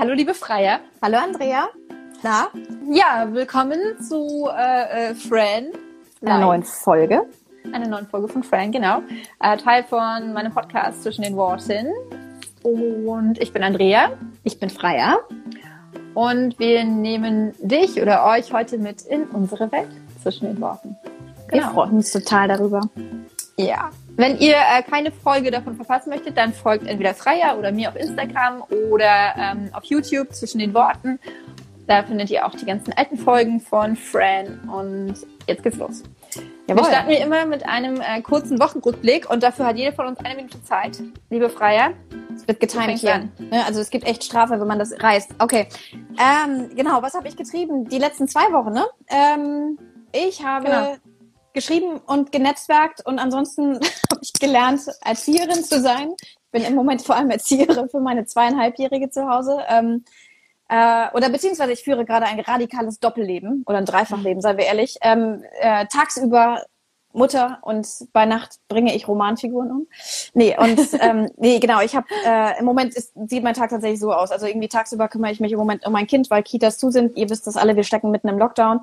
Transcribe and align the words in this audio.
Hallo, 0.00 0.14
liebe 0.14 0.32
Freier. 0.32 0.80
Hallo, 1.02 1.18
Andrea. 1.18 1.68
Na? 2.22 2.48
Ja, 2.90 3.28
willkommen 3.30 3.78
zu 4.00 4.48
äh, 4.48 5.10
äh, 5.10 5.14
Fran. 5.14 5.72
Einer 6.22 6.38
neuen 6.38 6.62
Folge. 6.62 7.26
Eine 7.70 7.86
neuen 7.86 8.06
Folge 8.06 8.28
von 8.28 8.42
Fran, 8.42 8.72
genau. 8.72 9.02
Äh, 9.40 9.58
Teil 9.58 9.84
von 9.84 10.32
meinem 10.32 10.54
Podcast 10.54 11.02
zwischen 11.02 11.20
den 11.20 11.36
Worten. 11.36 11.88
Und 12.62 13.38
ich 13.42 13.52
bin 13.52 13.62
Andrea. 13.62 14.12
Ich 14.42 14.58
bin 14.58 14.70
Freier. 14.70 15.18
Und 16.14 16.58
wir 16.58 16.82
nehmen 16.84 17.52
dich 17.58 18.00
oder 18.00 18.24
euch 18.24 18.54
heute 18.54 18.78
mit 18.78 19.02
in 19.02 19.24
unsere 19.24 19.70
Welt 19.70 19.90
zwischen 20.22 20.46
den 20.46 20.62
Worten. 20.62 20.96
Genau. 21.48 21.62
Wir 21.62 21.70
freuen 21.74 21.96
uns 21.96 22.10
total 22.10 22.48
darüber. 22.48 22.80
Ja. 23.58 23.90
Wenn 24.20 24.38
ihr 24.38 24.56
äh, 24.56 24.82
keine 24.82 25.12
Folge 25.12 25.50
davon 25.50 25.76
verpassen 25.76 26.10
möchtet, 26.10 26.36
dann 26.36 26.52
folgt 26.52 26.86
entweder 26.86 27.14
Freier 27.14 27.56
oder 27.58 27.72
mir 27.72 27.88
auf 27.88 27.96
Instagram 27.96 28.62
oder 28.90 29.34
ähm, 29.38 29.70
auf 29.72 29.84
YouTube 29.84 30.34
zwischen 30.34 30.58
den 30.58 30.74
Worten. 30.74 31.18
Da 31.86 32.02
findet 32.02 32.28
ihr 32.28 32.44
auch 32.44 32.54
die 32.54 32.66
ganzen 32.66 32.92
alten 32.92 33.16
Folgen 33.16 33.60
von 33.60 33.96
Fran. 33.96 34.68
Und 34.70 35.14
jetzt 35.46 35.62
geht's 35.62 35.78
los. 35.78 36.02
Jawohl. 36.66 36.82
Wir 36.82 36.88
starten 36.90 37.08
wie 37.08 37.14
immer 37.14 37.46
mit 37.46 37.66
einem 37.66 38.02
äh, 38.02 38.20
kurzen 38.20 38.60
Wochenrückblick 38.60 39.30
und 39.30 39.42
dafür 39.42 39.64
hat 39.64 39.78
jeder 39.78 39.94
von 39.94 40.08
uns 40.08 40.18
eine 40.18 40.34
Minute 40.34 40.62
Zeit. 40.64 41.02
Liebe 41.30 41.48
Freier. 41.48 41.92
Es 42.36 42.46
wird 42.46 42.60
getimt 42.60 42.98
hier. 42.98 43.30
Ne? 43.38 43.64
Also 43.66 43.80
es 43.80 43.88
gibt 43.88 44.04
echt 44.04 44.22
Strafe, 44.22 44.60
wenn 44.60 44.68
man 44.68 44.78
das 44.78 44.92
reißt. 45.02 45.36
Okay. 45.38 45.66
Ähm, 46.18 46.68
genau, 46.76 47.00
was 47.00 47.14
habe 47.14 47.26
ich 47.26 47.38
getrieben? 47.38 47.88
Die 47.88 47.98
letzten 47.98 48.28
zwei 48.28 48.52
Wochen, 48.52 48.74
ne? 48.74 48.84
Ähm, 49.08 49.78
ich 50.12 50.44
habe 50.44 50.66
genau 50.66 50.96
geschrieben 51.52 52.00
und 52.06 52.32
genetzwerkt 52.32 53.04
und 53.06 53.18
ansonsten 53.18 53.74
habe 54.10 54.20
ich 54.22 54.32
gelernt, 54.32 54.82
Erzieherin 55.04 55.64
zu 55.64 55.80
sein. 55.80 56.14
Ich 56.20 56.38
bin 56.52 56.62
im 56.62 56.74
Moment 56.74 57.02
vor 57.02 57.16
allem 57.16 57.30
Erzieherin 57.30 57.88
für 57.88 58.00
meine 58.00 58.24
zweieinhalbjährige 58.24 59.10
zu 59.10 59.28
Hause. 59.28 59.58
Ähm, 59.68 60.04
äh, 60.68 61.08
oder 61.14 61.30
beziehungsweise 61.30 61.72
ich 61.72 61.82
führe 61.82 62.04
gerade 62.04 62.26
ein 62.26 62.40
radikales 62.40 63.00
Doppelleben 63.00 63.64
oder 63.66 63.78
ein 63.78 63.86
Dreifachleben, 63.86 64.40
seien 64.40 64.56
wir 64.56 64.66
ehrlich. 64.66 64.96
Ähm, 65.02 65.44
äh, 65.60 65.86
tagsüber 65.86 66.64
Mutter 67.12 67.58
und 67.62 67.88
bei 68.12 68.24
Nacht 68.24 68.60
bringe 68.68 68.94
ich 68.94 69.08
Romanfiguren 69.08 69.70
um. 69.70 69.86
Nee, 70.34 70.56
und 70.56 70.78
ähm, 71.00 71.28
nee, 71.36 71.58
genau, 71.58 71.80
ich 71.80 71.96
habe 71.96 72.06
äh, 72.24 72.58
im 72.58 72.64
Moment 72.64 72.94
ist, 72.94 73.12
sieht 73.28 73.42
mein 73.42 73.54
Tag 73.54 73.70
tatsächlich 73.70 74.00
so 74.00 74.12
aus. 74.12 74.30
Also 74.30 74.46
irgendwie 74.46 74.68
tagsüber 74.68 75.08
kümmere 75.08 75.32
ich 75.32 75.40
mich 75.40 75.52
im 75.52 75.58
Moment 75.58 75.86
um 75.86 75.92
mein 75.92 76.06
Kind, 76.06 76.30
weil 76.30 76.42
Kitas 76.42 76.78
zu 76.78 76.90
sind. 76.90 77.16
Ihr 77.16 77.28
wisst 77.28 77.46
das 77.46 77.56
alle, 77.56 77.76
wir 77.76 77.84
stecken 77.84 78.10
mitten 78.10 78.28
im 78.28 78.38
Lockdown. 78.38 78.80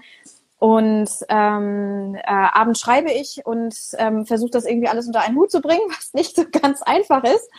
Und 0.60 1.10
ähm, 1.30 2.16
äh, 2.16 2.22
abends 2.26 2.80
schreibe 2.80 3.12
ich 3.12 3.46
und 3.46 3.76
ähm, 3.98 4.26
versuche 4.26 4.52
das 4.52 4.66
irgendwie 4.66 4.88
alles 4.88 5.06
unter 5.06 5.22
einen 5.22 5.38
Hut 5.38 5.52
zu 5.52 5.62
bringen, 5.62 5.84
was 5.90 6.14
nicht 6.14 6.36
so 6.36 6.46
ganz 6.52 6.82
einfach 6.82 7.24
ist. 7.24 7.50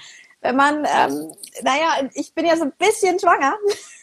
Wenn 0.40 0.56
man, 0.56 0.84
ähm, 0.84 1.32
naja, 1.62 2.08
ich 2.14 2.32
bin 2.32 2.46
ja 2.46 2.56
so 2.56 2.62
ein 2.62 2.72
bisschen 2.78 3.18
schwanger, 3.18 3.56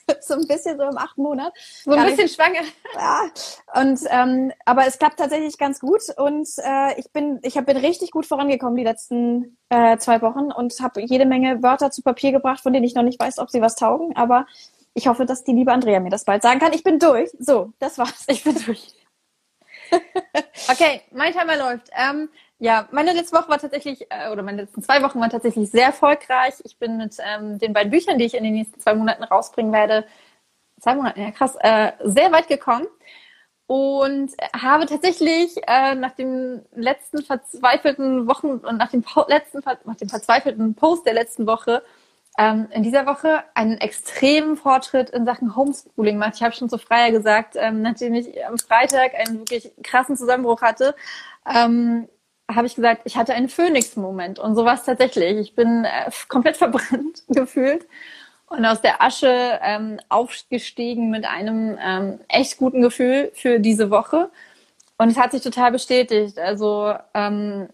so 0.22 0.34
ein 0.34 0.48
bisschen 0.48 0.78
so 0.78 0.84
im 0.84 0.98
achten 0.98 1.24
Monat. 1.24 1.54
So 1.84 1.92
ein 1.92 2.06
bisschen 2.08 2.26
nicht, 2.26 2.36
schwanger. 2.36 2.62
Ja. 2.94 3.22
Und 3.82 4.00
ähm, 4.10 4.52
aber 4.66 4.86
es 4.86 4.98
klappt 4.98 5.18
tatsächlich 5.18 5.58
ganz 5.58 5.80
gut 5.80 6.02
und 6.18 6.48
äh, 6.58 7.00
ich 7.00 7.10
bin, 7.12 7.40
ich 7.42 7.58
hab, 7.58 7.66
bin 7.66 7.78
richtig 7.78 8.12
gut 8.12 8.26
vorangekommen 8.26 8.76
die 8.76 8.84
letzten 8.84 9.58
äh, 9.70 9.98
zwei 9.98 10.22
Wochen 10.22 10.52
und 10.52 10.78
habe 10.82 11.02
jede 11.02 11.26
Menge 11.26 11.64
Wörter 11.64 11.90
zu 11.90 12.02
Papier 12.02 12.34
gebracht, 12.34 12.62
von 12.62 12.74
denen 12.74 12.86
ich 12.86 12.96
noch 12.96 13.04
nicht 13.04 13.20
weiß, 13.20 13.40
ob 13.40 13.50
sie 13.50 13.62
was 13.62 13.76
taugen. 13.76 14.16
Aber 14.18 14.46
ich 14.96 15.08
hoffe, 15.08 15.26
dass 15.26 15.44
die 15.44 15.52
liebe 15.52 15.72
Andrea 15.72 16.00
mir 16.00 16.10
das 16.10 16.24
bald 16.24 16.42
sagen 16.42 16.60
kann. 16.60 16.74
Ich 16.74 16.84
bin 16.84 16.98
durch. 17.00 17.30
So, 17.38 17.74
das 17.80 17.98
war's. 17.98 18.24
Ich 18.28 18.44
bin 18.44 18.56
durch. 18.66 18.96
okay, 20.70 21.02
mein 21.12 21.34
Timer 21.34 21.58
läuft. 21.58 21.90
Ähm, 21.96 22.30
ja, 22.60 22.88
meine 22.92 23.12
letzte 23.12 23.36
Woche 23.36 23.50
war 23.50 23.60
tatsächlich, 23.60 24.08
äh, 24.10 24.32
oder 24.32 24.42
meine 24.42 24.62
letzten 24.62 24.82
zwei 24.82 25.04
Wochen 25.04 25.20
waren 25.20 25.30
tatsächlich 25.30 25.70
sehr 25.70 25.88
erfolgreich. 25.88 26.56
Ich 26.64 26.80
bin 26.80 26.98
mit 26.98 27.18
ähm, 27.20 27.60
den 27.60 27.74
beiden 27.74 27.92
Büchern, 27.92 28.18
die 28.18 28.26
ich 28.26 28.34
in 28.34 28.46
den 28.46 28.54
nächsten 28.54 28.80
zwei 28.80 28.96
Monaten 28.96 29.24
rausbringen 29.24 29.74
werde, 29.74 30.08
zwei 30.80 30.96
Monate, 30.96 31.20
ja 31.20 31.32
krass, 31.32 31.56
äh, 31.60 31.92
sehr 32.04 32.32
weit 32.32 32.48
gekommen 32.48 32.88
und 33.68 34.32
habe 34.54 34.86
tatsächlich 34.86 35.58
äh, 35.68 35.96
nach 35.96 36.12
dem 36.12 36.62
letzten 36.74 37.24
verzweifelten 37.24 38.28
Wochen 38.28 38.60
und 38.60 38.78
nach 38.78 38.92
dem 38.92 39.04
letzten 39.28 39.62
nach 39.84 39.96
dem 39.96 40.10
verzweifelten 40.10 40.76
Post 40.76 41.06
der 41.06 41.14
letzten 41.16 41.48
Woche 41.48 41.84
ähm, 42.38 42.68
in 42.72 42.84
dieser 42.84 43.06
Woche 43.06 43.44
einen 43.54 43.78
extremen 43.78 44.58
Fortschritt 44.58 45.10
in 45.10 45.26
Sachen 45.26 45.56
Homeschooling 45.56 46.18
macht. 46.18 46.36
Ich 46.36 46.44
habe 46.44 46.56
schon 46.56 46.70
zu 46.70 46.78
Freier 46.78 47.12
gesagt, 47.12 47.56
ähm, 47.58 47.82
nachdem 47.82 48.14
ich 48.14 48.46
am 48.46 48.58
Freitag 48.58 49.14
einen 49.16 49.40
wirklich 49.40 49.72
krassen 49.84 50.18
Zusammenbruch 50.18 50.62
hatte, 50.62 50.96
ähm, 51.48 52.08
habe 52.54 52.68
ich 52.68 52.76
gesagt, 52.76 53.02
ich 53.06 53.18
hatte 53.18 53.34
einen 53.34 53.50
Phönix-Moment 53.50 54.40
und 54.40 54.56
sowas 54.56 54.84
tatsächlich. 54.84 55.38
Ich 55.38 55.56
bin 55.56 55.86
äh, 55.86 56.12
komplett 56.28 56.58
verbrannt 56.58 57.24
gefühlt 57.30 57.88
und 58.48 58.66
aus 58.66 58.82
der 58.82 59.02
Asche 59.02 59.60
ähm, 59.64 60.00
aufgestiegen 60.10 61.10
mit 61.10 61.26
einem 61.26 61.78
ähm, 61.82 62.20
echt 62.28 62.58
guten 62.58 62.82
Gefühl 62.82 63.32
für 63.34 63.60
diese 63.60 63.90
Woche. 63.90 64.30
Und 64.98 65.10
es 65.10 65.18
hat 65.18 65.32
sich 65.32 65.42
total 65.42 65.72
bestätigt. 65.72 66.40
Also 66.40 66.94
ähm, 67.14 67.70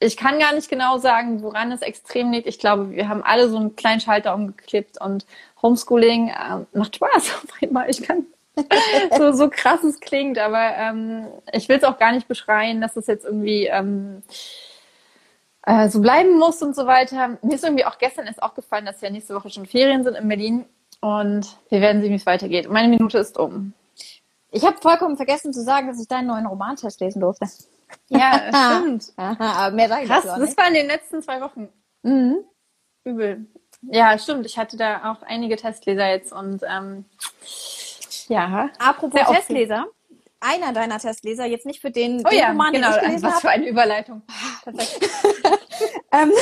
ich 0.00 0.16
kann 0.16 0.38
gar 0.38 0.54
nicht 0.54 0.70
genau 0.70 0.96
sagen, 0.98 1.42
woran 1.42 1.70
es 1.72 1.82
extrem 1.82 2.32
liegt. 2.32 2.46
Ich 2.46 2.58
glaube, 2.58 2.90
wir 2.90 3.08
haben 3.08 3.22
alle 3.22 3.48
so 3.50 3.58
einen 3.58 3.76
kleinen 3.76 4.00
Schalter 4.00 4.34
umgeklippt 4.34 5.00
und 5.00 5.26
Homeschooling 5.62 6.28
äh, 6.28 6.64
macht 6.76 6.96
Spaß 6.96 7.14
auf 7.44 7.46
einmal. 7.62 7.88
Ich 7.90 8.02
kann 8.02 8.26
so, 9.18 9.32
so 9.32 9.50
krass 9.50 9.84
es 9.84 10.00
klingt, 10.00 10.38
aber 10.38 10.74
ähm, 10.76 11.26
ich 11.52 11.68
will 11.68 11.76
es 11.76 11.84
auch 11.84 11.98
gar 11.98 12.12
nicht 12.12 12.28
beschreien, 12.28 12.80
dass 12.80 12.96
es 12.96 13.06
jetzt 13.06 13.26
irgendwie 13.26 13.66
ähm, 13.66 14.22
äh, 15.66 15.88
so 15.88 16.00
bleiben 16.00 16.38
muss 16.38 16.62
und 16.62 16.74
so 16.74 16.86
weiter. 16.86 17.38
Mir 17.42 17.54
ist 17.54 17.64
irgendwie 17.64 17.84
auch 17.84 17.98
gestern 17.98 18.26
erst 18.26 18.42
aufgefallen, 18.42 18.86
dass 18.86 19.02
ja 19.02 19.10
nächste 19.10 19.34
Woche 19.34 19.50
schon 19.50 19.66
Ferien 19.66 20.02
sind 20.02 20.16
in 20.16 20.28
Berlin 20.28 20.64
und 21.00 21.46
wir 21.68 21.80
werden 21.82 22.00
sehen, 22.00 22.10
wie 22.10 22.16
es 22.16 22.26
weitergeht. 22.26 22.70
Meine 22.70 22.88
Minute 22.88 23.18
ist 23.18 23.38
um. 23.38 23.74
Ich 24.50 24.64
habe 24.64 24.78
vollkommen 24.80 25.16
vergessen 25.16 25.52
zu 25.52 25.62
sagen, 25.62 25.88
dass 25.88 26.00
ich 26.00 26.08
deinen 26.08 26.26
neuen 26.26 26.46
Romantest 26.46 27.00
lesen 27.00 27.20
durfte. 27.20 27.46
Ja, 28.08 28.78
stimmt. 28.80 29.12
aber 29.16 29.74
mehr 29.74 29.88
sage 29.88 30.04
ich 30.04 30.08
Krass, 30.08 30.24
das 30.24 30.56
war 30.56 30.68
in 30.68 30.74
den 30.74 30.86
letzten 30.86 31.22
zwei 31.22 31.40
Wochen. 31.40 31.68
Mhm. 32.02 32.44
Übel. 33.04 33.46
Ja, 33.82 34.18
stimmt. 34.18 34.46
Ich 34.46 34.58
hatte 34.58 34.76
da 34.76 35.12
auch 35.12 35.22
einige 35.22 35.56
Testleser 35.56 36.08
jetzt 36.08 36.32
und 36.32 36.62
ähm, 36.68 37.04
ja. 38.28 38.70
Apropos 38.78 39.20
Testleser. 39.26 39.86
Einer 40.40 40.72
deiner 40.72 40.98
Testleser, 40.98 41.44
jetzt 41.44 41.66
nicht 41.66 41.80
für 41.80 41.90
den, 41.90 42.22
oh, 42.24 42.30
den 42.30 42.38
ja, 42.38 42.48
Roman, 42.48 42.72
genau, 42.72 42.98
den 42.98 43.16
ich 43.16 43.22
Was 43.22 43.40
für 43.40 43.50
eine 43.50 43.68
Überleitung. 43.68 44.22
ähm, 46.12 46.32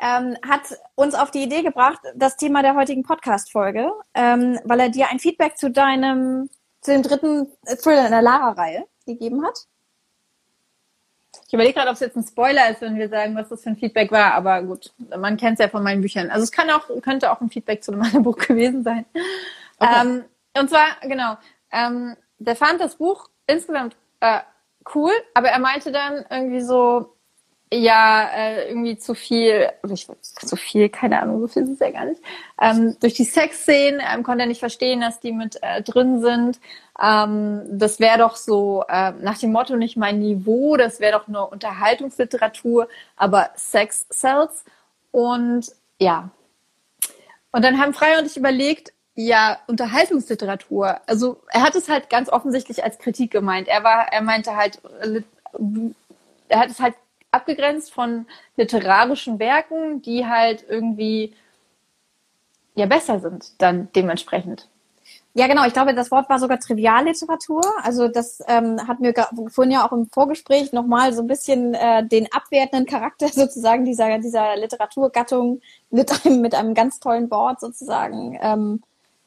ähm, 0.00 0.36
hat 0.46 0.78
uns 0.94 1.14
auf 1.14 1.32
die 1.32 1.42
Idee 1.42 1.62
gebracht, 1.62 1.98
das 2.14 2.36
Thema 2.36 2.62
der 2.62 2.76
heutigen 2.76 3.02
Podcast-Folge, 3.02 3.90
ähm, 4.14 4.60
weil 4.64 4.78
er 4.78 4.90
dir 4.90 5.08
ein 5.08 5.18
Feedback 5.18 5.56
zu 5.56 5.70
deinem, 5.70 6.48
zu 6.82 6.92
dem 6.92 7.02
dritten 7.02 7.48
Thriller 7.82 8.04
in 8.04 8.12
der 8.12 8.22
Lara-Reihe 8.22 8.86
gegeben 9.06 9.44
hat. 9.44 9.66
Ich 11.46 11.52
überlege 11.52 11.74
gerade, 11.74 11.88
ob 11.88 11.94
es 11.94 12.00
jetzt 12.00 12.16
ein 12.16 12.26
Spoiler 12.26 12.70
ist, 12.70 12.80
wenn 12.80 12.96
wir 12.96 13.08
sagen, 13.08 13.36
was 13.36 13.48
das 13.48 13.62
für 13.62 13.70
ein 13.70 13.76
Feedback 13.76 14.10
war, 14.10 14.34
aber 14.34 14.62
gut, 14.62 14.92
man 15.16 15.36
kennt 15.36 15.58
es 15.58 15.64
ja 15.64 15.68
von 15.68 15.82
meinen 15.82 16.00
Büchern. 16.00 16.30
Also 16.30 16.42
es 16.42 16.50
kann 16.50 16.70
auch, 16.70 16.88
könnte 17.02 17.30
auch 17.30 17.40
ein 17.40 17.50
Feedback 17.50 17.84
zu 17.84 17.92
meinem 17.92 18.22
Buch 18.24 18.36
gewesen 18.36 18.82
sein. 18.82 19.04
Okay. 19.78 20.00
Ähm, 20.02 20.24
und 20.58 20.68
zwar, 20.68 20.86
genau, 21.02 21.36
ähm, 21.70 22.16
der 22.38 22.56
fand 22.56 22.80
das 22.80 22.96
Buch 22.96 23.28
insgesamt 23.46 23.96
äh, 24.20 24.40
cool, 24.94 25.12
aber 25.34 25.48
er 25.48 25.58
meinte 25.60 25.92
dann 25.92 26.24
irgendwie 26.30 26.60
so, 26.60 27.15
ja, 27.76 28.28
äh, 28.34 28.68
irgendwie 28.68 28.98
zu 28.98 29.14
viel, 29.14 29.70
also 29.82 29.94
ich, 29.94 30.08
zu 30.22 30.56
viel, 30.56 30.88
keine 30.88 31.20
Ahnung, 31.20 31.40
so 31.40 31.48
viel 31.48 31.62
ist 31.62 31.70
es 31.70 31.78
ja 31.78 31.90
gar 31.90 32.04
nicht. 32.04 32.20
Ähm, 32.60 32.96
durch 33.00 33.14
die 33.14 33.24
Sexszenen 33.24 34.00
ähm, 34.00 34.22
konnte 34.22 34.42
er 34.42 34.48
nicht 34.48 34.60
verstehen, 34.60 35.00
dass 35.00 35.20
die 35.20 35.32
mit 35.32 35.58
äh, 35.62 35.82
drin 35.82 36.20
sind. 36.20 36.60
Ähm, 37.00 37.62
das 37.70 38.00
wäre 38.00 38.18
doch 38.18 38.36
so 38.36 38.84
äh, 38.88 39.12
nach 39.20 39.38
dem 39.38 39.52
Motto 39.52 39.76
nicht 39.76 39.96
mein 39.96 40.18
Niveau, 40.18 40.76
das 40.76 41.00
wäre 41.00 41.18
doch 41.18 41.28
nur 41.28 41.52
Unterhaltungsliteratur, 41.52 42.88
aber 43.16 43.50
Sex 43.56 44.06
sells. 44.10 44.64
Und 45.10 45.72
ja. 45.98 46.30
Und 47.52 47.64
dann 47.64 47.80
haben 47.80 47.94
Frei 47.94 48.18
und 48.18 48.26
ich 48.26 48.36
überlegt, 48.36 48.92
ja, 49.14 49.58
Unterhaltungsliteratur. 49.66 51.00
Also 51.06 51.40
er 51.50 51.62
hat 51.62 51.74
es 51.74 51.88
halt 51.88 52.10
ganz 52.10 52.28
offensichtlich 52.28 52.84
als 52.84 52.98
Kritik 52.98 53.30
gemeint. 53.30 53.66
Er 53.66 53.82
war, 53.82 54.12
er 54.12 54.20
meinte 54.20 54.56
halt, 54.56 54.80
äh, 55.00 55.22
er 56.48 56.58
hat 56.58 56.70
es 56.70 56.80
halt 56.80 56.94
abgegrenzt 57.30 57.92
von 57.92 58.26
literarischen 58.56 59.38
Werken, 59.38 60.02
die 60.02 60.26
halt 60.26 60.64
irgendwie 60.68 61.34
ja 62.74 62.86
besser 62.86 63.20
sind 63.20 63.60
dann 63.60 63.88
dementsprechend. 63.94 64.68
Ja, 65.34 65.46
genau. 65.48 65.66
Ich 65.66 65.74
glaube, 65.74 65.94
das 65.94 66.10
Wort 66.10 66.30
war 66.30 66.38
sogar 66.38 66.58
Trivialliteratur. 66.58 67.62
Also 67.82 68.08
das 68.08 68.42
ähm, 68.48 68.88
hat 68.88 69.00
mir 69.00 69.12
vorhin 69.48 69.70
ja 69.70 69.86
auch 69.86 69.92
im 69.92 70.08
Vorgespräch 70.08 70.72
nochmal 70.72 71.12
so 71.12 71.20
ein 71.20 71.26
bisschen 71.26 71.74
äh, 71.74 72.06
den 72.06 72.26
abwertenden 72.32 72.86
Charakter 72.86 73.28
sozusagen 73.32 73.84
dieser, 73.84 74.18
dieser 74.18 74.56
Literaturgattung 74.56 75.60
mit 75.90 76.10
einem, 76.24 76.40
mit 76.40 76.54
einem 76.54 76.72
ganz 76.72 77.00
tollen 77.00 77.30
Wort 77.30 77.60
sozusagen 77.60 78.38
ähm, 78.40 78.82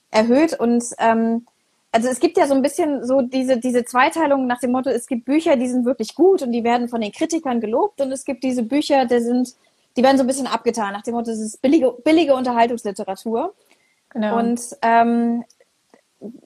erhöht. 0.09 0.59
Und 0.59 0.83
ähm, 0.97 1.45
also 1.91 2.07
es 2.07 2.19
gibt 2.19 2.37
ja 2.37 2.47
so 2.47 2.53
ein 2.53 2.61
bisschen 2.61 3.05
so 3.05 3.21
diese, 3.21 3.57
diese 3.57 3.83
Zweiteilung 3.83 4.45
nach 4.45 4.59
dem 4.59 4.71
Motto, 4.71 4.89
es 4.89 5.07
gibt 5.07 5.25
Bücher, 5.25 5.55
die 5.55 5.67
sind 5.67 5.85
wirklich 5.85 6.13
gut 6.15 6.41
und 6.41 6.51
die 6.51 6.63
werden 6.63 6.87
von 6.87 7.01
den 7.01 7.11
Kritikern 7.11 7.61
gelobt 7.61 7.99
und 8.01 8.11
es 8.11 8.25
gibt 8.25 8.43
diese 8.43 8.63
Bücher, 8.63 9.05
die 9.05 9.19
sind, 9.19 9.55
die 9.97 10.03
werden 10.03 10.17
so 10.17 10.23
ein 10.23 10.27
bisschen 10.27 10.47
abgetan 10.47 10.93
nach 10.93 11.01
dem 11.01 11.15
Motto, 11.15 11.31
es 11.31 11.39
ist 11.39 11.61
billige, 11.61 11.91
billige 12.03 12.35
Unterhaltungsliteratur. 12.35 13.53
Genau. 14.11 14.37
Und 14.37 14.61
ähm, 14.81 15.43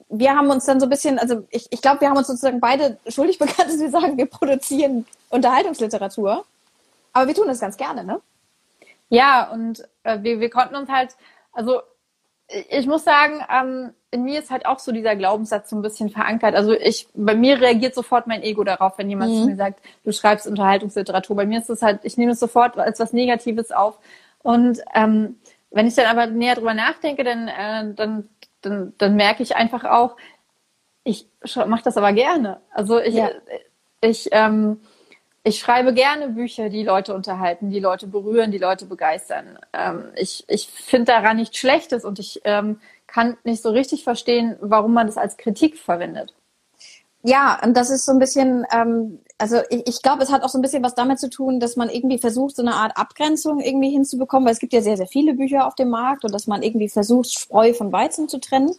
wir 0.08 0.34
haben 0.34 0.50
uns 0.50 0.64
dann 0.64 0.80
so 0.80 0.86
ein 0.86 0.90
bisschen, 0.90 1.18
also 1.18 1.44
ich, 1.50 1.66
ich 1.70 1.82
glaube, 1.82 2.00
wir 2.00 2.08
haben 2.08 2.16
uns 2.16 2.26
sozusagen 2.26 2.60
beide 2.60 2.98
schuldig 3.08 3.38
bekannt, 3.40 3.68
dass 3.68 3.80
wir 3.80 3.90
sagen, 3.90 4.16
wir 4.16 4.26
produzieren 4.26 5.06
Unterhaltungsliteratur. 5.30 6.44
Aber 7.12 7.26
wir 7.26 7.34
tun 7.34 7.46
das 7.46 7.60
ganz 7.60 7.76
gerne, 7.76 8.04
ne? 8.04 8.20
Ja, 9.08 9.50
und 9.50 9.86
äh, 10.02 10.22
wir, 10.22 10.40
wir 10.40 10.50
konnten 10.50 10.74
uns 10.74 10.88
halt, 10.88 11.16
also 11.52 11.82
ich 12.48 12.86
muss 12.86 13.04
sagen, 13.04 13.40
ähm, 13.50 13.94
in 14.10 14.22
mir 14.24 14.38
ist 14.38 14.50
halt 14.50 14.66
auch 14.66 14.78
so 14.78 14.92
dieser 14.92 15.16
Glaubenssatz 15.16 15.70
so 15.70 15.76
ein 15.76 15.82
bisschen 15.82 16.10
verankert. 16.10 16.54
Also 16.54 16.72
ich, 16.72 17.08
bei 17.14 17.34
mir 17.34 17.60
reagiert 17.60 17.94
sofort 17.94 18.26
mein 18.26 18.42
Ego 18.42 18.62
darauf, 18.64 18.98
wenn 18.98 19.08
jemand 19.08 19.32
mhm. 19.32 19.40
zu 19.40 19.46
mir 19.48 19.56
sagt, 19.56 19.80
du 20.04 20.12
schreibst 20.12 20.46
Unterhaltungsliteratur. 20.46 21.36
Bei 21.36 21.46
mir 21.46 21.58
ist 21.58 21.70
es 21.70 21.82
halt, 21.82 22.00
ich 22.04 22.16
nehme 22.16 22.32
es 22.32 22.40
sofort 22.40 22.78
als 22.78 23.00
was 23.00 23.12
Negatives 23.12 23.72
auf. 23.72 23.98
Und 24.42 24.80
ähm, 24.94 25.36
wenn 25.70 25.86
ich 25.86 25.94
dann 25.94 26.06
aber 26.06 26.26
näher 26.26 26.54
drüber 26.54 26.74
nachdenke, 26.74 27.24
dann, 27.24 27.48
äh, 27.48 27.94
dann, 27.94 28.28
dann, 28.60 28.92
dann 28.98 29.16
merke 29.16 29.42
ich 29.42 29.56
einfach 29.56 29.84
auch, 29.84 30.16
ich 31.02 31.26
mache 31.66 31.82
das 31.82 31.96
aber 31.96 32.12
gerne. 32.12 32.60
Also 32.70 33.00
ich, 33.00 33.14
ja. 33.14 33.30
ich, 34.00 34.28
ähm, 34.32 34.80
ich 35.44 35.58
schreibe 35.58 35.92
gerne 35.92 36.30
Bücher, 36.30 36.70
die 36.70 36.82
Leute 36.82 37.14
unterhalten, 37.14 37.70
die 37.70 37.78
Leute 37.78 38.06
berühren, 38.06 38.50
die 38.50 38.58
Leute 38.58 38.86
begeistern. 38.86 39.58
Ähm, 39.74 40.06
ich 40.16 40.44
ich 40.48 40.68
finde 40.68 41.12
daran 41.12 41.36
nichts 41.36 41.58
Schlechtes 41.58 42.04
und 42.04 42.18
ich 42.18 42.40
ähm, 42.44 42.80
kann 43.06 43.36
nicht 43.44 43.62
so 43.62 43.70
richtig 43.70 44.04
verstehen, 44.04 44.56
warum 44.60 44.94
man 44.94 45.06
das 45.06 45.18
als 45.18 45.36
Kritik 45.36 45.78
verwendet. 45.78 46.34
Ja, 47.26 47.58
und 47.62 47.74
das 47.74 47.88
ist 47.88 48.04
so 48.04 48.12
ein 48.12 48.18
bisschen, 48.18 48.66
ähm, 48.70 49.18
also 49.38 49.56
ich, 49.70 49.86
ich 49.86 50.02
glaube, 50.02 50.22
es 50.22 50.30
hat 50.30 50.42
auch 50.42 50.50
so 50.50 50.58
ein 50.58 50.62
bisschen 50.62 50.82
was 50.82 50.94
damit 50.94 51.18
zu 51.18 51.30
tun, 51.30 51.58
dass 51.58 51.76
man 51.76 51.88
irgendwie 51.88 52.18
versucht, 52.18 52.56
so 52.56 52.62
eine 52.62 52.74
Art 52.74 52.96
Abgrenzung 52.96 53.60
irgendwie 53.60 53.90
hinzubekommen, 53.90 54.46
weil 54.46 54.52
es 54.52 54.58
gibt 54.58 54.74
ja 54.74 54.82
sehr, 54.82 54.98
sehr 54.98 55.06
viele 55.06 55.34
Bücher 55.34 55.66
auf 55.66 55.74
dem 55.74 55.88
Markt 55.88 56.24
und 56.24 56.32
dass 56.32 56.46
man 56.46 56.62
irgendwie 56.62 56.88
versucht, 56.90 57.32
Spreu 57.32 57.72
von 57.72 57.92
Weizen 57.92 58.28
zu 58.28 58.40
trennen. 58.40 58.74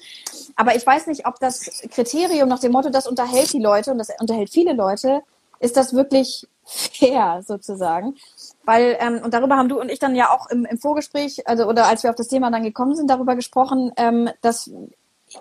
Aber 0.55 0.75
ich 0.75 0.85
weiß 0.85 1.07
nicht, 1.07 1.25
ob 1.27 1.39
das 1.39 1.83
Kriterium 1.89 2.47
nach 2.47 2.59
dem 2.59 2.71
Motto, 2.71 2.89
das 2.89 3.07
unterhält 3.07 3.51
die 3.53 3.61
Leute 3.61 3.91
und 3.91 3.97
das 3.97 4.09
unterhält 4.19 4.51
viele 4.51 4.73
Leute, 4.73 5.23
ist 5.59 5.77
das 5.77 5.93
wirklich 5.93 6.47
fair 6.63 7.41
sozusagen. 7.45 8.15
Weil, 8.63 8.97
ähm, 8.99 9.21
und 9.23 9.33
darüber 9.33 9.57
haben 9.57 9.69
du 9.69 9.79
und 9.79 9.91
ich 9.91 9.99
dann 9.99 10.15
ja 10.15 10.31
auch 10.31 10.49
im, 10.49 10.65
im 10.65 10.77
Vorgespräch, 10.77 11.47
also 11.47 11.67
oder 11.67 11.85
als 11.85 12.03
wir 12.03 12.09
auf 12.09 12.15
das 12.15 12.27
Thema 12.27 12.49
dann 12.49 12.63
gekommen 12.63 12.95
sind, 12.95 13.09
darüber 13.09 13.35
gesprochen, 13.35 13.91
ähm, 13.97 14.29
dass 14.41 14.71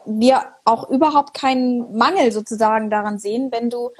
wir 0.04 0.42
auch 0.64 0.88
überhaupt 0.90 1.34
keinen 1.34 1.96
Mangel 1.96 2.32
sozusagen 2.32 2.90
daran 2.90 3.18
sehen, 3.18 3.50
wenn 3.52 3.70
du 3.70 3.90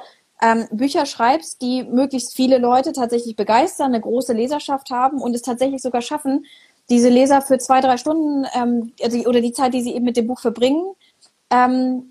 ähm, 0.42 0.66
Bücher 0.70 1.06
schreibst, 1.06 1.62
die 1.62 1.84
möglichst 1.84 2.34
viele 2.34 2.58
Leute 2.58 2.92
tatsächlich 2.92 3.36
begeistern, 3.36 3.88
eine 3.88 4.00
große 4.00 4.32
Leserschaft 4.32 4.90
haben 4.90 5.20
und 5.20 5.34
es 5.34 5.42
tatsächlich 5.42 5.80
sogar 5.80 6.02
schaffen, 6.02 6.44
diese 6.90 7.08
Leser 7.08 7.40
für 7.40 7.58
zwei, 7.58 7.80
drei 7.80 7.96
Stunden 7.96 8.46
ähm, 8.54 8.92
also, 9.02 9.18
oder 9.26 9.40
die 9.40 9.52
Zeit, 9.52 9.72
die 9.72 9.82
sie 9.82 9.94
eben 9.94 10.04
mit 10.04 10.16
dem 10.16 10.26
Buch 10.26 10.40
verbringen, 10.40 10.94
ähm, 11.50 12.10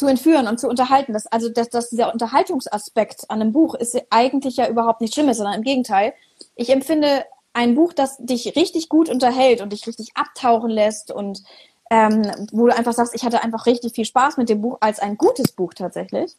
zu 0.00 0.06
entführen 0.06 0.48
und 0.48 0.58
zu 0.58 0.66
unterhalten. 0.66 1.12
Das, 1.12 1.26
also 1.26 1.50
dass, 1.50 1.68
dass 1.68 1.90
dieser 1.90 2.10
Unterhaltungsaspekt 2.10 3.26
an 3.28 3.42
einem 3.42 3.52
Buch 3.52 3.74
ist 3.74 4.00
eigentlich 4.08 4.56
ja 4.56 4.66
überhaupt 4.66 5.02
nicht 5.02 5.12
Schlimmes, 5.12 5.36
sondern 5.36 5.56
im 5.56 5.62
Gegenteil. 5.62 6.14
Ich 6.56 6.70
empfinde 6.70 7.26
ein 7.52 7.74
Buch, 7.74 7.92
das 7.92 8.16
dich 8.16 8.56
richtig 8.56 8.88
gut 8.88 9.10
unterhält 9.10 9.60
und 9.60 9.74
dich 9.74 9.86
richtig 9.86 10.12
abtauchen 10.14 10.70
lässt 10.70 11.12
und 11.12 11.42
ähm, 11.90 12.22
wo 12.50 12.66
du 12.66 12.74
einfach 12.74 12.94
sagst, 12.94 13.14
ich 13.14 13.24
hatte 13.24 13.42
einfach 13.42 13.66
richtig 13.66 13.92
viel 13.92 14.06
Spaß 14.06 14.38
mit 14.38 14.48
dem 14.48 14.62
Buch, 14.62 14.78
als 14.80 15.00
ein 15.00 15.18
gutes 15.18 15.52
Buch 15.52 15.74
tatsächlich. 15.74 16.34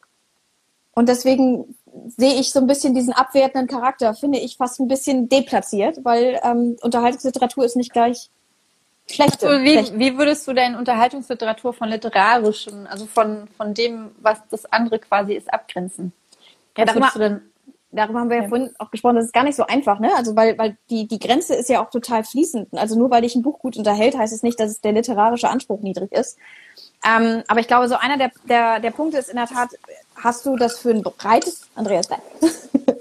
Und 0.93 1.07
deswegen 1.07 1.75
sehe 2.07 2.33
ich 2.39 2.51
so 2.51 2.59
ein 2.59 2.67
bisschen 2.67 2.95
diesen 2.95 3.13
abwertenden 3.13 3.67
Charakter, 3.67 4.15
finde 4.15 4.39
ich 4.39 4.57
fast 4.57 4.79
ein 4.79 4.87
bisschen 4.87 5.29
deplatziert, 5.29 5.99
weil 6.03 6.39
ähm, 6.43 6.77
Unterhaltungsliteratur 6.81 7.63
ist 7.63 7.75
nicht 7.75 7.93
gleich 7.93 8.31
Schlechte. 9.11 9.47
Also 9.47 9.63
wie, 9.63 9.73
schlechte. 9.73 9.99
wie 9.99 10.17
würdest 10.17 10.47
du 10.47 10.53
denn 10.53 10.75
Unterhaltungsliteratur 10.75 11.73
von 11.73 11.89
literarischen, 11.89 12.87
also 12.87 13.05
von, 13.05 13.47
von 13.57 13.73
dem, 13.73 14.11
was 14.21 14.39
das 14.49 14.65
andere 14.65 14.99
quasi 14.99 15.33
ist, 15.33 15.53
abgrenzen? 15.53 16.13
Ja, 16.77 16.85
darüber, 16.85 17.11
denn, 17.17 17.41
darüber 17.91 18.19
haben 18.19 18.29
wir 18.29 18.37
ja, 18.37 18.43
ja, 18.43 18.49
vorhin 18.49 18.71
auch 18.79 18.91
gesprochen, 18.91 19.15
das 19.17 19.25
ist 19.25 19.33
gar 19.33 19.43
nicht 19.43 19.55
so 19.55 19.65
einfach, 19.65 19.99
ne? 19.99 20.11
Also 20.15 20.35
weil, 20.35 20.57
weil 20.57 20.77
die, 20.89 21.07
die 21.07 21.19
Grenze 21.19 21.55
ist 21.55 21.69
ja 21.69 21.83
auch 21.83 21.89
total 21.89 22.23
fließend. 22.23 22.69
Also 22.73 22.97
nur 22.97 23.11
weil 23.11 23.21
dich 23.21 23.35
ein 23.35 23.41
Buch 23.41 23.59
gut 23.59 23.77
unterhält, 23.77 24.17
heißt 24.17 24.33
es 24.33 24.43
nicht, 24.43 24.59
dass 24.59 24.71
es 24.71 24.81
der 24.81 24.93
literarische 24.93 25.49
Anspruch 25.49 25.81
niedrig 25.81 26.11
ist. 26.11 26.37
Ähm, 27.05 27.43
aber 27.47 27.59
ich 27.59 27.67
glaube, 27.67 27.87
so 27.87 27.95
einer 27.95 28.17
der, 28.17 28.31
der, 28.47 28.79
der 28.79 28.91
Punkte 28.91 29.17
ist 29.17 29.29
in 29.29 29.37
der 29.37 29.47
Tat, 29.47 29.69
hast 30.15 30.45
du 30.45 30.55
das 30.55 30.79
für 30.79 30.91
ein 30.91 31.01
breites, 31.01 31.67
Andreas, 31.75 32.09
nein. 32.09 32.21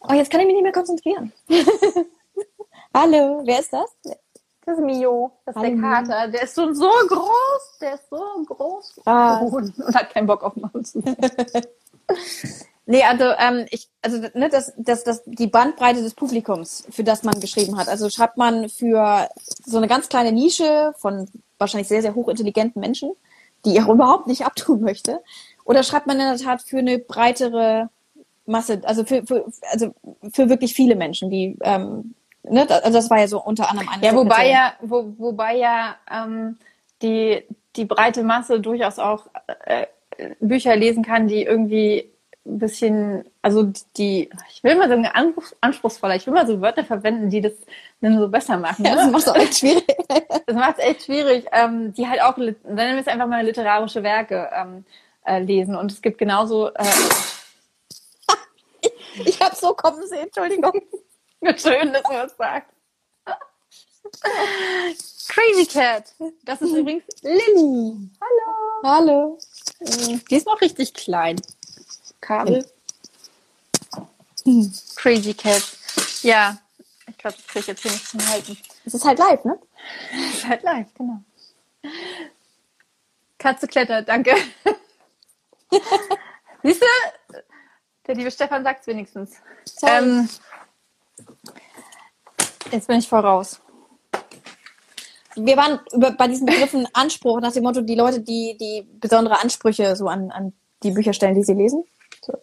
oh, 0.00 0.12
jetzt 0.14 0.30
kann 0.30 0.40
ich 0.40 0.46
mich 0.46 0.54
nicht 0.54 0.62
mehr 0.62 0.72
konzentrieren. 0.72 1.32
Hallo, 2.94 3.42
wer 3.44 3.60
ist 3.60 3.72
das? 3.72 3.90
Das 4.66 4.78
ist 4.78 4.84
Mio, 4.84 5.32
das 5.46 5.56
ist 5.56 5.62
Hallo. 5.62 5.74
der 5.74 5.80
Kater. 5.80 6.28
Der 6.28 6.42
ist 6.42 6.54
schon 6.54 6.74
so 6.74 6.88
groß, 7.08 7.78
der 7.80 7.94
ist 7.94 8.10
so 8.10 8.44
groß 8.46 9.00
ah. 9.06 9.38
und 9.40 9.74
hat 9.94 10.12
keinen 10.12 10.26
Bock 10.26 10.42
auf 10.42 10.54
Maus. 10.56 10.96
nee, 12.86 13.02
also 13.02 13.24
ähm, 13.38 13.66
ich, 13.70 13.88
also 14.02 14.18
ne, 14.34 14.48
das, 14.50 14.72
das, 14.76 15.04
das, 15.04 15.22
die 15.24 15.46
Bandbreite 15.46 16.02
des 16.02 16.14
Publikums, 16.14 16.86
für 16.90 17.04
das 17.04 17.22
man 17.22 17.40
geschrieben 17.40 17.78
hat. 17.78 17.88
Also 17.88 18.10
schreibt 18.10 18.36
man 18.36 18.68
für 18.68 19.28
so 19.64 19.78
eine 19.78 19.88
ganz 19.88 20.08
kleine 20.08 20.32
Nische 20.32 20.92
von 20.98 21.26
wahrscheinlich 21.58 21.88
sehr, 21.88 22.02
sehr 22.02 22.14
hochintelligenten 22.14 22.80
Menschen, 22.80 23.12
die 23.64 23.72
ich 23.72 23.82
auch 23.82 23.88
überhaupt 23.88 24.26
nicht 24.26 24.44
abtun 24.44 24.82
möchte. 24.82 25.22
Oder 25.64 25.82
schreibt 25.82 26.06
man 26.06 26.20
in 26.20 26.26
der 26.26 26.36
Tat 26.36 26.62
für 26.62 26.78
eine 26.78 26.98
breitere 26.98 27.88
Masse, 28.44 28.82
also 28.84 29.04
für, 29.04 29.26
für, 29.26 29.46
also 29.70 29.94
für 30.32 30.48
wirklich 30.48 30.74
viele 30.74 30.96
Menschen, 30.96 31.30
die 31.30 31.56
ähm, 31.62 32.14
ne, 32.50 32.66
also 32.68 32.92
das 32.92 33.10
war 33.10 33.18
ja 33.18 33.28
so 33.28 33.42
unter 33.42 33.70
anderem 33.70 33.88
eine. 33.88 34.04
Ja, 34.04 34.14
wobei 34.14 34.50
ja, 34.50 34.72
wo, 34.80 35.14
wobei 35.18 35.56
ja 35.56 35.96
ähm, 36.10 36.58
die, 37.02 37.44
die 37.76 37.84
breite 37.84 38.22
Masse 38.22 38.60
durchaus 38.60 38.98
auch 38.98 39.26
äh, 39.64 39.86
Bücher 40.40 40.76
lesen 40.76 41.04
kann, 41.04 41.28
die 41.28 41.42
irgendwie 41.42 42.10
ein 42.46 42.58
bisschen, 42.58 43.24
also 43.42 43.70
die, 43.96 44.30
ich 44.50 44.64
will 44.64 44.76
mal 44.76 44.88
sagen, 44.88 45.08
anspruchsvoller, 45.60 46.16
ich 46.16 46.26
will 46.26 46.34
mal 46.34 46.46
so 46.46 46.60
Wörter 46.60 46.84
verwenden, 46.84 47.30
die 47.30 47.40
das 47.40 47.52
dann 48.00 48.18
so 48.18 48.28
besser 48.28 48.56
machen. 48.56 48.84
Ja, 48.84 48.94
ne? 48.94 48.96
das 48.96 49.10
macht 49.10 49.26
es 49.26 49.42
echt 49.42 49.58
schwierig. 49.58 49.96
das 50.46 50.56
macht 50.56 50.78
es 50.78 50.84
echt 50.84 51.02
schwierig, 51.04 51.46
ähm, 51.52 51.92
die 51.94 52.08
halt 52.08 52.22
auch, 52.22 52.34
dann 52.36 52.56
nennen 52.64 52.94
wir 52.94 53.00
es 53.00 53.08
einfach 53.08 53.26
mal 53.26 53.44
literarische 53.44 54.02
Werke 54.02 54.50
ähm, 54.52 54.84
äh, 55.24 55.40
lesen. 55.40 55.76
Und 55.76 55.92
es 55.92 56.00
gibt 56.00 56.18
genauso. 56.18 56.68
Äh, 56.68 56.84
ich 58.80 59.26
ich 59.26 59.40
habe 59.40 59.54
so 59.54 59.74
kommen 59.74 60.06
sehen, 60.06 60.24
Entschuldigung. 60.24 60.72
Schön, 61.56 61.92
dass 61.92 62.02
du 62.02 62.12
das 62.12 62.36
sagst. 62.36 62.70
Crazy 65.28 65.66
Cat. 65.66 66.14
Das 66.42 66.60
ist 66.60 66.72
übrigens 66.72 67.04
Lilly. 67.22 68.10
Hallo. 68.20 68.82
Hallo. 68.82 69.38
Die 69.80 70.36
ist 70.36 70.46
noch 70.46 70.60
richtig 70.60 70.92
klein. 70.92 71.40
Kabel. 72.20 72.68
Hm. 74.44 74.72
Crazy 74.96 75.34
Cat. 75.34 75.62
Ja. 76.22 76.58
Ich 77.08 77.16
glaube, 77.16 77.36
das 77.36 77.46
kriege 77.46 77.60
ich 77.60 77.66
jetzt 77.68 77.82
hier 77.82 77.92
nicht 77.92 78.06
zum 78.06 78.28
Halten. 78.28 78.58
Es 78.84 78.94
ist 78.94 79.04
halt 79.04 79.18
live, 79.18 79.44
ne? 79.44 79.58
Es 80.12 80.34
ist 80.38 80.48
halt 80.48 80.62
live, 80.62 80.88
genau. 80.94 81.22
Katze 83.38 83.66
klettert, 83.66 84.08
danke. 84.08 84.36
Siehst 86.62 86.82
du? 86.82 86.86
Der 88.06 88.14
liebe 88.14 88.30
Stefan 88.30 88.62
sagt 88.64 88.80
es 88.82 88.86
wenigstens. 88.86 89.36
Ähm, 89.82 90.28
Jetzt 92.70 92.86
bin 92.88 92.98
ich 92.98 93.08
voraus. 93.08 93.60
Wir 95.36 95.56
waren 95.56 95.80
über, 95.92 96.12
bei 96.12 96.28
diesen 96.28 96.46
Begriffen 96.46 96.86
Anspruch 96.92 97.40
nach 97.40 97.52
dem 97.52 97.62
Motto, 97.62 97.80
die 97.80 97.94
Leute, 97.94 98.20
die, 98.20 98.56
die 98.60 98.86
besondere 99.00 99.40
Ansprüche 99.40 99.96
so 99.96 100.08
an, 100.08 100.30
an 100.30 100.52
die 100.82 100.90
Bücher 100.90 101.12
stellen, 101.12 101.34
die 101.34 101.44
sie 101.44 101.54
lesen. 101.54 101.84
So. 102.22 102.34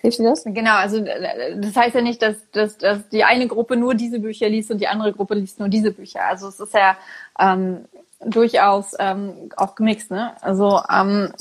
Hilft 0.00 0.18
dir 0.18 0.30
das? 0.30 0.44
Genau, 0.44 0.76
also 0.76 1.00
das 1.00 1.76
heißt 1.76 1.94
ja 1.94 2.00
nicht, 2.00 2.22
dass, 2.22 2.36
dass, 2.52 2.78
dass 2.78 3.08
die 3.10 3.24
eine 3.24 3.46
Gruppe 3.46 3.76
nur 3.76 3.94
diese 3.94 4.20
Bücher 4.20 4.48
liest 4.48 4.70
und 4.70 4.78
die 4.78 4.88
andere 4.88 5.12
Gruppe 5.12 5.34
liest 5.34 5.58
nur 5.58 5.68
diese 5.68 5.90
Bücher. 5.90 6.24
Also 6.24 6.48
es 6.48 6.58
ist 6.58 6.72
ja 6.72 6.96
ähm, 7.38 7.84
durchaus 8.24 8.94
ähm, 8.98 9.50
auch 9.56 9.74
gemixt, 9.74 10.10
ne? 10.10 10.32
Also 10.40 10.80
ähm, 10.90 11.32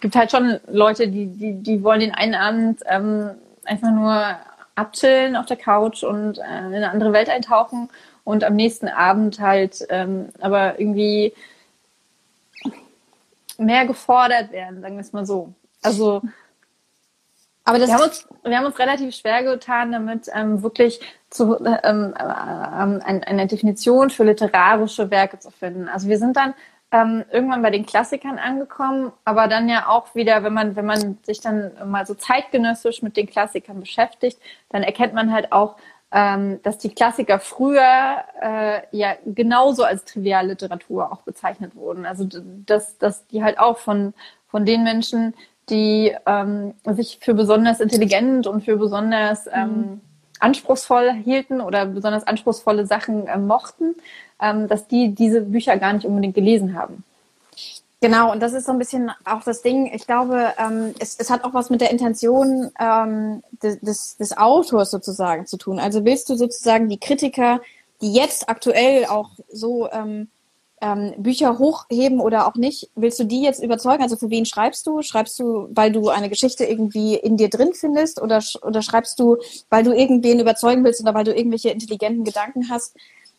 gibt 0.00 0.16
halt 0.16 0.30
schon 0.30 0.58
Leute, 0.66 1.08
die, 1.08 1.26
die, 1.26 1.62
die 1.62 1.82
wollen 1.82 2.00
den 2.00 2.14
einen 2.14 2.34
Abend 2.34 2.80
ähm, 2.86 3.30
einfach 3.64 3.90
nur 3.90 4.36
abchillen 4.78 5.36
auf 5.36 5.46
der 5.46 5.56
Couch 5.56 6.02
und 6.02 6.38
äh, 6.38 6.42
in 6.42 6.74
eine 6.74 6.90
andere 6.90 7.12
Welt 7.12 7.28
eintauchen 7.28 7.90
und 8.24 8.44
am 8.44 8.54
nächsten 8.54 8.88
Abend 8.88 9.40
halt 9.40 9.86
ähm, 9.90 10.28
aber 10.40 10.78
irgendwie 10.78 11.34
mehr 13.58 13.86
gefordert 13.86 14.52
werden, 14.52 14.80
sagen 14.80 14.94
wir 14.94 15.00
es 15.00 15.12
mal 15.12 15.26
so. 15.26 15.52
Also 15.82 16.22
aber 17.64 17.78
das 17.78 17.88
wir, 17.88 17.94
haben 17.96 18.04
uns, 18.04 18.26
wir 18.44 18.56
haben 18.56 18.64
uns 18.64 18.78
relativ 18.78 19.14
schwer 19.14 19.42
getan, 19.42 19.92
damit 19.92 20.30
ähm, 20.32 20.62
wirklich 20.62 21.00
zu, 21.28 21.62
ähm, 21.62 22.14
äh, 22.18 22.22
ähm, 22.22 23.02
eine 23.04 23.46
Definition 23.46 24.08
für 24.08 24.24
literarische 24.24 25.10
Werke 25.10 25.38
zu 25.38 25.50
finden. 25.50 25.86
Also 25.86 26.08
wir 26.08 26.18
sind 26.18 26.36
dann 26.38 26.54
ähm, 26.90 27.24
irgendwann 27.30 27.62
bei 27.62 27.70
den 27.70 27.84
Klassikern 27.84 28.38
angekommen, 28.38 29.12
aber 29.24 29.46
dann 29.46 29.68
ja 29.68 29.88
auch 29.88 30.14
wieder, 30.14 30.42
wenn 30.42 30.54
man, 30.54 30.74
wenn 30.74 30.86
man 30.86 31.18
sich 31.22 31.40
dann 31.40 31.72
mal 31.86 32.06
so 32.06 32.14
zeitgenössisch 32.14 33.02
mit 33.02 33.16
den 33.16 33.26
Klassikern 33.26 33.80
beschäftigt, 33.80 34.38
dann 34.70 34.82
erkennt 34.82 35.12
man 35.12 35.32
halt 35.32 35.52
auch, 35.52 35.76
ähm, 36.10 36.60
dass 36.62 36.78
die 36.78 36.94
Klassiker 36.94 37.38
früher 37.38 38.24
äh, 38.40 38.80
ja 38.92 39.14
genauso 39.26 39.84
als 39.84 40.04
Trivialliteratur 40.06 41.12
auch 41.12 41.22
bezeichnet 41.22 41.76
wurden. 41.76 42.06
Also 42.06 42.26
dass, 42.64 42.96
dass 42.96 43.26
die 43.26 43.44
halt 43.44 43.58
auch 43.58 43.76
von, 43.76 44.14
von 44.46 44.64
den 44.64 44.84
Menschen, 44.84 45.34
die 45.68 46.16
ähm, 46.24 46.72
sich 46.86 47.18
für 47.20 47.34
besonders 47.34 47.80
intelligent 47.80 48.46
und 48.46 48.64
für 48.64 48.78
besonders 48.78 49.44
mhm. 49.44 49.52
ähm, 49.54 50.00
anspruchsvoll 50.40 51.12
hielten 51.12 51.60
oder 51.60 51.86
besonders 51.86 52.26
anspruchsvolle 52.26 52.86
Sachen 52.86 53.26
äh, 53.26 53.38
mochten, 53.38 53.94
ähm, 54.40 54.68
dass 54.68 54.86
die 54.86 55.14
diese 55.14 55.42
Bücher 55.42 55.76
gar 55.78 55.92
nicht 55.92 56.06
unbedingt 56.06 56.34
gelesen 56.34 56.74
haben. 56.74 57.04
Genau, 58.00 58.30
und 58.30 58.40
das 58.40 58.52
ist 58.52 58.66
so 58.66 58.72
ein 58.72 58.78
bisschen 58.78 59.10
auch 59.24 59.42
das 59.42 59.62
Ding. 59.62 59.90
Ich 59.92 60.06
glaube, 60.06 60.54
ähm, 60.56 60.94
es, 61.00 61.16
es 61.18 61.30
hat 61.30 61.42
auch 61.42 61.52
was 61.52 61.68
mit 61.68 61.80
der 61.80 61.90
Intention 61.90 62.70
ähm, 62.78 63.42
des, 63.60 64.16
des, 64.16 64.38
Autors 64.38 64.92
sozusagen 64.92 65.46
zu 65.46 65.56
tun. 65.56 65.80
Also 65.80 66.04
willst 66.04 66.28
du 66.28 66.36
sozusagen 66.36 66.88
die 66.88 67.00
Kritiker, 67.00 67.60
die 68.00 68.12
jetzt 68.12 68.48
aktuell 68.48 69.06
auch 69.06 69.30
so 69.52 69.90
ähm, 69.90 70.28
ähm, 70.80 71.14
Bücher 71.18 71.58
hochheben 71.58 72.20
oder 72.20 72.46
auch 72.46 72.54
nicht, 72.54 72.90
willst 72.94 73.18
du 73.18 73.24
die 73.24 73.42
jetzt 73.42 73.62
überzeugen? 73.62 74.02
Also 74.02 74.16
für 74.16 74.30
wen 74.30 74.46
schreibst 74.46 74.86
du? 74.86 75.02
Schreibst 75.02 75.38
du, 75.38 75.68
weil 75.70 75.92
du 75.92 76.08
eine 76.08 76.28
Geschichte 76.28 76.64
irgendwie 76.64 77.14
in 77.14 77.36
dir 77.36 77.50
drin 77.50 77.72
findest 77.74 78.20
oder, 78.20 78.42
oder 78.62 78.82
schreibst 78.82 79.18
du, 79.18 79.38
weil 79.70 79.84
du 79.84 79.92
irgendwen 79.92 80.40
überzeugen 80.40 80.84
willst 80.84 81.00
oder 81.00 81.14
weil 81.14 81.24
du 81.24 81.34
irgendwelche 81.34 81.70
intelligenten 81.70 82.24
Gedanken 82.24 82.70
hast? 82.70 82.94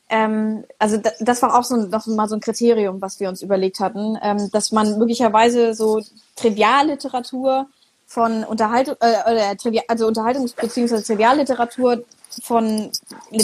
ähm, 0.10 0.66
also 0.80 1.00
das 1.20 1.42
war 1.42 1.58
auch 1.58 1.64
so 1.64 1.76
noch 1.78 2.08
mal 2.08 2.28
so 2.28 2.36
ein 2.36 2.42
Kriterium, 2.42 3.02
was 3.02 3.20
wir 3.20 3.30
uns 3.30 3.42
überlegt 3.42 3.80
hatten, 3.80 4.18
ähm, 4.22 4.50
dass 4.52 4.72
man 4.72 4.98
möglicherweise 4.98 5.74
so 5.76 6.02
Trivialliteratur 6.36 7.68
von 8.08 8.44
Unterhaltung, 8.44 8.96
äh, 9.02 9.56
also 9.88 10.08
Unterhaltungs- 10.08 10.56
bzw. 10.56 11.04
Trivialliteratur 11.04 12.04
von 12.42 12.90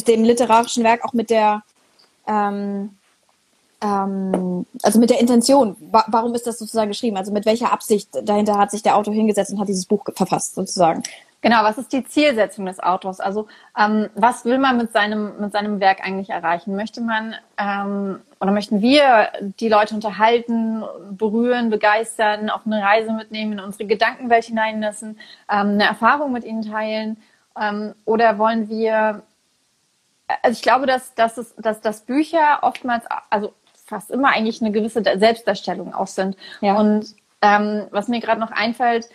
dem 0.07 0.23
literarischen 0.23 0.83
Werk 0.83 1.05
auch 1.05 1.13
mit 1.13 1.29
der 1.29 1.63
ähm, 2.27 2.97
ähm, 3.85 4.65
also 4.81 4.99
mit 4.99 5.09
der 5.09 5.19
Intention, 5.19 5.75
wa 5.91 6.05
warum 6.07 6.33
ist 6.33 6.47
das 6.47 6.57
sozusagen 6.57 6.89
geschrieben? 6.89 7.17
Also 7.17 7.31
mit 7.31 7.45
welcher 7.45 7.71
Absicht 7.71 8.09
dahinter 8.23 8.57
hat 8.57 8.71
sich 8.71 8.81
der 8.81 8.95
Autor 8.95 9.13
hingesetzt 9.13 9.51
und 9.51 9.59
hat 9.59 9.67
dieses 9.67 9.85
Buch 9.85 10.03
verfasst, 10.15 10.55
sozusagen. 10.55 11.03
Genau, 11.41 11.63
was 11.63 11.77
ist 11.77 11.93
die 11.93 12.03
Zielsetzung 12.03 12.65
des 12.65 12.79
Autors? 12.79 13.19
Also 13.19 13.47
ähm, 13.77 14.09
was 14.15 14.45
will 14.45 14.57
man 14.57 14.77
mit 14.77 14.91
seinem, 14.91 15.39
mit 15.39 15.51
seinem 15.51 15.79
Werk 15.79 16.03
eigentlich 16.03 16.31
erreichen? 16.31 16.75
Möchte 16.75 17.01
man 17.01 17.35
ähm, 17.59 18.21
oder 18.39 18.51
möchten 18.51 18.81
wir 18.81 19.29
die 19.59 19.69
Leute 19.69 19.93
unterhalten, 19.93 20.83
berühren, 21.11 21.69
begeistern, 21.69 22.49
auf 22.49 22.61
eine 22.65 22.81
Reise 22.81 23.11
mitnehmen, 23.13 23.53
in 23.53 23.59
unsere 23.59 23.85
Gedankenwelt 23.85 24.45
hineinlassen, 24.45 25.19
ähm, 25.47 25.67
eine 25.67 25.83
Erfahrung 25.83 26.31
mit 26.31 26.45
ihnen 26.45 26.63
teilen? 26.63 27.17
Ähm, 27.59 27.93
oder 28.05 28.39
wollen 28.39 28.67
wir, 28.67 29.21
also 30.41 30.55
ich 30.55 30.63
glaube, 30.63 30.87
dass, 30.87 31.13
dass, 31.13 31.37
es, 31.37 31.53
dass, 31.57 31.79
dass 31.79 32.01
Bücher 32.01 32.59
oftmals, 32.63 33.05
also 33.29 33.53
fast 33.85 34.11
immer 34.11 34.29
eigentlich 34.29 34.61
eine 34.61 34.71
gewisse 34.71 35.03
Selbstdarstellung 35.03 35.93
auch 35.93 36.07
sind. 36.07 36.35
Ja. 36.61 36.77
Und 36.77 37.15
ähm, 37.41 37.87
was 37.91 38.07
mir 38.07 38.19
gerade 38.19 38.41
noch 38.41 38.51
einfällt, 38.51 39.07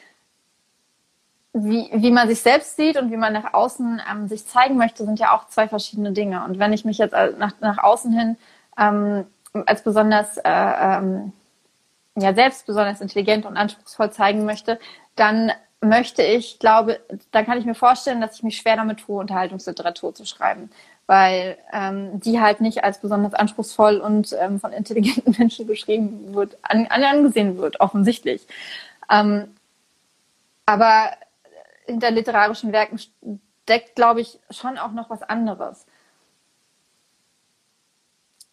wie, 1.52 1.90
wie 1.92 2.12
man 2.12 2.28
sich 2.28 2.40
selbst 2.40 2.76
sieht 2.76 2.96
und 2.96 3.10
wie 3.10 3.16
man 3.16 3.32
nach 3.32 3.52
außen 3.52 4.00
ähm, 4.10 4.28
sich 4.28 4.46
zeigen 4.46 4.76
möchte, 4.76 5.04
sind 5.04 5.18
ja 5.18 5.36
auch 5.36 5.48
zwei 5.48 5.66
verschiedene 5.66 6.12
Dinge. 6.12 6.44
Und 6.44 6.58
wenn 6.58 6.72
ich 6.72 6.84
mich 6.84 6.98
jetzt 6.98 7.12
nach, 7.12 7.52
nach 7.60 7.78
außen 7.78 8.12
hin 8.16 8.36
ähm, 8.78 9.26
als 9.66 9.82
besonders 9.82 10.36
äh, 10.38 10.42
ähm, 10.44 11.32
ja 12.16 12.34
selbst 12.34 12.66
besonders 12.66 13.00
intelligent 13.00 13.46
und 13.46 13.56
anspruchsvoll 13.56 14.12
zeigen 14.12 14.44
möchte, 14.44 14.78
dann 15.16 15.50
möchte 15.80 16.22
ich, 16.22 16.58
glaube, 16.58 17.00
dann 17.32 17.46
kann 17.46 17.58
ich 17.58 17.64
mir 17.64 17.74
vorstellen, 17.74 18.20
dass 18.20 18.36
ich 18.36 18.42
mich 18.42 18.58
schwer 18.58 18.76
damit 18.76 19.00
tue, 19.00 19.18
Unterhaltungsliteratur 19.18 20.14
zu 20.14 20.26
schreiben, 20.26 20.70
weil 21.10 21.58
ähm, 21.72 22.20
die 22.20 22.40
halt 22.40 22.60
nicht 22.60 22.84
als 22.84 23.00
besonders 23.00 23.34
anspruchsvoll 23.34 23.96
und 23.96 24.32
ähm, 24.38 24.60
von 24.60 24.72
intelligenten 24.72 25.34
Menschen 25.38 25.66
geschrieben 25.66 26.32
wird, 26.34 26.56
an, 26.62 26.86
angesehen 26.86 27.58
wird, 27.58 27.80
offensichtlich. 27.80 28.46
Ähm, 29.10 29.56
aber 30.66 31.10
hinter 31.86 32.12
literarischen 32.12 32.70
Werken 32.70 33.00
steckt, 33.64 33.96
glaube 33.96 34.20
ich, 34.20 34.38
schon 34.50 34.78
auch 34.78 34.92
noch 34.92 35.10
was 35.10 35.24
anderes. 35.24 35.84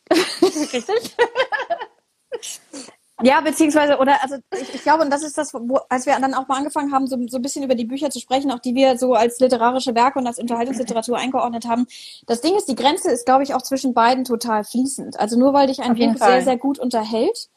Richtig? 0.41 1.15
Ja, 3.23 3.41
beziehungsweise, 3.41 3.97
oder, 3.97 4.21
also 4.21 4.35
ich, 4.53 4.75
ich, 4.75 4.83
glaube, 4.83 5.03
und 5.03 5.11
das 5.11 5.23
ist 5.23 5.37
das, 5.37 5.51
wo, 5.53 5.79
als 5.89 6.05
wir 6.05 6.19
dann 6.19 6.35
auch 6.35 6.47
mal 6.47 6.57
angefangen 6.57 6.93
haben, 6.93 7.07
so, 7.07 7.17
so 7.27 7.37
ein 7.37 7.41
bisschen 7.41 7.63
über 7.63 7.73
die 7.73 7.85
Bücher 7.85 8.11
zu 8.11 8.19
sprechen, 8.19 8.51
auch 8.51 8.59
die 8.59 8.75
wir 8.75 8.97
so 8.97 9.15
als 9.15 9.39
literarische 9.39 9.95
Werke 9.95 10.19
und 10.19 10.27
als 10.27 10.37
Unterhaltungsliteratur 10.37 11.17
eingeordnet 11.17 11.67
haben. 11.67 11.87
Das 12.27 12.41
Ding 12.41 12.55
ist, 12.55 12.65
die 12.65 12.75
Grenze 12.75 13.09
ist, 13.09 13.25
glaube 13.25 13.41
ich, 13.41 13.55
auch 13.55 13.63
zwischen 13.63 13.95
beiden 13.95 14.23
total 14.23 14.63
fließend. 14.63 15.19
Also 15.19 15.37
nur 15.37 15.53
weil 15.53 15.67
dich 15.67 15.79
ein 15.79 15.95
Buch 15.95 16.17
sehr, 16.17 16.43
sehr 16.43 16.57
gut 16.57 16.77
unterhält 16.77 17.49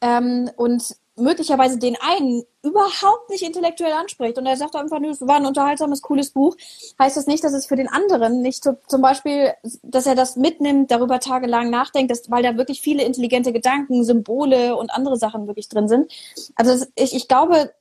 ähm, 0.00 0.50
und 0.56 0.96
möglicherweise 1.22 1.78
den 1.78 1.96
einen 2.00 2.44
überhaupt 2.62 3.30
nicht 3.30 3.42
intellektuell 3.42 3.92
anspricht 3.92 4.38
und 4.38 4.46
er 4.46 4.56
sagt 4.56 4.76
einfach, 4.76 5.00
es 5.02 5.20
war 5.20 5.36
ein 5.36 5.46
unterhaltsames, 5.46 6.02
cooles 6.02 6.30
Buch, 6.30 6.56
heißt 6.98 7.16
das 7.16 7.26
nicht, 7.26 7.42
dass 7.42 7.52
es 7.52 7.66
für 7.66 7.76
den 7.76 7.88
anderen 7.88 8.42
nicht 8.42 8.62
zum 8.62 9.02
Beispiel, 9.02 9.52
dass 9.82 10.06
er 10.06 10.14
das 10.14 10.36
mitnimmt, 10.36 10.90
darüber 10.90 11.20
tagelang 11.20 11.70
nachdenkt, 11.70 12.10
dass, 12.10 12.30
weil 12.30 12.42
da 12.42 12.56
wirklich 12.56 12.80
viele 12.80 13.04
intelligente 13.04 13.52
Gedanken, 13.52 14.04
Symbole 14.04 14.76
und 14.76 14.90
andere 14.90 15.16
Sachen 15.16 15.46
wirklich 15.46 15.68
drin 15.68 15.88
sind. 15.88 16.12
Also 16.56 16.84
ich, 16.94 17.14
ich 17.14 17.28
glaube, 17.28 17.72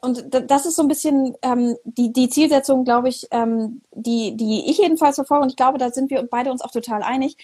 und 0.00 0.24
das 0.50 0.66
ist 0.66 0.76
so 0.76 0.82
ein 0.82 0.88
bisschen 0.88 1.36
ähm, 1.42 1.76
die, 1.84 2.12
die 2.12 2.28
Zielsetzung, 2.28 2.84
glaube 2.84 3.08
ich, 3.08 3.28
ähm, 3.30 3.82
die, 3.92 4.36
die 4.36 4.68
ich 4.68 4.78
jedenfalls 4.78 5.16
verfolge. 5.16 5.44
Und 5.44 5.50
ich 5.50 5.56
glaube, 5.56 5.78
da 5.78 5.90
sind 5.90 6.10
wir 6.10 6.22
beide 6.24 6.50
uns 6.50 6.62
auch 6.62 6.72
total 6.72 7.02
einig, 7.02 7.36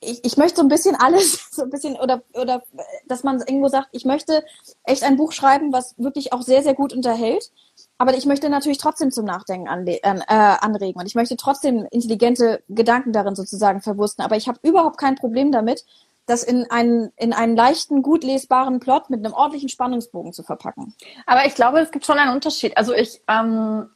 ich, 0.00 0.24
ich 0.24 0.36
möchte 0.36 0.56
so 0.56 0.62
ein 0.62 0.68
bisschen 0.68 0.96
alles, 0.96 1.48
so 1.50 1.62
ein 1.62 1.70
bisschen, 1.70 1.96
oder, 1.96 2.22
oder 2.34 2.62
dass 3.06 3.24
man 3.24 3.38
irgendwo 3.40 3.68
sagt, 3.68 3.88
ich 3.92 4.04
möchte 4.04 4.44
echt 4.84 5.02
ein 5.02 5.16
Buch 5.16 5.32
schreiben, 5.32 5.72
was 5.72 5.94
wirklich 5.98 6.32
auch 6.32 6.42
sehr, 6.42 6.62
sehr 6.62 6.74
gut 6.74 6.92
unterhält. 6.92 7.50
Aber 7.96 8.16
ich 8.16 8.26
möchte 8.26 8.48
natürlich 8.48 8.78
trotzdem 8.78 9.10
zum 9.10 9.24
Nachdenken 9.24 9.66
äh, 9.88 10.00
anregen 10.28 11.00
und 11.00 11.06
ich 11.06 11.16
möchte 11.16 11.36
trotzdem 11.36 11.86
intelligente 11.90 12.62
Gedanken 12.68 13.12
darin 13.12 13.34
sozusagen 13.34 13.80
verwursten. 13.80 14.24
Aber 14.24 14.36
ich 14.36 14.46
habe 14.46 14.60
überhaupt 14.62 14.98
kein 14.98 15.16
Problem 15.16 15.50
damit, 15.50 15.84
das 16.26 16.42
in 16.42 16.70
einen, 16.70 17.10
in 17.16 17.32
einen 17.32 17.56
leichten, 17.56 18.02
gut 18.02 18.22
lesbaren 18.22 18.80
Plot 18.80 19.10
mit 19.10 19.24
einem 19.24 19.34
ordentlichen 19.34 19.68
Spannungsbogen 19.68 20.32
zu 20.32 20.42
verpacken. 20.42 20.94
Aber 21.26 21.46
ich 21.46 21.54
glaube, 21.54 21.80
es 21.80 21.90
gibt 21.90 22.04
schon 22.04 22.18
einen 22.18 22.34
Unterschied. 22.34 22.76
Also 22.76 22.92
ich, 22.92 23.22
ähm, 23.28 23.88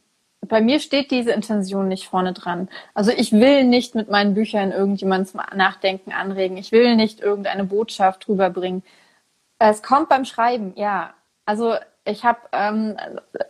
bei 0.47 0.61
mir 0.61 0.79
steht 0.79 1.11
diese 1.11 1.31
Intention 1.31 1.87
nicht 1.87 2.07
vorne 2.07 2.33
dran. 2.33 2.69
Also 2.93 3.11
ich 3.11 3.31
will 3.31 3.63
nicht 3.63 3.95
mit 3.95 4.09
meinen 4.09 4.33
Büchern 4.33 4.71
irgendjemand 4.71 5.27
zum 5.27 5.41
Nachdenken 5.55 6.11
anregen. 6.11 6.57
Ich 6.57 6.71
will 6.71 6.95
nicht 6.95 7.19
irgendeine 7.19 7.63
Botschaft 7.63 8.27
rüberbringen. 8.27 8.83
Es 9.59 9.81
kommt 9.81 10.09
beim 10.09 10.25
Schreiben, 10.25 10.73
ja. 10.75 11.13
Also 11.45 11.75
ich 12.05 12.25
habe, 12.25 12.39
ähm, 12.51 12.97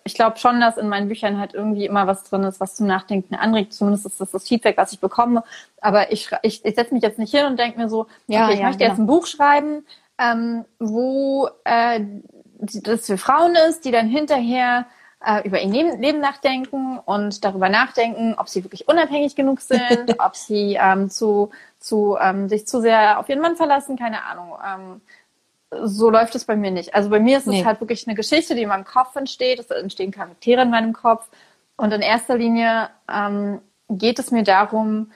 ich 0.03 0.13
glaube 0.13 0.37
schon, 0.37 0.59
dass 0.59 0.77
in 0.77 0.87
meinen 0.87 1.07
Büchern 1.07 1.39
halt 1.39 1.53
irgendwie 1.53 1.85
immer 1.85 2.05
was 2.05 2.23
drin 2.23 2.43
ist, 2.43 2.59
was 2.59 2.75
zum 2.75 2.85
Nachdenken 2.85 3.35
anregt. 3.35 3.73
Zumindest 3.73 4.05
ist 4.05 4.21
das 4.21 4.31
das 4.31 4.47
Feedback, 4.47 4.77
was 4.77 4.93
ich 4.93 4.99
bekomme. 4.99 5.43
Aber 5.81 6.11
ich, 6.11 6.29
ich, 6.43 6.63
ich 6.63 6.75
setze 6.75 6.93
mich 6.93 7.03
jetzt 7.03 7.19
nicht 7.19 7.33
hin 7.33 7.45
und 7.45 7.57
denke 7.57 7.79
mir 7.79 7.89
so, 7.89 8.07
ja, 8.27 8.45
okay, 8.45 8.53
ich 8.53 8.59
ja, 8.59 8.65
möchte 8.67 8.79
genau. 8.79 8.91
jetzt 8.91 8.99
ein 8.99 9.07
Buch 9.07 9.25
schreiben, 9.25 9.85
ähm, 10.19 10.65
wo 10.79 11.49
äh, 11.63 12.01
das 12.59 13.07
für 13.07 13.17
Frauen 13.17 13.55
ist, 13.69 13.85
die 13.85 13.91
dann 13.91 14.07
hinterher 14.07 14.85
äh, 15.25 15.47
über 15.47 15.61
ihr 15.61 15.97
Leben 15.97 16.19
nachdenken 16.19 16.99
und 16.99 17.43
darüber 17.43 17.69
nachdenken, 17.69 18.35
ob 18.37 18.49
sie 18.49 18.63
wirklich 18.63 18.87
unabhängig 18.87 19.35
genug 19.35 19.61
sind, 19.61 20.15
ob 20.19 20.35
sie 20.35 20.77
ähm, 20.79 21.09
zu, 21.09 21.51
zu 21.79 22.17
ähm, 22.19 22.49
sich 22.49 22.67
zu 22.67 22.81
sehr 22.81 23.19
auf 23.19 23.29
ihren 23.29 23.41
Mann 23.41 23.55
verlassen, 23.55 23.97
keine 23.97 24.25
Ahnung. 24.25 24.53
Ähm, 24.65 25.01
so 25.81 26.09
läuft 26.09 26.35
es 26.35 26.45
bei 26.45 26.55
mir 26.55 26.71
nicht. 26.71 26.93
Also 26.93 27.09
bei 27.09 27.19
mir 27.19 27.37
ist 27.37 27.47
es 27.47 27.53
nee. 27.53 27.65
halt 27.65 27.79
wirklich 27.79 28.07
eine 28.07 28.15
Geschichte, 28.15 28.55
die 28.55 28.63
in 28.63 28.69
meinem 28.69 28.85
Kopf 28.85 29.15
entsteht. 29.15 29.59
Es 29.59 29.71
entstehen 29.71 30.11
Charaktere 30.11 30.61
in 30.61 30.69
meinem 30.69 30.93
Kopf. 30.93 31.27
Und 31.77 31.91
in 31.91 32.01
erster 32.01 32.37
Linie 32.37 32.89
ähm, 33.11 33.59
geht 33.89 34.19
es 34.19 34.31
mir 34.31 34.43
darum, 34.43 35.11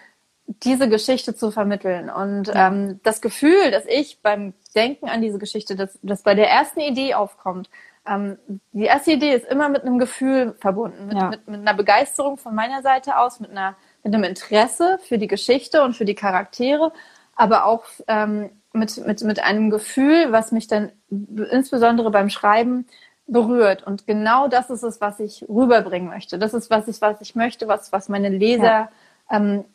diese 0.48 0.90
Geschichte 0.90 1.36
zu 1.36 1.52
vermitteln. 1.52 2.10
Und 2.10 2.48
ja. 2.48 2.68
ähm, 2.68 3.00
das 3.04 3.22
Gefühl, 3.22 3.72
dass 3.72 3.86
ich 3.86 4.20
beim 4.22 4.54
Denken 4.76 5.10
an 5.10 5.22
diese 5.22 5.38
Geschichte, 5.38 5.76
dass 5.76 6.00
das 6.02 6.24
bei 6.24 6.34
der 6.34 6.50
ersten 6.50 6.80
Idee 6.80 7.14
aufkommt, 7.14 7.70
ähm, 8.08 8.38
die 8.72 8.86
erste 8.86 9.12
Idee 9.12 9.34
ist 9.34 9.48
immer 9.48 9.70
mit 9.70 9.84
einem 9.84 10.00
Gefühl 10.00 10.56
verbunden, 10.60 11.08
mit, 11.08 11.18
ja. 11.18 11.30
mit, 11.30 11.48
mit, 11.48 11.62
einer 11.62 11.74
Begeisterung 11.74 12.38
von 12.38 12.56
meiner 12.56 12.82
Seite 12.82 13.18
aus, 13.18 13.40
mit, 13.40 13.52
einer, 13.52 13.76
mit 14.04 14.14
einem 14.14 14.24
Interesse 14.24 15.00
für 15.04 15.18
die 15.18 15.28
Geschichte 15.28 15.84
und 15.84 15.96
für 15.96 16.06
die 16.06 16.16
Charaktere, 16.16 16.92
aber 17.36 17.66
auch 17.66 17.84
ähm, 18.08 18.50
mit, 18.74 19.06
mit, 19.06 19.24
mit 19.24 19.44
einem 19.44 19.70
Gefühl, 19.70 20.32
was 20.32 20.52
mich 20.52 20.68
dann 20.68 20.92
insbesondere 21.10 22.12
beim 22.12 22.30
Schreiben 22.30 22.88
berührt. 23.28 23.84
Und 23.84 24.08
genau 24.08 24.48
das 24.48 24.70
ist 24.70 24.84
es, 24.84 25.02
was 25.02 25.20
ich 25.20 25.46
rüberbringen 25.50 26.10
möchte. 26.10 26.40
Das 26.40 26.54
ist, 26.54 26.70
was 26.70 26.88
ich, 26.88 27.02
was 27.02 27.20
ich 27.22 27.36
möchte, 27.36 27.68
was, 27.68 27.92
was 27.92 28.10
meine 28.10 28.30
Leser 28.30 28.64
ja. 28.64 28.90
ähm, 29.30 29.66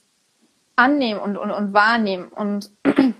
annehmen 0.76 1.20
und, 1.20 1.36
und, 1.36 1.50
und 1.50 1.72
wahrnehmen. 1.72 2.28
Und 2.28 2.70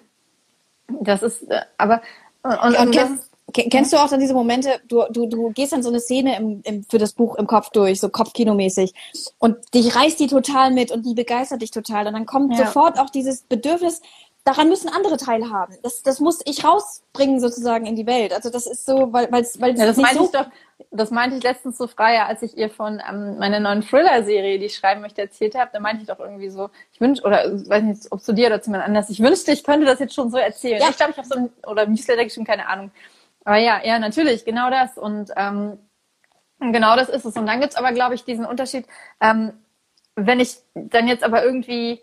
das 0.88 1.22
ist, 1.22 1.50
äh, 1.50 1.60
aber, 1.76 2.00
und, 2.42 2.58
und, 2.62 2.78
und 2.78 2.96
das 2.96 3.10
ist, 3.10 3.31
Kennst 3.52 3.92
du 3.92 3.96
auch 3.98 4.08
dann 4.08 4.20
diese 4.20 4.34
Momente, 4.34 4.80
du, 4.88 5.04
du, 5.10 5.26
du 5.26 5.50
gehst 5.50 5.72
dann 5.72 5.82
so 5.82 5.88
eine 5.88 6.00
Szene 6.00 6.36
im, 6.36 6.60
im, 6.64 6.84
für 6.84 6.98
das 6.98 7.12
Buch 7.12 7.36
im 7.36 7.46
Kopf 7.46 7.70
durch, 7.70 8.00
so 8.00 8.08
Kopfkinomäßig, 8.08 8.92
und 9.38 9.56
dich 9.74 9.94
reißt 9.94 10.18
die 10.20 10.26
total 10.26 10.70
mit 10.70 10.90
und 10.90 11.04
die 11.04 11.14
begeistert 11.14 11.62
dich 11.62 11.70
total. 11.70 12.06
Und 12.06 12.14
dann 12.14 12.26
kommt 12.26 12.56
ja. 12.56 12.66
sofort 12.66 12.98
auch 12.98 13.10
dieses 13.10 13.42
Bedürfnis, 13.42 14.00
daran 14.44 14.68
müssen 14.68 14.88
andere 14.88 15.16
teilhaben. 15.16 15.76
Das, 15.82 16.02
das 16.02 16.20
muss 16.20 16.40
ich 16.44 16.64
rausbringen 16.64 17.40
sozusagen 17.40 17.86
in 17.86 17.96
die 17.96 18.06
Welt. 18.06 18.32
Also 18.32 18.50
das 18.50 18.66
ist 18.66 18.84
so, 18.84 19.12
weil 19.12 19.30
weil 19.30 19.46
weil 19.58 19.78
ja, 19.78 19.86
das 19.86 19.96
meinte 19.96 20.18
so 20.18 20.24
ich 20.24 20.30
doch, 20.30 20.46
das 20.90 21.10
meinte 21.10 21.36
ich 21.36 21.42
letztens 21.42 21.78
so 21.78 21.86
frei, 21.86 22.22
als 22.22 22.42
ich 22.42 22.56
ihr 22.56 22.68
von 22.68 23.00
ähm, 23.08 23.38
meiner 23.38 23.60
neuen 23.60 23.82
Thriller-Serie, 23.82 24.58
die 24.58 24.66
ich 24.66 24.76
schreiben 24.76 25.00
möchte, 25.00 25.22
erzählt 25.22 25.54
habe. 25.54 25.70
Da 25.72 25.80
meinte 25.80 26.02
ich 26.02 26.08
doch 26.08 26.18
irgendwie 26.18 26.50
so, 26.50 26.70
ich 26.92 27.00
wünsche 27.00 27.22
oder 27.22 27.44
weiß 27.68 27.82
nicht, 27.84 28.10
ob 28.10 28.20
zu 28.20 28.34
dir 28.34 28.48
oder 28.48 28.60
zu 28.60 28.70
jemand 28.70 28.84
anders. 28.84 29.10
Ich 29.10 29.20
wünschte, 29.20 29.52
ich 29.52 29.64
könnte 29.64 29.86
das 29.86 30.00
jetzt 30.00 30.14
schon 30.14 30.30
so 30.30 30.38
erzählen. 30.38 30.80
Ja. 30.80 30.88
Ich 30.90 30.96
glaube, 30.96 31.12
ich 31.12 31.18
habe 31.18 31.28
so 31.28 31.36
ein 31.36 31.50
oder 31.66 31.86
Newsletter 31.86 32.24
geschrieben, 32.24 32.46
keine 32.46 32.68
Ahnung. 32.68 32.90
Aber 33.44 33.56
ja, 33.58 33.80
ja, 33.84 33.98
natürlich, 33.98 34.44
genau 34.44 34.70
das 34.70 34.96
und 34.98 35.30
ähm, 35.36 35.78
genau 36.60 36.96
das 36.96 37.08
ist 37.08 37.24
es. 37.24 37.36
Und 37.36 37.46
dann 37.46 37.60
gibt's 37.60 37.76
aber, 37.76 37.92
glaube 37.92 38.14
ich, 38.14 38.24
diesen 38.24 38.44
Unterschied. 38.46 38.86
Ähm, 39.20 39.52
wenn 40.14 40.40
ich 40.40 40.58
dann 40.74 41.08
jetzt 41.08 41.24
aber 41.24 41.44
irgendwie 41.44 42.02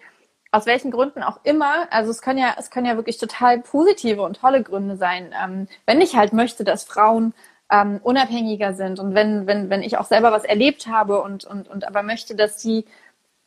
aus 0.51 0.65
welchen 0.65 0.91
Gründen 0.91 1.23
auch 1.23 1.39
immer, 1.43 1.87
also 1.91 2.09
es 2.11 2.21
können 2.21 2.39
ja, 2.39 2.55
es 2.57 2.71
können 2.71 2.87
ja 2.87 2.95
wirklich 2.95 3.17
total 3.19 3.59
positive 3.59 4.23
und 4.23 4.37
tolle 4.39 4.63
Gründe 4.63 4.97
sein. 4.97 5.33
Ähm, 5.41 5.67
wenn 5.85 6.01
ich 6.01 6.15
halt 6.15 6.33
möchte, 6.33 6.63
dass 6.63 6.83
Frauen 6.83 7.33
ähm, 7.71 7.99
unabhängiger 8.03 8.73
sind 8.73 8.99
und 8.99 9.13
wenn, 9.15 9.45
wenn, 9.47 9.69
wenn 9.69 9.83
ich 9.83 9.97
auch 9.97 10.05
selber 10.05 10.31
was 10.31 10.43
erlebt 10.43 10.87
habe 10.87 11.21
und, 11.21 11.45
und, 11.45 11.67
und 11.69 11.87
aber 11.87 12.03
möchte, 12.03 12.35
dass 12.35 12.57
die 12.57 12.85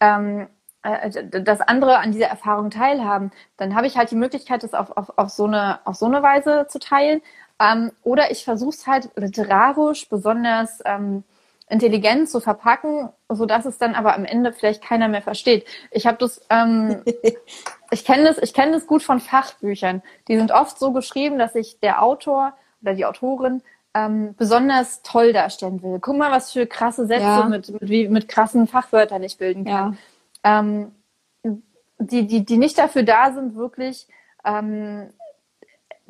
ähm, 0.01 0.49
äh, 0.83 1.43
dass 1.43 1.61
andere 1.61 1.99
an 1.99 2.13
dieser 2.13 2.27
Erfahrung 2.27 2.71
teilhaben, 2.71 3.31
dann 3.57 3.75
habe 3.77 3.87
ich 3.87 3.97
halt 3.97 4.11
die 4.11 4.17
Möglichkeit, 4.17 4.65
das 4.65 4.75
auf, 4.75 4.91
auf, 4.97 5.17
auf, 5.17 5.31
so, 5.31 5.45
eine, 5.47 5.79
auf 5.87 5.97
so 5.97 6.07
eine 6.07 6.23
Weise 6.23 6.67
zu 6.69 6.79
teilen. 6.81 7.23
Ähm, 7.61 7.93
oder 8.03 8.31
ich 8.31 8.45
versuche 8.45 8.71
es 8.71 8.87
halt 8.87 9.11
literarisch 9.17 10.09
besonders 10.09 10.81
ähm, 10.85 11.25
intelligent 11.69 12.29
zu 12.29 12.41
verpacken, 12.41 13.09
so 13.29 13.47
dass 13.47 13.65
es 13.65 13.79
dann 13.79 13.95
aber 13.95 14.15
am 14.15 14.25
Ende 14.25 14.53
vielleicht 14.53 14.83
keiner 14.83 15.09
mehr 15.09 15.23
versteht. 15.23 15.67
Ich 15.91 16.07
habe 16.07 16.19
das, 16.19 16.41
ähm, 16.51 17.03
ich 17.91 18.05
kenne 18.05 18.25
das, 18.25 18.39
ich 18.39 18.53
kenne 18.53 18.73
das 18.73 18.87
gut 18.87 19.03
von 19.03 19.21
Fachbüchern. 19.21 20.03
Die 20.29 20.37
sind 20.37 20.53
oft 20.53 20.79
so 20.79 20.93
geschrieben, 20.93 21.39
dass 21.39 21.55
sich 21.55 21.81
der 21.81 22.03
Autor 22.03 22.53
oder 22.83 22.95
die 22.95 23.07
Autorin 23.07 23.63
ähm, 23.95 24.35
besonders 24.37 25.03
toll 25.03 25.33
darstellen 25.33 25.83
will. 25.83 25.99
Guck 26.01 26.17
mal, 26.17 26.31
was 26.31 26.53
für 26.53 26.67
krasse 26.67 27.07
Sätze 27.07 27.23
ja. 27.23 27.45
mit, 27.45 27.69
mit, 27.71 27.89
wie, 27.89 28.09
mit 28.09 28.29
krassen 28.29 28.67
Fachwörtern 28.67 29.23
ich 29.23 29.39
bilden 29.39 29.65
kann. 29.65 29.99
Ja. 30.45 30.61
Ähm, 30.61 30.93
die, 31.99 32.27
die, 32.27 32.45
die 32.45 32.59
nicht 32.59 32.79
dafür 32.79 33.03
da 33.03 33.33
sind, 33.33 33.55
wirklich 33.55 34.09
ähm, 34.45 35.11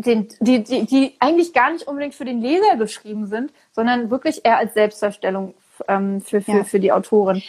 den, 0.03 0.29
die, 0.41 0.63
die, 0.63 0.85
die 0.87 1.15
eigentlich 1.19 1.53
gar 1.53 1.73
nicht 1.73 1.87
unbedingt 1.87 2.15
für 2.15 2.25
den 2.25 2.41
Leser 2.41 2.77
geschrieben 2.77 3.27
sind, 3.27 3.53
sondern 3.73 4.11
wirklich 4.11 4.45
eher 4.45 4.59
als 4.59 4.75
Selbstdarstellung 4.75 5.55
ähm, 5.89 6.21
für, 6.21 6.41
für, 6.41 6.59
ja. 6.59 6.65
für 6.65 6.81
die 6.81 6.93
Autorin. 6.93 7.43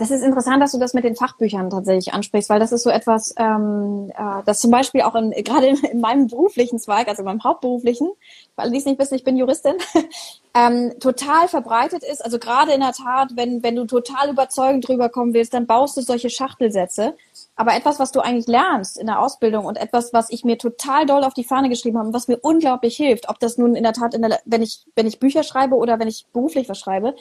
Das 0.00 0.10
ist 0.10 0.22
interessant, 0.22 0.62
dass 0.62 0.72
du 0.72 0.78
das 0.78 0.94
mit 0.94 1.04
den 1.04 1.14
Fachbüchern 1.14 1.68
tatsächlich 1.68 2.14
ansprichst, 2.14 2.48
weil 2.48 2.58
das 2.58 2.72
ist 2.72 2.84
so 2.84 2.88
etwas, 2.88 3.34
ähm, 3.36 4.10
äh, 4.16 4.42
das 4.46 4.60
zum 4.60 4.70
Beispiel 4.70 5.02
auch 5.02 5.14
in, 5.14 5.30
gerade 5.44 5.66
in, 5.66 5.76
in 5.76 6.00
meinem 6.00 6.26
beruflichen 6.26 6.78
Zweig, 6.78 7.06
also 7.06 7.20
in 7.20 7.26
meinem 7.26 7.44
hauptberuflichen, 7.44 8.10
weil 8.56 8.70
die 8.70 8.78
es 8.78 8.86
nicht 8.86 8.98
wissen, 8.98 9.16
ich 9.16 9.24
bin 9.24 9.36
Juristin, 9.36 9.74
ähm, 10.54 10.94
total 11.00 11.48
verbreitet 11.48 12.02
ist. 12.02 12.24
Also 12.24 12.38
gerade 12.38 12.72
in 12.72 12.80
der 12.80 12.94
Tat, 12.94 13.32
wenn, 13.34 13.62
wenn 13.62 13.76
du 13.76 13.84
total 13.84 14.30
überzeugend 14.30 14.88
drüber 14.88 15.10
kommen 15.10 15.34
willst, 15.34 15.52
dann 15.52 15.66
baust 15.66 15.98
du 15.98 16.00
solche 16.00 16.30
Schachtelsätze. 16.30 17.14
Aber 17.54 17.74
etwas, 17.74 17.98
was 17.98 18.10
du 18.10 18.20
eigentlich 18.20 18.46
lernst 18.46 18.96
in 18.96 19.06
der 19.06 19.20
Ausbildung 19.20 19.66
und 19.66 19.76
etwas, 19.76 20.14
was 20.14 20.30
ich 20.30 20.44
mir 20.44 20.56
total 20.56 21.04
doll 21.04 21.24
auf 21.24 21.34
die 21.34 21.44
Fahne 21.44 21.68
geschrieben 21.68 21.98
habe 21.98 22.08
und 22.08 22.14
was 22.14 22.26
mir 22.26 22.38
unglaublich 22.38 22.96
hilft, 22.96 23.28
ob 23.28 23.38
das 23.38 23.58
nun 23.58 23.74
in 23.74 23.82
der 23.82 23.92
Tat, 23.92 24.14
in 24.14 24.22
der, 24.22 24.40
wenn 24.46 24.62
ich, 24.62 24.86
wenn 24.94 25.06
ich 25.06 25.20
Bücher 25.20 25.42
schreibe 25.42 25.76
oder 25.76 25.98
wenn 25.98 26.08
ich 26.08 26.24
beruflich 26.32 26.70
was 26.70 26.78
schreibe, 26.78 27.14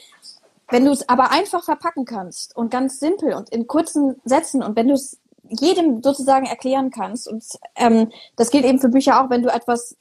wenn 0.70 0.86
du 0.86 0.92
es 0.92 1.08
aber 1.10 1.32
einfach 1.32 1.64
verpacken 1.64 2.06
kannst 2.06 2.56
und 2.56 2.72
ganz 2.72 3.00
simpel 3.00 3.34
und 3.34 3.50
in 3.50 3.68
kurzen 3.68 4.16
Sätzen 4.24 4.64
und 4.64 4.76
wenn 4.76 4.88
du 4.88 4.94
es 4.94 5.20
jedem 5.50 6.04
sozusagen 6.04 6.46
erklären 6.46 6.92
kannst 6.92 7.28
und 7.28 7.44
ähm, 7.76 8.12
das 8.36 8.52
gilt 8.52 8.66
eben 8.66 8.80
für 8.80 8.90
Bücher 8.90 9.24
auch, 9.24 9.30
wenn 9.30 9.42
du 9.42 9.50
etwas 9.50 9.98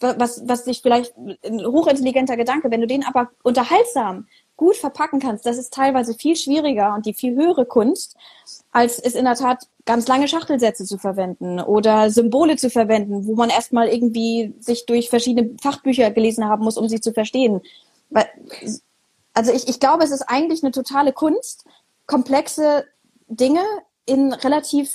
was 0.00 0.48
was 0.48 0.64
dich 0.64 0.80
vielleicht 0.80 1.14
ein 1.16 1.60
hochintelligenter 1.64 2.36
Gedanke, 2.36 2.70
wenn 2.70 2.80
du 2.80 2.86
den 2.86 3.04
aber 3.04 3.30
unterhaltsam 3.42 4.26
gut 4.56 4.76
verpacken 4.76 5.20
kannst, 5.20 5.46
das 5.46 5.56
ist 5.56 5.72
teilweise 5.72 6.14
viel 6.14 6.36
schwieriger 6.36 6.94
und 6.94 7.06
die 7.06 7.14
viel 7.14 7.34
höhere 7.34 7.64
Kunst, 7.64 8.16
als 8.72 8.98
es 8.98 9.14
in 9.14 9.24
der 9.24 9.34
Tat 9.34 9.66
ganz 9.86 10.06
lange 10.06 10.28
Schachtelsätze 10.28 10.84
zu 10.84 10.98
verwenden 10.98 11.60
oder 11.60 12.10
Symbole 12.10 12.56
zu 12.56 12.68
verwenden, 12.68 13.26
wo 13.26 13.34
man 13.34 13.48
erstmal 13.48 13.88
irgendwie 13.88 14.54
sich 14.60 14.84
durch 14.86 15.08
verschiedene 15.08 15.50
Fachbücher 15.62 16.10
gelesen 16.10 16.44
haben 16.44 16.64
muss, 16.64 16.76
um 16.76 16.88
sie 16.88 17.00
zu 17.00 17.12
verstehen. 17.12 17.62
Also 19.34 19.52
ich, 19.52 19.68
ich 19.68 19.80
glaube, 19.80 20.04
es 20.04 20.10
ist 20.10 20.22
eigentlich 20.22 20.62
eine 20.62 20.72
totale 20.72 21.12
Kunst, 21.12 21.64
komplexe 22.06 22.84
Dinge 23.28 23.62
in 24.06 24.32
relativ 24.32 24.90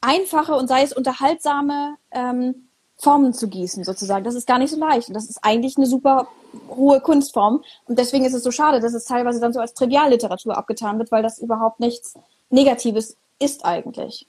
einfache 0.00 0.54
und 0.54 0.68
sei 0.68 0.82
es 0.82 0.92
unterhaltsame 0.92 1.96
ähm, 2.10 2.68
Formen 2.96 3.32
zu 3.32 3.48
gießen, 3.48 3.82
sozusagen. 3.84 4.24
Das 4.24 4.34
ist 4.34 4.46
gar 4.46 4.58
nicht 4.58 4.70
so 4.70 4.78
leicht. 4.78 5.08
Und 5.08 5.14
das 5.14 5.28
ist 5.28 5.40
eigentlich 5.42 5.76
eine 5.76 5.86
super 5.86 6.28
hohe 6.68 7.00
Kunstform. 7.00 7.64
Und 7.86 7.98
deswegen 7.98 8.24
ist 8.24 8.34
es 8.34 8.44
so 8.44 8.50
schade, 8.50 8.80
dass 8.80 8.94
es 8.94 9.04
teilweise 9.04 9.40
dann 9.40 9.52
so 9.52 9.60
als 9.60 9.74
Trivialliteratur 9.74 10.56
abgetan 10.56 10.98
wird, 10.98 11.10
weil 11.10 11.22
das 11.22 11.38
überhaupt 11.38 11.80
nichts 11.80 12.14
Negatives 12.50 13.16
ist 13.40 13.64
eigentlich. 13.64 14.28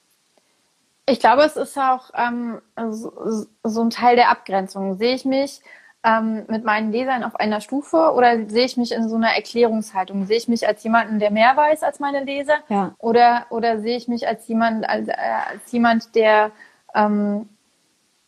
Ich 1.08 1.20
glaube, 1.20 1.44
es 1.44 1.56
ist 1.56 1.78
auch 1.78 2.10
ähm, 2.14 2.60
so, 2.90 3.46
so 3.62 3.80
ein 3.80 3.90
Teil 3.90 4.16
der 4.16 4.30
Abgrenzung. 4.30 4.98
Sehe 4.98 5.14
ich 5.14 5.24
mich 5.24 5.60
ähm, 6.06 6.44
mit 6.48 6.64
meinen 6.64 6.92
Lesern 6.92 7.24
auf 7.24 7.34
einer 7.34 7.60
Stufe 7.60 8.12
oder 8.14 8.48
sehe 8.48 8.64
ich 8.64 8.76
mich 8.76 8.92
in 8.92 9.08
so 9.08 9.16
einer 9.16 9.34
Erklärungshaltung? 9.34 10.24
Sehe 10.26 10.36
ich 10.36 10.46
mich 10.46 10.66
als 10.66 10.84
jemanden, 10.84 11.18
der 11.18 11.32
mehr 11.32 11.56
weiß 11.56 11.82
als 11.82 11.98
meine 11.98 12.22
Leser? 12.22 12.58
Ja. 12.68 12.94
Oder, 12.98 13.46
oder 13.50 13.80
sehe 13.80 13.96
ich 13.96 14.06
mich 14.06 14.28
als 14.28 14.46
jemand, 14.46 14.88
als, 14.88 15.08
äh, 15.08 15.14
als 15.50 15.72
jemand, 15.72 16.14
der 16.14 16.52
ähm, 16.94 17.48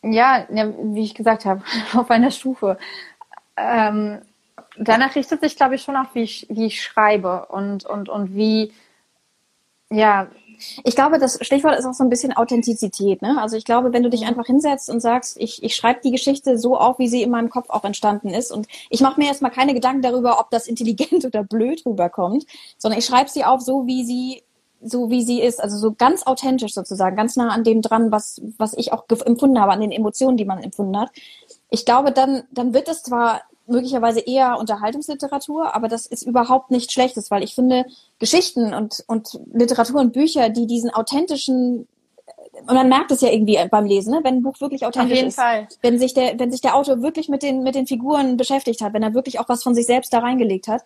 ja, 0.02 0.44
ja, 0.50 0.72
wie 0.76 1.04
ich 1.04 1.14
gesagt 1.14 1.44
habe, 1.44 1.62
auf 1.94 2.10
einer 2.10 2.32
Stufe. 2.32 2.78
Ähm, 3.56 4.22
danach 4.76 5.14
richtet 5.14 5.40
sich, 5.40 5.56
glaube 5.56 5.76
ich, 5.76 5.82
schon 5.82 5.96
auch, 5.96 6.14
wie 6.14 6.22
ich, 6.22 6.46
wie 6.50 6.66
ich 6.66 6.82
schreibe 6.82 7.46
und, 7.46 7.84
und, 7.84 8.08
und 8.08 8.34
wie, 8.34 8.72
ja, 9.90 10.26
ich 10.84 10.94
glaube, 10.94 11.18
das 11.18 11.38
Stichwort 11.40 11.78
ist 11.78 11.84
auch 11.84 11.94
so 11.94 12.04
ein 12.04 12.10
bisschen 12.10 12.36
Authentizität. 12.36 13.22
Ne? 13.22 13.36
Also 13.40 13.56
ich 13.56 13.64
glaube, 13.64 13.92
wenn 13.92 14.02
du 14.02 14.10
dich 14.10 14.26
einfach 14.26 14.46
hinsetzt 14.46 14.90
und 14.90 15.00
sagst, 15.00 15.36
ich, 15.38 15.62
ich 15.62 15.74
schreibe 15.74 16.00
die 16.02 16.10
Geschichte 16.10 16.58
so 16.58 16.76
auf, 16.76 16.98
wie 16.98 17.08
sie 17.08 17.22
in 17.22 17.30
meinem 17.30 17.50
Kopf 17.50 17.70
auch 17.70 17.84
entstanden 17.84 18.28
ist 18.30 18.50
und 18.50 18.66
ich 18.90 19.00
mache 19.00 19.20
mir 19.20 19.28
erstmal 19.28 19.50
keine 19.50 19.74
Gedanken 19.74 20.02
darüber, 20.02 20.40
ob 20.40 20.50
das 20.50 20.66
intelligent 20.66 21.24
oder 21.24 21.44
blöd 21.44 21.84
rüberkommt, 21.86 22.46
sondern 22.78 22.98
ich 22.98 23.06
schreibe 23.06 23.30
sie 23.30 23.44
auf 23.44 23.60
so, 23.60 23.86
wie 23.86 24.04
sie 24.04 24.42
so 24.80 25.10
wie 25.10 25.22
sie 25.22 25.42
ist, 25.42 25.60
also 25.60 25.76
so 25.76 25.92
ganz 25.92 26.24
authentisch 26.24 26.72
sozusagen, 26.72 27.16
ganz 27.16 27.34
nah 27.34 27.48
an 27.48 27.64
dem 27.64 27.82
dran, 27.82 28.12
was 28.12 28.40
was 28.58 28.74
ich 28.74 28.92
auch 28.92 29.04
empfunden 29.24 29.60
habe, 29.60 29.72
an 29.72 29.80
den 29.80 29.90
Emotionen, 29.90 30.36
die 30.36 30.44
man 30.44 30.62
empfunden 30.62 30.96
hat. 30.96 31.10
Ich 31.68 31.84
glaube, 31.84 32.12
dann 32.12 32.44
dann 32.52 32.74
wird 32.74 32.88
es 32.88 33.02
zwar 33.02 33.42
möglicherweise 33.68 34.20
eher 34.20 34.58
Unterhaltungsliteratur, 34.58 35.74
aber 35.74 35.88
das 35.88 36.06
ist 36.06 36.22
überhaupt 36.22 36.70
nicht 36.70 36.92
Schlechtes, 36.92 37.30
weil 37.30 37.42
ich 37.42 37.54
finde, 37.54 37.86
Geschichten 38.18 38.74
und, 38.74 39.04
und 39.06 39.40
Literatur 39.52 40.00
und 40.00 40.12
Bücher, 40.12 40.48
die 40.48 40.66
diesen 40.66 40.90
authentischen 40.90 41.86
und 42.66 42.74
man 42.74 42.88
merkt 42.88 43.10
es 43.10 43.20
ja 43.20 43.30
irgendwie 43.30 43.58
beim 43.70 43.86
Lesen, 43.86 44.12
ne? 44.12 44.20
wenn 44.22 44.36
ein 44.36 44.42
Buch 44.42 44.60
wirklich 44.60 44.84
authentisch 44.84 45.22
ist. 45.22 45.38
Auf 45.38 45.46
jeden 45.46 45.68
ist. 45.68 45.70
Fall. 45.70 45.78
Wenn 45.82 45.98
sich 45.98 46.14
der, 46.14 46.38
wenn 46.38 46.50
sich 46.50 46.60
der 46.60 46.74
Autor 46.74 47.02
wirklich 47.02 47.28
mit 47.28 47.42
den, 47.42 47.62
mit 47.62 47.74
den 47.74 47.86
Figuren 47.86 48.36
beschäftigt 48.36 48.80
hat, 48.80 48.92
wenn 48.94 49.02
er 49.02 49.14
wirklich 49.14 49.38
auch 49.38 49.48
was 49.48 49.62
von 49.62 49.74
sich 49.74 49.86
selbst 49.86 50.12
da 50.12 50.18
reingelegt 50.18 50.68
hat. 50.68 50.82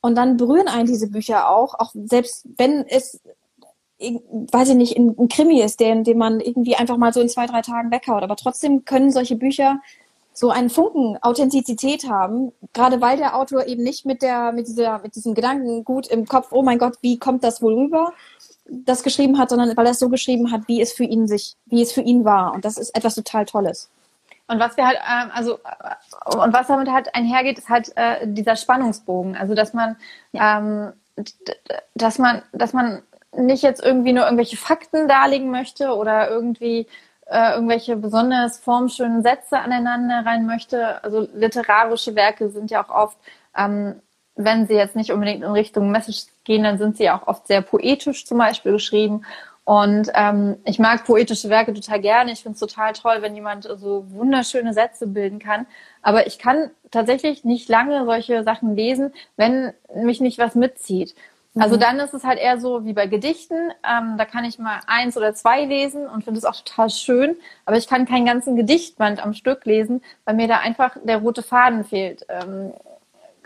Und 0.00 0.16
dann 0.16 0.36
berühren 0.36 0.68
einen 0.68 0.86
diese 0.86 1.10
Bücher 1.10 1.50
auch, 1.50 1.74
auch 1.74 1.92
selbst 1.94 2.46
wenn 2.56 2.86
es, 2.86 3.20
weiß 3.98 4.70
ich 4.70 4.76
nicht, 4.76 4.96
ein, 4.96 5.28
Krimi 5.28 5.60
ist, 5.60 5.80
den, 5.80 6.04
den 6.04 6.16
man 6.16 6.40
irgendwie 6.40 6.76
einfach 6.76 6.96
mal 6.96 7.12
so 7.12 7.20
in 7.20 7.28
zwei, 7.28 7.46
drei 7.46 7.60
Tagen 7.60 7.90
weghaut. 7.90 8.22
Aber 8.22 8.36
trotzdem 8.36 8.84
können 8.84 9.10
solche 9.10 9.36
Bücher 9.36 9.80
so 10.40 10.48
einen 10.48 10.70
Funken 10.70 11.18
Authentizität 11.20 12.08
haben, 12.08 12.50
gerade 12.72 13.02
weil 13.02 13.18
der 13.18 13.36
Autor 13.36 13.66
eben 13.66 13.82
nicht 13.82 14.06
mit 14.06 14.22
der, 14.22 14.52
mit 14.52 14.68
dieser, 14.68 14.98
mit 15.00 15.14
diesem 15.14 15.34
Gedanken 15.34 15.84
gut 15.84 16.06
im 16.06 16.24
Kopf, 16.24 16.48
oh 16.52 16.62
mein 16.62 16.78
Gott, 16.78 16.96
wie 17.02 17.18
kommt 17.18 17.44
das 17.44 17.60
wohl 17.60 17.74
rüber, 17.74 18.14
das 18.64 19.02
geschrieben 19.02 19.38
hat, 19.38 19.50
sondern 19.50 19.76
weil 19.76 19.84
er 19.84 19.92
es 19.92 19.98
so 19.98 20.08
geschrieben 20.08 20.50
hat, 20.50 20.62
wie 20.66 20.80
es 20.80 20.94
für 20.94 21.04
ihn 21.04 21.28
sich, 21.28 21.56
wie 21.66 21.82
es 21.82 21.92
für 21.92 22.00
ihn 22.00 22.24
war. 22.24 22.54
Und 22.54 22.64
das 22.64 22.78
ist 22.78 22.96
etwas 22.96 23.16
total 23.16 23.44
Tolles. 23.44 23.90
Und 24.46 24.58
was 24.58 24.78
wir 24.78 24.86
halt, 24.86 24.96
ähm, 24.96 25.30
also 25.34 25.58
äh, 25.58 26.36
und 26.38 26.54
was 26.54 26.68
damit 26.68 26.88
halt 26.88 27.14
einhergeht, 27.14 27.58
ist 27.58 27.68
halt 27.68 27.92
äh, 27.96 28.26
dieser 28.26 28.56
Spannungsbogen. 28.56 29.36
Also 29.36 29.54
dass 29.54 29.74
man, 29.74 29.96
ja. 30.32 30.58
ähm, 30.58 30.92
dass 31.94 32.18
man, 32.18 32.40
dass 32.52 32.72
man 32.72 33.02
nicht 33.36 33.62
jetzt 33.62 33.84
irgendwie 33.84 34.14
nur 34.14 34.24
irgendwelche 34.24 34.56
Fakten 34.56 35.06
darlegen 35.06 35.50
möchte 35.50 35.94
oder 35.94 36.30
irgendwie 36.30 36.86
äh, 37.30 37.54
irgendwelche 37.54 37.96
besonders 37.96 38.58
formschönen 38.58 39.22
Sätze 39.22 39.58
aneinander 39.58 40.26
rein 40.26 40.46
möchte. 40.46 41.02
Also 41.04 41.28
literarische 41.34 42.14
Werke 42.14 42.50
sind 42.50 42.70
ja 42.70 42.84
auch 42.84 42.90
oft, 42.90 43.18
ähm, 43.56 44.02
wenn 44.34 44.66
sie 44.66 44.74
jetzt 44.74 44.96
nicht 44.96 45.12
unbedingt 45.12 45.44
in 45.44 45.50
Richtung 45.50 45.90
Message 45.90 46.26
gehen, 46.44 46.64
dann 46.64 46.78
sind 46.78 46.96
sie 46.96 47.10
auch 47.10 47.26
oft 47.26 47.46
sehr 47.46 47.62
poetisch 47.62 48.26
zum 48.26 48.38
Beispiel 48.38 48.72
geschrieben. 48.72 49.22
Und 49.64 50.10
ähm, 50.14 50.56
ich 50.64 50.80
mag 50.80 51.04
poetische 51.04 51.48
Werke 51.48 51.72
total 51.72 52.00
gerne. 52.00 52.32
Ich 52.32 52.42
finde 52.42 52.54
es 52.54 52.60
total 52.60 52.92
toll, 52.92 53.18
wenn 53.20 53.36
jemand 53.36 53.64
so 53.64 54.04
wunderschöne 54.10 54.72
Sätze 54.72 55.06
bilden 55.06 55.38
kann. 55.38 55.66
Aber 56.02 56.26
ich 56.26 56.40
kann 56.40 56.70
tatsächlich 56.90 57.44
nicht 57.44 57.68
lange 57.68 58.04
solche 58.04 58.42
Sachen 58.42 58.74
lesen, 58.74 59.12
wenn 59.36 59.72
mich 59.94 60.20
nicht 60.20 60.38
was 60.38 60.56
mitzieht. 60.56 61.14
Also 61.56 61.76
mhm. 61.76 61.80
dann 61.80 61.98
ist 61.98 62.14
es 62.14 62.22
halt 62.22 62.38
eher 62.38 62.60
so 62.60 62.84
wie 62.84 62.92
bei 62.92 63.06
Gedichten. 63.06 63.72
Ähm, 63.84 64.16
da 64.16 64.24
kann 64.24 64.44
ich 64.44 64.58
mal 64.58 64.80
eins 64.86 65.16
oder 65.16 65.34
zwei 65.34 65.64
lesen 65.64 66.06
und 66.06 66.22
finde 66.22 66.38
es 66.38 66.44
auch 66.44 66.56
total 66.56 66.90
schön. 66.90 67.36
Aber 67.64 67.76
ich 67.76 67.88
kann 67.88 68.06
keinen 68.06 68.24
ganzen 68.24 68.54
Gedichtband 68.54 69.22
am 69.22 69.34
Stück 69.34 69.64
lesen, 69.64 70.02
weil 70.24 70.36
mir 70.36 70.46
da 70.46 70.58
einfach 70.58 70.96
der 71.02 71.18
rote 71.18 71.42
Faden 71.42 71.84
fehlt. 71.84 72.24
Ähm, 72.28 72.72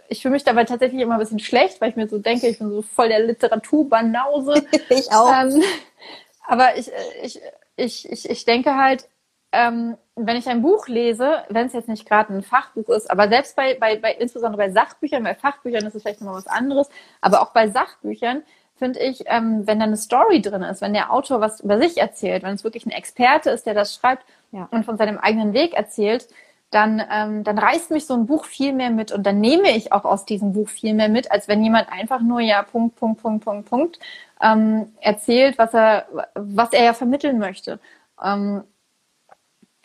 ich 0.08 0.20
fühle 0.20 0.32
mich 0.32 0.44
dabei 0.44 0.64
tatsächlich 0.64 1.00
immer 1.00 1.14
ein 1.14 1.20
bisschen 1.20 1.38
schlecht, 1.38 1.80
weil 1.80 1.90
ich 1.90 1.96
mir 1.96 2.06
so 2.06 2.18
denke, 2.18 2.46
ich 2.46 2.58
bin 2.58 2.70
so 2.70 2.82
voll 2.82 3.08
der 3.08 3.20
Literaturbanause. 3.20 4.66
ich 4.90 5.10
auch. 5.10 5.32
Ähm, 5.32 5.62
aber 6.46 6.76
ich, 6.76 6.90
ich, 7.22 7.40
ich, 7.76 8.12
ich, 8.12 8.28
ich 8.28 8.44
denke 8.44 8.76
halt, 8.76 9.08
ähm, 9.54 9.96
wenn 10.16 10.36
ich 10.36 10.48
ein 10.48 10.62
Buch 10.62 10.88
lese, 10.88 11.44
wenn 11.48 11.66
es 11.66 11.72
jetzt 11.72 11.88
nicht 11.88 12.08
gerade 12.08 12.34
ein 12.34 12.42
Fachbuch 12.42 12.88
ist, 12.90 13.10
aber 13.10 13.28
selbst 13.28 13.56
bei, 13.56 13.74
bei, 13.78 13.96
bei, 13.96 14.12
insbesondere 14.12 14.58
bei 14.58 14.70
Sachbüchern, 14.70 15.22
bei 15.22 15.34
Fachbüchern 15.34 15.86
ist 15.86 15.94
es 15.94 16.02
vielleicht 16.02 16.20
nochmal 16.20 16.36
was 16.36 16.46
anderes, 16.46 16.88
aber 17.20 17.42
auch 17.42 17.52
bei 17.52 17.68
Sachbüchern 17.68 18.42
finde 18.76 19.00
ich, 19.00 19.24
ähm, 19.26 19.66
wenn 19.66 19.78
da 19.78 19.86
eine 19.86 19.96
Story 19.96 20.42
drin 20.42 20.62
ist, 20.62 20.80
wenn 20.80 20.94
der 20.94 21.12
Autor 21.12 21.40
was 21.40 21.60
über 21.60 21.78
sich 21.78 21.98
erzählt, 21.98 22.42
wenn 22.42 22.54
es 22.54 22.64
wirklich 22.64 22.86
ein 22.86 22.90
Experte 22.90 23.50
ist, 23.50 23.66
der 23.66 23.74
das 23.74 23.94
schreibt 23.94 24.24
ja. 24.52 24.68
und 24.70 24.84
von 24.84 24.96
seinem 24.96 25.18
eigenen 25.18 25.52
Weg 25.52 25.74
erzählt, 25.74 26.28
dann, 26.70 27.00
ähm, 27.10 27.44
dann 27.44 27.56
reißt 27.56 27.92
mich 27.92 28.04
so 28.06 28.14
ein 28.14 28.26
Buch 28.26 28.46
viel 28.46 28.72
mehr 28.72 28.90
mit 28.90 29.12
und 29.12 29.24
dann 29.24 29.40
nehme 29.40 29.70
ich 29.70 29.92
auch 29.92 30.04
aus 30.04 30.24
diesem 30.24 30.52
Buch 30.52 30.68
viel 30.68 30.94
mehr 30.94 31.08
mit, 31.08 31.30
als 31.30 31.46
wenn 31.46 31.62
jemand 31.62 31.90
einfach 31.90 32.20
nur 32.20 32.40
ja 32.40 32.62
Punkt, 32.62 32.96
Punkt, 32.96 33.22
Punkt, 33.22 33.44
Punkt, 33.44 33.70
Punkt 33.70 33.98
ähm, 34.42 34.92
erzählt, 35.00 35.56
was 35.56 35.72
er, 35.72 36.06
was 36.34 36.72
er 36.72 36.84
ja 36.84 36.92
vermitteln 36.94 37.38
möchte. 37.38 37.78
Ähm, 38.22 38.64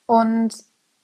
und 0.10 0.56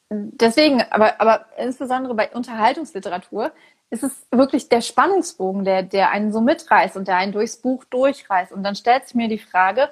deswegen, 0.09 0.81
aber, 0.89 1.21
aber 1.21 1.45
insbesondere 1.59 2.15
bei 2.15 2.31
Unterhaltungsliteratur 2.31 3.51
ist 3.91 4.01
es 4.01 4.25
wirklich 4.31 4.67
der 4.67 4.81
Spannungsbogen, 4.81 5.63
der, 5.63 5.83
der 5.83 6.09
einen 6.09 6.33
so 6.33 6.41
mitreißt 6.41 6.97
und 6.97 7.07
der 7.07 7.17
einen 7.17 7.31
durchs 7.31 7.57
Buch 7.57 7.83
durchreißt. 7.85 8.51
Und 8.51 8.63
dann 8.63 8.75
stellt 8.75 9.05
sich 9.05 9.13
mir 9.13 9.27
die 9.27 9.37
Frage, 9.37 9.91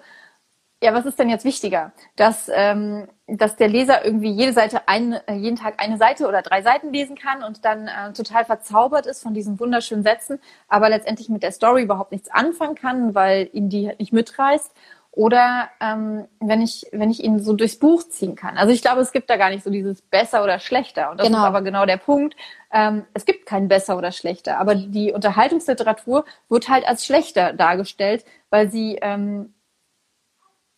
ja, 0.81 0.95
was 0.95 1.05
ist 1.05 1.19
denn 1.19 1.29
jetzt 1.29 1.45
wichtiger? 1.45 1.91
Dass, 2.15 2.49
ähm, 2.51 3.07
dass 3.27 3.55
der 3.55 3.67
Leser 3.67 4.03
irgendwie 4.03 4.31
jede 4.31 4.51
Seite 4.51 4.87
ein, 4.87 5.19
jeden 5.31 5.57
Tag 5.57 5.75
eine 5.77 5.99
Seite 5.99 6.27
oder 6.27 6.41
drei 6.41 6.63
Seiten 6.63 6.91
lesen 6.91 7.15
kann 7.15 7.43
und 7.43 7.65
dann 7.65 7.87
äh, 7.87 8.13
total 8.13 8.45
verzaubert 8.45 9.05
ist 9.05 9.21
von 9.21 9.35
diesen 9.35 9.59
wunderschönen 9.59 10.01
Sätzen, 10.01 10.39
aber 10.67 10.89
letztendlich 10.89 11.29
mit 11.29 11.43
der 11.43 11.51
Story 11.51 11.83
überhaupt 11.83 12.11
nichts 12.11 12.31
anfangen 12.31 12.73
kann, 12.73 13.13
weil 13.13 13.47
ihn 13.53 13.69
die 13.69 13.91
nicht 13.99 14.11
mitreißt 14.11 14.73
oder 15.15 15.69
ähm, 15.79 16.25
wenn 16.39 16.61
ich 16.61 16.87
wenn 16.91 17.11
ich 17.11 17.23
ihn 17.23 17.39
so 17.39 17.53
durchs 17.53 17.77
Buch 17.77 18.03
ziehen 18.09 18.35
kann. 18.35 18.57
Also 18.57 18.73
ich 18.73 18.81
glaube, 18.81 19.01
es 19.01 19.11
gibt 19.11 19.29
da 19.29 19.37
gar 19.37 19.51
nicht 19.51 19.63
so 19.63 19.69
dieses 19.69 20.01
besser 20.01 20.43
oder 20.43 20.59
schlechter. 20.59 21.11
Und 21.11 21.19
das 21.19 21.27
genau. 21.27 21.39
ist 21.39 21.45
aber 21.45 21.61
genau 21.61 21.85
der 21.85 21.97
Punkt. 21.97 22.35
Ähm, 22.71 23.05
es 23.13 23.25
gibt 23.25 23.45
kein 23.45 23.67
besser 23.67 23.95
oder 23.95 24.11
schlechter. 24.11 24.57
Aber 24.57 24.73
die 24.73 25.11
Unterhaltungsliteratur 25.11 26.25
wird 26.49 26.67
halt 26.67 26.87
als 26.87 27.05
schlechter 27.05 27.53
dargestellt, 27.53 28.25
weil 28.49 28.71
sie 28.71 28.97
ähm, 29.03 29.53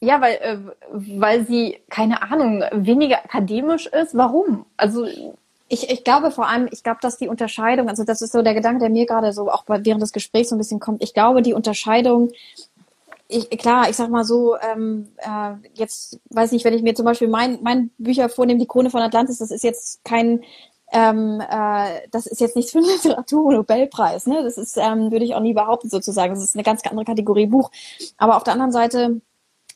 ja, 0.02 0.20
weil 0.20 0.34
äh, 0.34 0.58
weil 0.92 1.46
sie 1.46 1.80
keine 1.90 2.22
Ahnung 2.22 2.62
weniger 2.74 3.24
akademisch 3.24 3.88
ist. 3.88 4.18
Warum? 4.18 4.66
Also 4.76 5.08
ich, 5.70 5.90
ich 5.90 6.04
glaube 6.04 6.30
vor 6.32 6.50
allem, 6.50 6.68
ich 6.72 6.84
glaube, 6.84 7.00
dass 7.02 7.18
die 7.18 7.30
Unterscheidung, 7.30 7.88
also 7.88 8.04
das 8.04 8.22
ist 8.22 8.34
so 8.34 8.42
der 8.42 8.54
Gedanke, 8.54 8.80
der 8.82 8.90
mir 8.90 9.06
gerade 9.06 9.32
so 9.32 9.50
auch 9.50 9.64
während 9.68 10.02
des 10.02 10.12
Gesprächs 10.12 10.50
so 10.50 10.56
ein 10.56 10.60
bisschen 10.60 10.82
kommt. 10.82 11.02
Ich 11.02 11.14
glaube, 11.14 11.42
die 11.42 11.54
Unterscheidung 11.54 12.32
ich, 13.28 13.50
klar, 13.50 13.90
ich 13.90 13.96
sag 13.96 14.10
mal 14.10 14.24
so, 14.24 14.56
ähm, 14.58 15.10
äh, 15.18 15.56
jetzt 15.74 16.20
weiß 16.30 16.52
nicht, 16.52 16.64
wenn 16.66 16.74
ich 16.74 16.84
mir 16.84 16.94
zum 16.94 17.06
Beispiel 17.06 17.28
mein, 17.28 17.60
mein 17.64 17.90
Bücher 17.98 18.30
vornehme, 18.30 18.60
die 18.60 18.68
Krone 18.68 18.90
von 18.90 19.02
Atlantis, 19.02 19.40
das 19.40 19.52
ist 19.52 19.64
jetzt 19.64 20.04
kein, 20.04 20.44
ähm, 20.92 21.42
äh, 21.42 22.08
das 22.12 22.28
ist 22.28 22.40
jetzt 22.40 22.56
nichts 22.56 22.72
für 22.72 22.80
einen 22.80 22.88
Literatur-Nobelpreis, 23.04 24.28
ne? 24.28 24.44
Das 24.44 24.58
ist, 24.58 24.78
ähm, 24.78 25.12
würde 25.12 25.26
ich 25.26 25.34
auch 25.34 25.40
nie 25.40 25.54
behaupten 25.54 25.90
sozusagen. 25.90 26.34
Das 26.34 26.44
ist 26.44 26.56
eine 26.56 26.64
ganz 26.64 26.82
andere 26.86 27.06
Kategorie 27.06 27.48
Buch. 27.48 27.72
Aber 28.18 28.38
auf 28.38 28.44
der 28.44 28.54
anderen 28.54 28.72
Seite, 28.72 29.22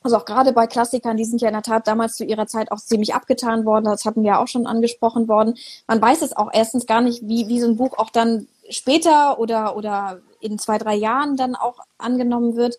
also 0.03 0.17
auch 0.17 0.25
gerade 0.25 0.53
bei 0.53 0.67
Klassikern, 0.67 1.17
die 1.17 1.25
sind 1.25 1.41
ja 1.41 1.47
in 1.47 1.55
der 1.55 1.63
Tat 1.63 1.87
damals 1.87 2.15
zu 2.15 2.25
ihrer 2.25 2.45
Zeit 2.45 2.71
auch 2.71 2.79
ziemlich 2.79 3.15
abgetan 3.15 3.65
worden. 3.65 3.85
Das 3.85 4.05
hatten 4.05 4.23
wir 4.23 4.39
auch 4.39 4.47
schon 4.47 4.67
angesprochen 4.67 5.27
worden. 5.27 5.55
Man 5.87 6.01
weiß 6.01 6.21
es 6.21 6.37
auch 6.37 6.49
erstens 6.53 6.85
gar 6.85 7.01
nicht, 7.01 7.27
wie, 7.27 7.47
wie 7.47 7.59
so 7.59 7.67
ein 7.67 7.77
Buch 7.77 7.97
auch 7.97 8.11
dann 8.11 8.47
später 8.69 9.39
oder, 9.39 9.75
oder 9.75 10.19
in 10.39 10.59
zwei, 10.59 10.77
drei 10.77 10.95
Jahren 10.95 11.35
dann 11.35 11.55
auch 11.55 11.79
angenommen 11.97 12.55
wird 12.55 12.77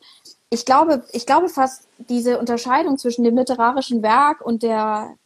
ich 0.51 0.65
glaube, 0.65 1.05
ich 1.13 1.27
glaube 1.27 1.49
fast 1.49 1.87
diese 1.99 2.39
Unterscheidung 2.39 2.99
zwischen 2.99 3.25
dem 3.25 3.37
literarischen 3.37 4.03
Werk 4.03 4.45
und 4.45 4.63
der 4.63 5.17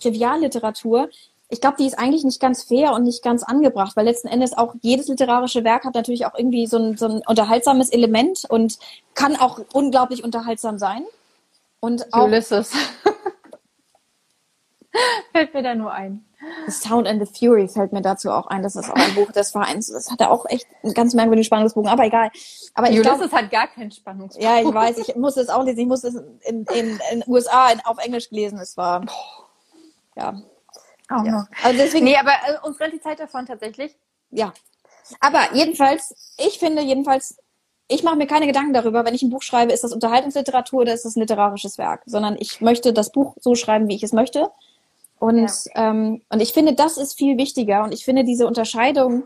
Trivialliteratur, 0.00 1.08
ich 1.48 1.60
glaube, 1.60 1.76
die 1.78 1.86
ist 1.86 1.98
eigentlich 1.98 2.24
nicht 2.24 2.40
ganz 2.40 2.62
fair 2.62 2.92
und 2.92 3.02
nicht 3.02 3.22
ganz 3.22 3.42
angebracht, 3.42 3.96
weil 3.96 4.04
letzten 4.04 4.28
Endes 4.28 4.56
auch 4.56 4.74
jedes 4.82 5.08
literarische 5.08 5.64
Werk 5.64 5.84
hat 5.84 5.94
natürlich 5.94 6.26
auch 6.26 6.34
irgendwie 6.36 6.66
so 6.66 6.78
ein, 6.78 6.96
so 6.96 7.06
ein 7.06 7.22
unterhaltsames 7.26 7.90
Element 7.90 8.44
und 8.48 8.78
kann 9.14 9.36
auch 9.36 9.60
unglaublich 9.72 10.22
unterhaltsam 10.22 10.78
sein. 10.78 11.04
Und 11.80 12.12
auch, 12.12 12.26
Ulysses. 12.26 12.72
Fällt 15.32 15.54
mir 15.54 15.62
da 15.62 15.74
nur 15.74 15.92
ein. 15.92 16.24
The 16.66 16.72
Sound 16.72 17.06
and 17.06 17.26
the 17.26 17.32
Fury 17.32 17.68
fällt 17.68 17.92
mir 17.92 18.00
dazu 18.00 18.30
auch 18.30 18.46
ein. 18.46 18.62
Das 18.62 18.74
ist 18.74 18.90
auch 18.90 18.96
ein 18.96 19.14
Buch, 19.14 19.30
das 19.32 19.54
war 19.54 19.66
eins, 19.66 19.88
das 19.88 20.10
hatte 20.10 20.30
auch 20.30 20.46
echt 20.48 20.66
einen 20.82 20.94
ganz 20.94 21.12
merkwürdigen 21.14 21.44
Spannungsbogen, 21.44 21.90
aber 21.90 22.04
egal. 22.04 22.30
Aber 22.74 22.88
ich 22.88 22.98
Ulysses 22.98 23.18
glaub, 23.18 23.32
hat 23.32 23.50
gar 23.50 23.68
keinen 23.68 23.90
Spannungsbogen. 23.90 24.46
Ja, 24.46 24.60
ich 24.60 24.72
weiß, 24.72 24.98
ich 24.98 25.16
muss 25.16 25.36
es 25.36 25.48
auch 25.48 25.64
lesen. 25.64 25.80
Ich 25.80 25.86
muss 25.86 26.04
es 26.04 26.14
in, 26.46 26.64
in, 26.74 26.98
in 27.12 27.24
USA 27.26 27.70
in, 27.70 27.80
auf 27.80 27.98
Englisch 27.98 28.30
gelesen. 28.30 28.58
Es 28.58 28.76
war, 28.76 29.04
ja. 30.16 30.40
Oh, 31.10 31.24
ja. 31.24 31.46
Also 31.62 31.78
deswegen, 31.78 32.04
nee, 32.04 32.16
aber 32.16 32.30
äh, 32.30 32.66
uns 32.66 32.78
rennt 32.80 32.94
die 32.94 33.00
Zeit 33.00 33.20
davon 33.20 33.44
tatsächlich. 33.44 33.96
Ja. 34.30 34.52
Aber 35.18 35.54
jedenfalls, 35.54 36.36
ich 36.38 36.58
finde 36.58 36.82
jedenfalls, 36.82 37.36
ich 37.88 38.04
mache 38.04 38.16
mir 38.16 38.28
keine 38.28 38.46
Gedanken 38.46 38.72
darüber, 38.72 39.04
wenn 39.04 39.14
ich 39.14 39.22
ein 39.22 39.30
Buch 39.30 39.42
schreibe, 39.42 39.72
ist 39.72 39.82
das 39.82 39.92
Unterhaltungsliteratur 39.92 40.82
oder 40.82 40.94
ist 40.94 41.04
das 41.04 41.16
ein 41.16 41.20
literarisches 41.20 41.76
Werk, 41.76 42.02
sondern 42.06 42.36
ich 42.38 42.60
möchte 42.60 42.92
das 42.92 43.10
Buch 43.10 43.34
so 43.40 43.56
schreiben, 43.56 43.88
wie 43.88 43.96
ich 43.96 44.04
es 44.04 44.12
möchte. 44.12 44.50
Und, 45.20 45.50
ja. 45.66 45.90
ähm, 45.90 46.22
und 46.30 46.40
ich 46.40 46.52
finde, 46.52 46.72
das 46.72 46.96
ist 46.96 47.16
viel 47.16 47.36
wichtiger. 47.36 47.84
Und 47.84 47.92
ich 47.92 48.04
finde 48.06 48.24
diese 48.24 48.46
Unterscheidung, 48.46 49.24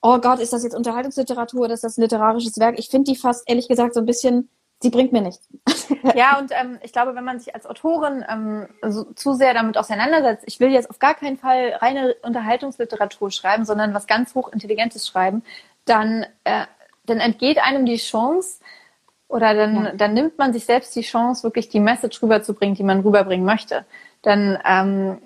oh 0.00 0.18
Gott, 0.18 0.40
ist 0.40 0.54
das 0.54 0.64
jetzt 0.64 0.74
Unterhaltungsliteratur 0.74 1.60
oder 1.60 1.74
ist 1.74 1.84
das 1.84 1.98
literarisches 1.98 2.58
Werk? 2.58 2.78
Ich 2.78 2.88
finde 2.88 3.12
die 3.12 3.18
fast, 3.18 3.44
ehrlich 3.46 3.68
gesagt, 3.68 3.92
so 3.92 4.00
ein 4.00 4.06
bisschen, 4.06 4.48
sie 4.80 4.88
bringt 4.88 5.12
mir 5.12 5.20
nichts. 5.20 5.46
ja, 6.14 6.38
und 6.38 6.50
ähm, 6.58 6.78
ich 6.82 6.92
glaube, 6.92 7.14
wenn 7.14 7.24
man 7.24 7.38
sich 7.38 7.54
als 7.54 7.66
Autorin 7.66 8.24
ähm, 8.26 8.68
so, 8.90 9.04
zu 9.12 9.34
sehr 9.34 9.52
damit 9.52 9.76
auseinandersetzt, 9.76 10.44
ich 10.46 10.60
will 10.60 10.70
jetzt 10.70 10.88
auf 10.88 10.98
gar 10.98 11.14
keinen 11.14 11.36
Fall 11.36 11.74
reine 11.78 12.16
Unterhaltungsliteratur 12.22 13.30
schreiben, 13.30 13.66
sondern 13.66 13.92
was 13.92 14.06
ganz 14.06 14.34
hochintelligentes 14.34 15.06
schreiben, 15.06 15.42
dann, 15.84 16.24
äh, 16.44 16.64
dann 17.04 17.20
entgeht 17.20 17.58
einem 17.58 17.84
die 17.84 17.98
Chance, 17.98 18.60
oder 19.30 19.52
dann, 19.52 19.84
ja. 19.84 19.92
dann 19.92 20.14
nimmt 20.14 20.38
man 20.38 20.54
sich 20.54 20.64
selbst 20.64 20.96
die 20.96 21.02
Chance, 21.02 21.42
wirklich 21.42 21.68
die 21.68 21.80
Message 21.80 22.22
rüberzubringen, 22.22 22.74
die 22.74 22.82
man 22.82 23.00
rüberbringen 23.00 23.44
möchte 23.44 23.84
dann, 24.22 24.58
ähm, 24.64 25.18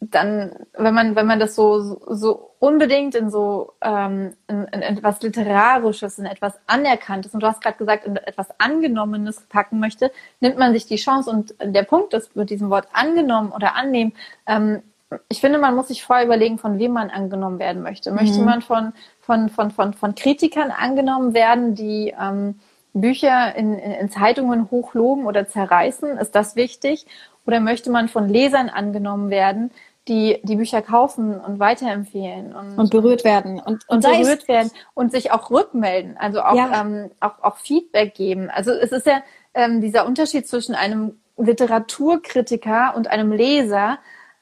dann, 0.00 0.52
wenn 0.74 0.94
man, 0.94 1.16
wenn 1.16 1.26
man 1.26 1.40
das 1.40 1.54
so, 1.54 2.00
so 2.06 2.50
unbedingt 2.58 3.14
in 3.14 3.30
so 3.30 3.72
ähm, 3.80 4.34
in, 4.46 4.64
in 4.64 4.82
etwas 4.82 5.22
Literarisches, 5.22 6.18
in 6.18 6.26
etwas 6.26 6.58
Anerkanntes 6.66 7.32
und 7.32 7.42
du 7.42 7.46
hast 7.46 7.62
gerade 7.62 7.78
gesagt, 7.78 8.04
in 8.04 8.16
etwas 8.16 8.48
Angenommenes 8.58 9.40
packen 9.48 9.80
möchte, 9.80 10.12
nimmt 10.40 10.58
man 10.58 10.74
sich 10.74 10.86
die 10.86 10.96
Chance 10.96 11.30
und 11.30 11.54
der 11.62 11.84
Punkt 11.84 12.12
ist 12.12 12.36
mit 12.36 12.50
diesem 12.50 12.68
Wort 12.68 12.88
angenommen 12.92 13.52
oder 13.52 13.74
annehmen, 13.74 14.12
ähm, 14.46 14.82
ich 15.28 15.40
finde, 15.40 15.58
man 15.58 15.74
muss 15.76 15.88
sich 15.88 16.02
vorher 16.02 16.24
überlegen, 16.24 16.58
von 16.58 16.78
wem 16.78 16.92
man 16.92 17.10
angenommen 17.10 17.58
werden 17.58 17.82
möchte. 17.82 18.10
Möchte 18.10 18.40
mhm. 18.40 18.44
man 18.44 18.62
von, 18.62 18.92
von, 19.20 19.48
von, 19.48 19.70
von, 19.70 19.94
von 19.94 20.14
Kritikern 20.14 20.70
angenommen 20.70 21.32
werden, 21.32 21.74
die 21.74 22.12
ähm, 22.20 22.58
Bücher 22.92 23.54
in, 23.54 23.78
in, 23.78 23.92
in 23.92 24.10
Zeitungen 24.10 24.70
hochloben 24.70 25.26
oder 25.26 25.46
zerreißen? 25.46 26.18
Ist 26.18 26.34
das 26.34 26.56
wichtig? 26.56 27.06
Oder 27.46 27.60
möchte 27.60 27.90
man 27.90 28.08
von 28.08 28.28
Lesern 28.28 28.68
angenommen 28.68 29.30
werden, 29.30 29.70
die 30.08 30.40
die 30.42 30.56
Bücher 30.56 30.82
kaufen 30.82 31.40
und 31.40 31.58
weiterempfehlen 31.58 32.54
und, 32.54 32.78
und 32.78 32.90
berührt 32.90 33.24
werden 33.24 33.54
und, 33.58 33.88
und, 33.88 34.04
und 34.04 34.04
berührt 34.04 34.46
werden 34.46 34.70
und 34.94 35.10
sich 35.10 35.32
auch 35.32 35.50
rückmelden, 35.50 36.16
also 36.16 36.42
auch, 36.42 36.54
ja. 36.54 36.80
ähm, 36.80 37.10
auch, 37.20 37.42
auch 37.42 37.56
Feedback 37.56 38.14
geben. 38.14 38.48
Also 38.50 38.70
es 38.70 38.92
ist 38.92 39.06
ja 39.06 39.22
ähm, 39.54 39.80
dieser 39.80 40.06
Unterschied 40.06 40.46
zwischen 40.46 40.74
einem 40.74 41.18
Literaturkritiker 41.36 42.94
und 42.96 43.08
einem 43.08 43.32
Leser. 43.32 43.98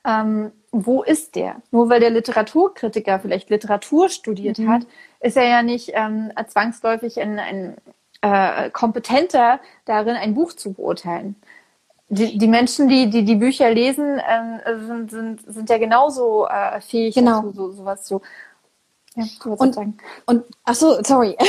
Ähm, 0.07 0.53
wo 0.71 1.03
ist 1.03 1.37
der? 1.37 1.63
Nur 1.71 1.89
weil 1.89 2.01
der 2.01 2.11
Literaturkritiker 2.11 3.21
vielleicht 3.21 3.49
Literatur 3.49 4.09
studiert 4.09 4.59
mhm. 4.59 4.69
hat, 4.69 4.87
ist 5.21 5.37
er 5.37 5.49
ja 5.49 5.63
nicht 5.63 5.93
ähm, 5.95 6.31
zwangsläufig 6.47 7.21
ein, 7.21 7.39
ein 7.39 7.77
äh, 8.21 8.71
kompetenter 8.71 9.61
darin, 9.87 10.17
ein 10.17 10.35
Buch 10.35 10.53
zu 10.53 10.75
beurteilen 10.75 11.37
die, 12.09 12.39
die 12.39 12.49
Menschen, 12.49 12.89
die, 12.89 13.09
die 13.09 13.25
die 13.25 13.37
Bücher 13.37 13.71
lesen, 13.71 14.19
äh, 14.19 14.79
sind, 14.87 15.11
sind, 15.11 15.41
sind 15.47 15.71
ja 15.71 15.79
genauso 15.79 16.47
äh, 16.47 16.81
fähig 16.81 17.15
genau. 17.15 17.43
dazu, 17.43 17.53
so, 17.53 17.73
sowas 17.73 18.05
zu. 18.05 18.21
Ja, 19.17 19.25
und, 19.45 19.75
sagen. 19.75 19.97
und 20.27 20.45
ach 20.65 20.75
so, 20.75 21.03
sorry. 21.03 21.37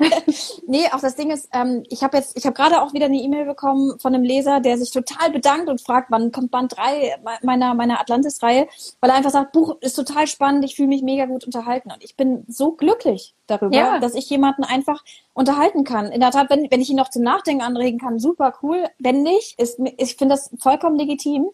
nee, 0.66 0.86
auch 0.92 1.00
das 1.00 1.16
Ding 1.16 1.30
ist, 1.30 1.48
ähm, 1.52 1.82
ich 1.88 2.02
habe 2.02 2.16
jetzt, 2.16 2.36
ich 2.36 2.44
habe 2.46 2.54
gerade 2.54 2.82
auch 2.82 2.92
wieder 2.92 3.06
eine 3.06 3.16
E-Mail 3.16 3.44
bekommen 3.44 3.98
von 3.98 4.14
einem 4.14 4.24
Leser, 4.24 4.60
der 4.60 4.78
sich 4.78 4.90
total 4.90 5.30
bedankt 5.30 5.68
und 5.68 5.80
fragt, 5.80 6.10
wann 6.10 6.32
kommt 6.32 6.50
Band 6.50 6.76
3 6.76 7.16
meiner, 7.42 7.74
meiner 7.74 8.00
Atlantis-Reihe, 8.00 8.68
weil 9.00 9.10
er 9.10 9.16
einfach 9.16 9.30
sagt, 9.30 9.52
Buch 9.52 9.76
ist 9.80 9.94
total 9.94 10.26
spannend, 10.26 10.64
ich 10.64 10.76
fühle 10.76 10.88
mich 10.88 11.02
mega 11.02 11.26
gut 11.26 11.44
unterhalten. 11.44 11.90
Und 11.90 12.02
ich 12.02 12.16
bin 12.16 12.44
so 12.48 12.72
glücklich 12.72 13.34
darüber, 13.46 13.76
ja. 13.76 13.98
dass 13.98 14.14
ich 14.14 14.28
jemanden 14.28 14.64
einfach 14.64 15.04
unterhalten 15.34 15.84
kann. 15.84 16.12
In 16.12 16.20
der 16.20 16.30
Tat, 16.30 16.50
wenn, 16.50 16.70
wenn 16.70 16.80
ich 16.80 16.90
ihn 16.90 16.96
noch 16.96 17.10
zum 17.10 17.22
Nachdenken 17.22 17.62
anregen 17.62 17.98
kann, 17.98 18.18
super 18.18 18.54
cool. 18.62 18.84
Wenn 18.98 19.22
nicht, 19.22 19.58
ist, 19.58 19.78
ich 19.96 20.16
finde 20.16 20.34
das 20.34 20.50
vollkommen 20.58 20.96
legitim. 20.96 21.50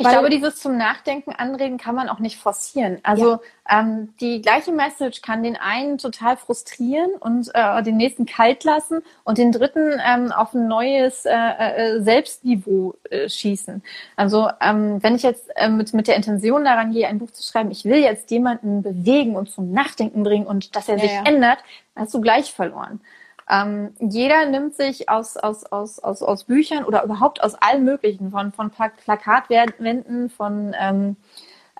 Ich 0.00 0.06
Weil, 0.06 0.12
glaube, 0.12 0.30
dieses 0.30 0.56
zum 0.56 0.78
Nachdenken 0.78 1.32
anregen 1.32 1.76
kann 1.76 1.94
man 1.94 2.08
auch 2.08 2.20
nicht 2.20 2.38
forcieren. 2.38 3.00
Also 3.02 3.32
ja. 3.68 3.80
ähm, 3.80 4.14
die 4.18 4.40
gleiche 4.40 4.72
Message 4.72 5.20
kann 5.20 5.42
den 5.42 5.56
einen 5.56 5.98
total 5.98 6.38
frustrieren 6.38 7.10
und 7.20 7.50
äh, 7.52 7.82
den 7.82 7.98
nächsten 7.98 8.24
kalt 8.24 8.64
lassen 8.64 9.02
und 9.24 9.36
den 9.36 9.52
dritten 9.52 10.00
ähm, 10.02 10.32
auf 10.32 10.54
ein 10.54 10.68
neues 10.68 11.26
äh, 11.26 11.32
äh, 11.34 12.00
Selbstniveau 12.00 12.94
äh, 13.10 13.28
schießen. 13.28 13.82
Also 14.16 14.48
ähm, 14.62 15.02
wenn 15.02 15.16
ich 15.16 15.22
jetzt 15.22 15.50
äh, 15.56 15.68
mit, 15.68 15.92
mit 15.92 16.08
der 16.08 16.16
Intention 16.16 16.64
daran 16.64 16.92
gehe, 16.92 17.06
ein 17.06 17.18
Buch 17.18 17.30
zu 17.32 17.42
schreiben, 17.42 17.70
ich 17.70 17.84
will 17.84 17.98
jetzt 17.98 18.30
jemanden 18.30 18.82
bewegen 18.82 19.36
und 19.36 19.50
zum 19.50 19.70
Nachdenken 19.70 20.22
bringen 20.22 20.46
und 20.46 20.74
dass 20.76 20.88
er 20.88 20.96
ja, 20.96 21.02
sich 21.02 21.12
ja. 21.12 21.24
ändert, 21.24 21.58
hast 21.94 22.14
du 22.14 22.22
gleich 22.22 22.52
verloren. 22.52 23.00
Ähm, 23.50 23.94
jeder 23.98 24.46
nimmt 24.46 24.76
sich 24.76 25.08
aus, 25.08 25.36
aus, 25.36 25.64
aus, 25.64 25.98
aus, 25.98 26.22
aus 26.22 26.44
Büchern 26.44 26.84
oder 26.84 27.02
überhaupt 27.02 27.42
aus 27.42 27.56
allen 27.56 27.84
möglichen, 27.84 28.30
von, 28.30 28.52
von 28.52 28.70
Plakatwänden, 28.70 30.30
von 30.30 30.74
ähm, 30.78 31.16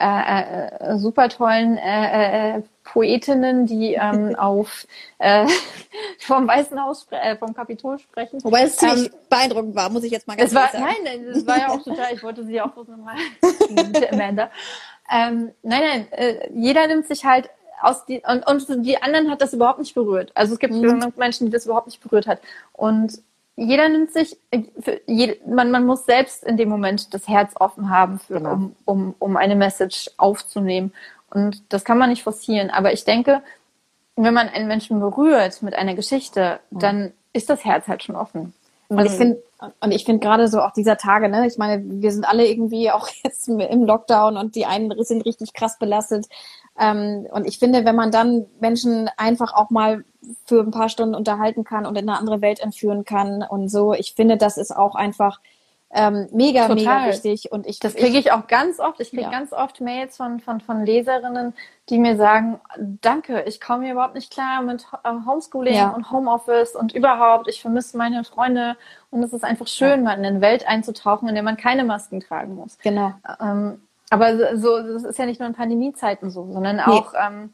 äh, 0.00 0.94
äh, 0.94 0.98
super 0.98 1.28
tollen 1.28 1.76
äh, 1.76 2.56
äh, 2.56 2.62
Poetinnen, 2.84 3.66
die 3.66 3.94
ähm, 3.94 4.34
auf 4.38 4.86
äh, 5.18 5.46
vom 6.18 6.48
Weißen 6.48 6.82
Haus, 6.82 7.06
äh, 7.10 7.36
vom 7.36 7.54
Kapitol 7.54 7.98
sprechen. 7.98 8.42
Wobei 8.42 8.62
es 8.62 8.76
ziemlich 8.76 9.12
ähm, 9.12 9.18
beeindruckend 9.28 9.76
war, 9.76 9.90
muss 9.90 10.02
ich 10.02 10.10
jetzt 10.10 10.26
mal 10.26 10.36
ganz 10.36 10.50
es 10.50 10.56
war, 10.56 10.70
sagen. 10.72 10.84
Nein, 11.04 11.24
es 11.26 11.46
war 11.46 11.58
ja 11.58 11.68
auch 11.68 11.82
total, 11.82 12.14
ich 12.14 12.22
wollte 12.22 12.44
sie 12.44 12.60
auch 12.60 12.70
bloß 12.70 12.88
nochmal, 12.88 13.16
Amanda. 14.10 14.50
Ähm, 15.12 15.52
nein, 15.62 15.82
nein, 15.82 16.12
äh, 16.12 16.50
jeder 16.54 16.86
nimmt 16.86 17.06
sich 17.06 17.24
halt 17.24 17.50
aus 17.80 18.04
die, 18.06 18.22
und, 18.26 18.46
und 18.46 18.84
die 18.84 19.00
anderen 19.02 19.30
hat 19.30 19.40
das 19.40 19.52
überhaupt 19.52 19.78
nicht 19.78 19.94
berührt. 19.94 20.32
Also 20.34 20.54
es 20.54 20.58
gibt 20.58 20.74
mhm. 20.74 21.12
Menschen, 21.16 21.46
die 21.46 21.52
das 21.52 21.64
überhaupt 21.66 21.86
nicht 21.86 22.02
berührt 22.02 22.26
hat. 22.26 22.40
Und 22.72 23.20
jeder 23.56 23.88
nimmt 23.88 24.12
sich, 24.12 24.36
für 24.80 25.00
jede, 25.06 25.36
man, 25.46 25.70
man 25.70 25.84
muss 25.84 26.06
selbst 26.06 26.44
in 26.44 26.56
dem 26.56 26.68
Moment 26.68 27.12
das 27.12 27.28
Herz 27.28 27.52
offen 27.58 27.90
haben, 27.90 28.18
für, 28.18 28.34
genau. 28.34 28.52
um, 28.52 28.76
um, 28.84 29.14
um 29.18 29.36
eine 29.36 29.56
Message 29.56 30.10
aufzunehmen. 30.16 30.92
Und 31.30 31.62
das 31.68 31.84
kann 31.84 31.98
man 31.98 32.10
nicht 32.10 32.22
forcieren. 32.22 32.70
Aber 32.70 32.92
ich 32.92 33.04
denke, 33.04 33.42
wenn 34.16 34.34
man 34.34 34.48
einen 34.48 34.68
Menschen 34.68 35.00
berührt 35.00 35.62
mit 35.62 35.74
einer 35.74 35.94
Geschichte, 35.94 36.60
mhm. 36.70 36.78
dann 36.78 37.12
ist 37.32 37.50
das 37.50 37.64
Herz 37.64 37.86
halt 37.86 38.02
schon 38.02 38.16
offen. 38.16 38.54
Und 38.88 39.04
ich 39.04 39.12
finde, 39.12 39.40
und 39.80 39.92
ich 39.92 40.04
finde 40.04 40.20
gerade 40.26 40.48
so 40.48 40.60
auch 40.60 40.72
dieser 40.72 40.96
Tage, 40.96 41.28
ne, 41.28 41.46
ich 41.46 41.58
meine, 41.58 41.82
wir 41.84 42.12
sind 42.12 42.24
alle 42.24 42.46
irgendwie 42.46 42.90
auch 42.90 43.08
jetzt 43.24 43.48
im 43.48 43.84
Lockdown 43.84 44.36
und 44.36 44.54
die 44.54 44.66
einen 44.66 44.92
sind 45.04 45.24
richtig 45.26 45.52
krass 45.52 45.78
belastet. 45.78 46.26
Ähm, 46.78 47.26
und 47.30 47.46
ich 47.46 47.58
finde, 47.58 47.84
wenn 47.84 47.96
man 47.96 48.10
dann 48.10 48.46
Menschen 48.60 49.10
einfach 49.16 49.52
auch 49.52 49.70
mal 49.70 50.04
für 50.46 50.60
ein 50.60 50.70
paar 50.70 50.88
Stunden 50.88 51.14
unterhalten 51.14 51.64
kann 51.64 51.86
und 51.86 51.96
in 51.96 52.08
eine 52.08 52.18
andere 52.18 52.40
Welt 52.40 52.60
entführen 52.60 53.04
kann 53.04 53.42
und 53.42 53.68
so, 53.68 53.92
ich 53.92 54.14
finde, 54.14 54.36
das 54.36 54.56
ist 54.56 54.74
auch 54.74 54.94
einfach 54.94 55.40
ähm, 55.92 56.28
mega, 56.32 56.68
Total. 56.68 56.76
mega 56.76 57.06
wichtig. 57.08 57.50
Und 57.50 57.66
ich 57.66 57.80
das 57.80 57.94
kriege 57.94 58.18
ich 58.18 58.30
auch 58.30 58.46
ganz 58.46 58.78
oft. 58.78 59.00
Ich 59.00 59.10
kriege 59.10 59.22
ja. 59.22 59.30
ganz 59.30 59.52
oft 59.52 59.80
Mails 59.80 60.16
von, 60.16 60.38
von, 60.38 60.60
von 60.60 60.84
Leserinnen, 60.84 61.54
die 61.88 61.98
mir 61.98 62.16
sagen, 62.16 62.60
danke, 63.00 63.42
ich 63.42 63.60
komme 63.60 63.84
hier 63.84 63.94
überhaupt 63.94 64.14
nicht 64.14 64.32
klar 64.32 64.62
mit 64.62 64.86
äh, 65.02 65.10
Homeschooling 65.26 65.74
ja. 65.74 65.90
und 65.90 66.10
Homeoffice 66.12 66.76
und 66.76 66.94
überhaupt, 66.94 67.48
ich 67.48 67.60
vermisse 67.60 67.96
meine 67.96 68.22
Freunde 68.22 68.76
und 69.10 69.22
es 69.24 69.32
ist 69.32 69.42
einfach 69.42 69.66
schön, 69.66 70.00
ja. 70.00 70.04
mal 70.04 70.18
in 70.18 70.24
eine 70.24 70.40
Welt 70.40 70.66
einzutauchen, 70.66 71.28
in 71.28 71.34
der 71.34 71.42
man 71.42 71.56
keine 71.56 71.82
Masken 71.82 72.20
tragen 72.20 72.54
muss. 72.54 72.78
Genau. 72.82 73.12
Ähm, 73.40 73.82
aber 74.10 74.56
so, 74.56 74.80
das 74.80 75.04
ist 75.04 75.18
ja 75.18 75.26
nicht 75.26 75.40
nur 75.40 75.48
in 75.48 75.54
Pandemiezeiten 75.54 76.30
so, 76.30 76.52
sondern 76.52 76.78
auch, 76.80 77.12
nee. 77.12 77.18
ähm, 77.26 77.50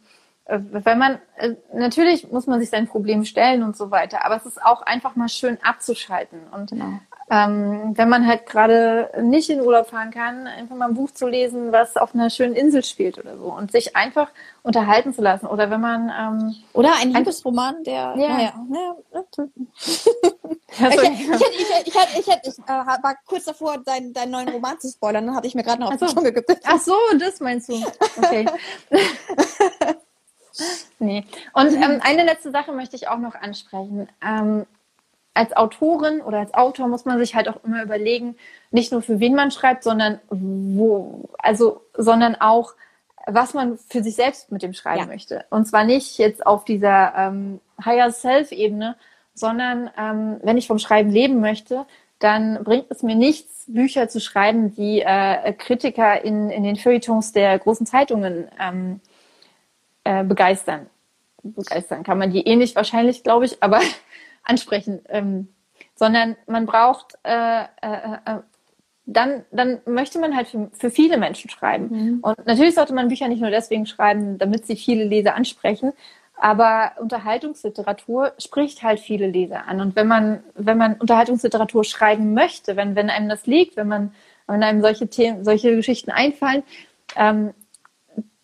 äh, 0.46 0.58
wenn 0.60 0.98
man, 0.98 1.18
äh, 1.36 1.54
natürlich 1.72 2.30
muss 2.30 2.46
man 2.46 2.60
sich 2.60 2.70
sein 2.70 2.86
Problem 2.86 3.24
stellen 3.24 3.62
und 3.62 3.76
so 3.76 3.90
weiter, 3.90 4.24
aber 4.24 4.36
es 4.36 4.46
ist 4.46 4.62
auch 4.62 4.82
einfach 4.82 5.16
mal 5.16 5.28
schön 5.28 5.58
abzuschalten. 5.62 6.40
Und 6.52 6.70
genau. 6.70 7.00
Ähm, 7.28 7.92
wenn 7.96 8.08
man 8.08 8.26
halt 8.26 8.46
gerade 8.46 9.10
nicht 9.20 9.50
in 9.50 9.60
Urlaub 9.60 9.88
fahren 9.88 10.10
kann, 10.10 10.46
einfach 10.46 10.76
mal 10.76 10.88
ein 10.88 10.94
Buch 10.94 11.10
zu 11.10 11.26
lesen, 11.26 11.72
was 11.72 11.96
auf 11.96 12.14
einer 12.14 12.30
schönen 12.30 12.54
Insel 12.54 12.84
spielt 12.84 13.18
oder 13.18 13.36
so 13.36 13.52
und 13.52 13.72
sich 13.72 13.96
einfach 13.96 14.30
unterhalten 14.62 15.12
zu 15.12 15.22
lassen. 15.22 15.46
Oder 15.46 15.68
wenn 15.70 15.80
man 15.80 16.08
ähm, 16.08 16.54
oder 16.72 16.92
ein 17.00 17.12
Liebesroman, 17.12 17.82
der 17.84 18.14
ja. 18.16 18.16
Naja, 18.16 18.52
ja. 19.12 19.24
ich, 19.84 20.80
hätte, 20.80 21.02
ich, 21.02 21.20
ich, 21.20 21.86
ich, 21.86 21.94
hätte, 21.94 22.20
ich, 22.20 22.26
hätte, 22.26 22.48
ich 22.50 22.58
äh, 22.58 22.68
war 22.68 23.16
kurz 23.26 23.44
davor, 23.44 23.78
deinen, 23.78 24.12
deinen 24.12 24.30
neuen 24.30 24.48
Roman 24.48 24.78
zu 24.78 24.88
spoilern, 24.88 25.26
dann 25.26 25.34
hatte 25.34 25.48
ich 25.48 25.54
mir 25.54 25.64
gerade 25.64 25.80
noch 25.80 25.92
auf 25.92 25.98
die 25.98 26.06
Zunge 26.06 26.32
gebeten. 26.32 26.60
Ach 26.64 26.78
so, 26.78 26.94
das 27.18 27.40
meinst 27.40 27.68
du. 27.68 27.84
Okay. 28.18 28.46
Nee. 30.98 31.24
Und 31.52 31.74
ähm, 31.74 32.00
eine 32.02 32.24
letzte 32.24 32.50
Sache 32.50 32.72
möchte 32.72 32.96
ich 32.96 33.08
auch 33.08 33.18
noch 33.18 33.34
ansprechen. 33.34 34.08
Ähm, 34.24 34.66
als 35.36 35.56
Autorin 35.56 36.20
oder 36.20 36.38
als 36.38 36.54
Autor 36.54 36.88
muss 36.88 37.04
man 37.04 37.18
sich 37.18 37.34
halt 37.34 37.48
auch 37.48 37.62
immer 37.64 37.82
überlegen, 37.82 38.36
nicht 38.70 38.92
nur 38.92 39.02
für 39.02 39.20
wen 39.20 39.34
man 39.34 39.50
schreibt, 39.50 39.84
sondern 39.84 40.20
wo, 40.30 41.28
also, 41.38 41.82
sondern 41.94 42.36
auch, 42.36 42.74
was 43.26 43.54
man 43.54 43.78
für 43.78 44.02
sich 44.02 44.14
selbst 44.14 44.52
mit 44.52 44.62
dem 44.62 44.72
schreiben 44.72 45.00
ja. 45.00 45.06
möchte. 45.06 45.44
Und 45.50 45.66
zwar 45.66 45.84
nicht 45.84 46.18
jetzt 46.18 46.46
auf 46.46 46.64
dieser 46.64 47.12
ähm, 47.16 47.60
Higher 47.84 48.10
Self-Ebene, 48.10 48.96
sondern 49.34 49.90
ähm, 49.98 50.38
wenn 50.42 50.56
ich 50.56 50.66
vom 50.66 50.78
Schreiben 50.78 51.10
leben 51.10 51.40
möchte, 51.40 51.86
dann 52.18 52.64
bringt 52.64 52.86
es 52.90 53.02
mir 53.02 53.14
nichts, 53.14 53.64
Bücher 53.66 54.08
zu 54.08 54.20
schreiben, 54.20 54.74
die 54.74 55.02
äh, 55.02 55.52
Kritiker 55.52 56.24
in, 56.24 56.50
in 56.50 56.62
den 56.62 56.76
Feuilletons 56.76 57.32
der 57.32 57.58
großen 57.58 57.84
Zeitungen 57.84 58.48
ähm, 58.60 59.00
äh, 60.04 60.24
begeistern. 60.24 60.86
Begeistern 61.42 62.04
kann 62.04 62.18
man 62.18 62.30
die 62.30 62.46
eh 62.46 62.56
nicht 62.56 62.76
wahrscheinlich, 62.76 63.22
glaube 63.22 63.44
ich, 63.44 63.62
aber 63.62 63.80
ansprechen. 64.46 65.00
Ähm, 65.08 65.48
sondern 65.94 66.36
man 66.46 66.66
braucht, 66.66 67.18
äh, 67.22 67.62
äh, 67.62 68.14
äh, 68.24 68.40
dann, 69.06 69.44
dann 69.50 69.80
möchte 69.86 70.18
man 70.18 70.36
halt 70.36 70.48
für, 70.48 70.70
für 70.72 70.90
viele 70.90 71.16
Menschen 71.16 71.48
schreiben. 71.48 71.88
Mhm. 71.90 72.18
Und 72.20 72.46
natürlich 72.46 72.74
sollte 72.74 72.94
man 72.94 73.08
Bücher 73.08 73.28
nicht 73.28 73.40
nur 73.40 73.50
deswegen 73.50 73.86
schreiben, 73.86 74.38
damit 74.38 74.66
sie 74.66 74.76
viele 74.76 75.04
Leser 75.04 75.34
ansprechen, 75.34 75.92
aber 76.38 76.92
Unterhaltungsliteratur 76.98 78.34
spricht 78.38 78.82
halt 78.82 79.00
viele 79.00 79.26
Leser 79.26 79.66
an. 79.68 79.80
Und 79.80 79.96
wenn 79.96 80.06
man, 80.06 80.42
wenn 80.54 80.76
man 80.76 80.94
Unterhaltungsliteratur 80.94 81.84
schreiben 81.84 82.34
möchte, 82.34 82.76
wenn, 82.76 82.94
wenn 82.94 83.08
einem 83.08 83.28
das 83.28 83.46
liegt, 83.46 83.76
wenn 83.76 83.88
man, 83.88 84.12
wenn 84.46 84.62
einem 84.62 84.82
solche 84.82 85.08
Themen, 85.08 85.44
solche 85.44 85.74
Geschichten 85.74 86.10
einfallen, 86.10 86.62
ähm, 87.16 87.54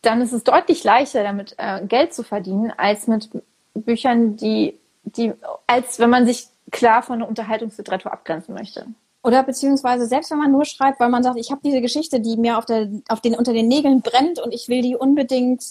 dann 0.00 0.22
ist 0.22 0.32
es 0.32 0.42
deutlich 0.42 0.82
leichter, 0.84 1.22
damit 1.22 1.54
äh, 1.58 1.84
Geld 1.86 2.14
zu 2.14 2.22
verdienen, 2.22 2.72
als 2.76 3.06
mit 3.08 3.28
Büchern, 3.74 4.36
die, 4.36 4.78
die, 5.04 5.32
als 5.66 5.98
wenn 5.98 6.10
man 6.10 6.26
sich 6.26 6.48
klar 6.70 7.02
von 7.02 7.20
der 7.20 7.28
Unterhaltungsliteratur 7.28 8.12
abgrenzen 8.12 8.54
möchte. 8.54 8.86
Oder 9.22 9.44
beziehungsweise 9.44 10.06
selbst 10.06 10.30
wenn 10.30 10.38
man 10.38 10.50
nur 10.50 10.64
schreibt, 10.64 10.98
weil 10.98 11.08
man 11.08 11.22
sagt, 11.22 11.38
ich 11.38 11.50
habe 11.50 11.60
diese 11.64 11.80
Geschichte, 11.80 12.20
die 12.20 12.36
mir 12.36 12.58
auf, 12.58 12.64
der, 12.64 12.88
auf 13.08 13.20
den, 13.20 13.34
unter 13.34 13.52
den 13.52 13.68
Nägeln 13.68 14.02
brennt 14.02 14.40
und 14.40 14.52
ich 14.52 14.68
will 14.68 14.82
die 14.82 14.96
unbedingt 14.96 15.62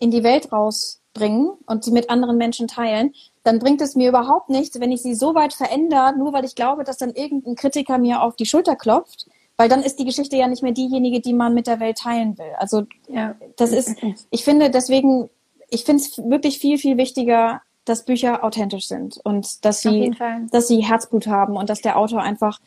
in 0.00 0.10
die 0.10 0.24
Welt 0.24 0.52
rausbringen 0.52 1.50
und 1.66 1.84
sie 1.84 1.92
mit 1.92 2.10
anderen 2.10 2.38
Menschen 2.38 2.66
teilen, 2.66 3.14
dann 3.44 3.60
bringt 3.60 3.80
es 3.80 3.94
mir 3.94 4.08
überhaupt 4.08 4.48
nichts, 4.50 4.80
wenn 4.80 4.90
ich 4.90 5.02
sie 5.02 5.14
so 5.14 5.34
weit 5.34 5.52
verändere, 5.52 6.16
nur 6.16 6.32
weil 6.32 6.44
ich 6.44 6.56
glaube, 6.56 6.82
dass 6.82 6.98
dann 6.98 7.14
irgendein 7.14 7.54
Kritiker 7.54 7.98
mir 7.98 8.22
auf 8.22 8.36
die 8.36 8.46
Schulter 8.46 8.74
klopft, 8.74 9.26
weil 9.56 9.68
dann 9.68 9.82
ist 9.82 9.98
die 9.98 10.04
Geschichte 10.04 10.36
ja 10.36 10.48
nicht 10.48 10.62
mehr 10.62 10.72
diejenige, 10.72 11.20
die 11.20 11.34
man 11.34 11.54
mit 11.54 11.66
der 11.66 11.80
Welt 11.80 11.98
teilen 11.98 12.36
will. 12.38 12.52
Also 12.58 12.84
ja. 13.08 13.34
das 13.56 13.72
ist, 13.72 13.96
ich 14.30 14.44
finde 14.44 14.70
deswegen, 14.70 15.30
ich 15.70 15.84
finde 15.84 16.02
es 16.02 16.18
wirklich 16.18 16.58
viel, 16.58 16.78
viel 16.78 16.96
wichtiger, 16.96 17.62
dass 17.88 18.04
Bücher 18.04 18.44
authentisch 18.44 18.88
sind 18.88 19.18
und 19.24 19.64
dass 19.64 19.82
sie, 19.82 20.14
dass 20.50 20.68
sie 20.68 20.80
Herzblut 20.80 21.26
haben 21.26 21.56
und 21.56 21.70
dass 21.70 21.80
der 21.80 21.98
Autor 21.98 22.22
einfach, 22.22 22.60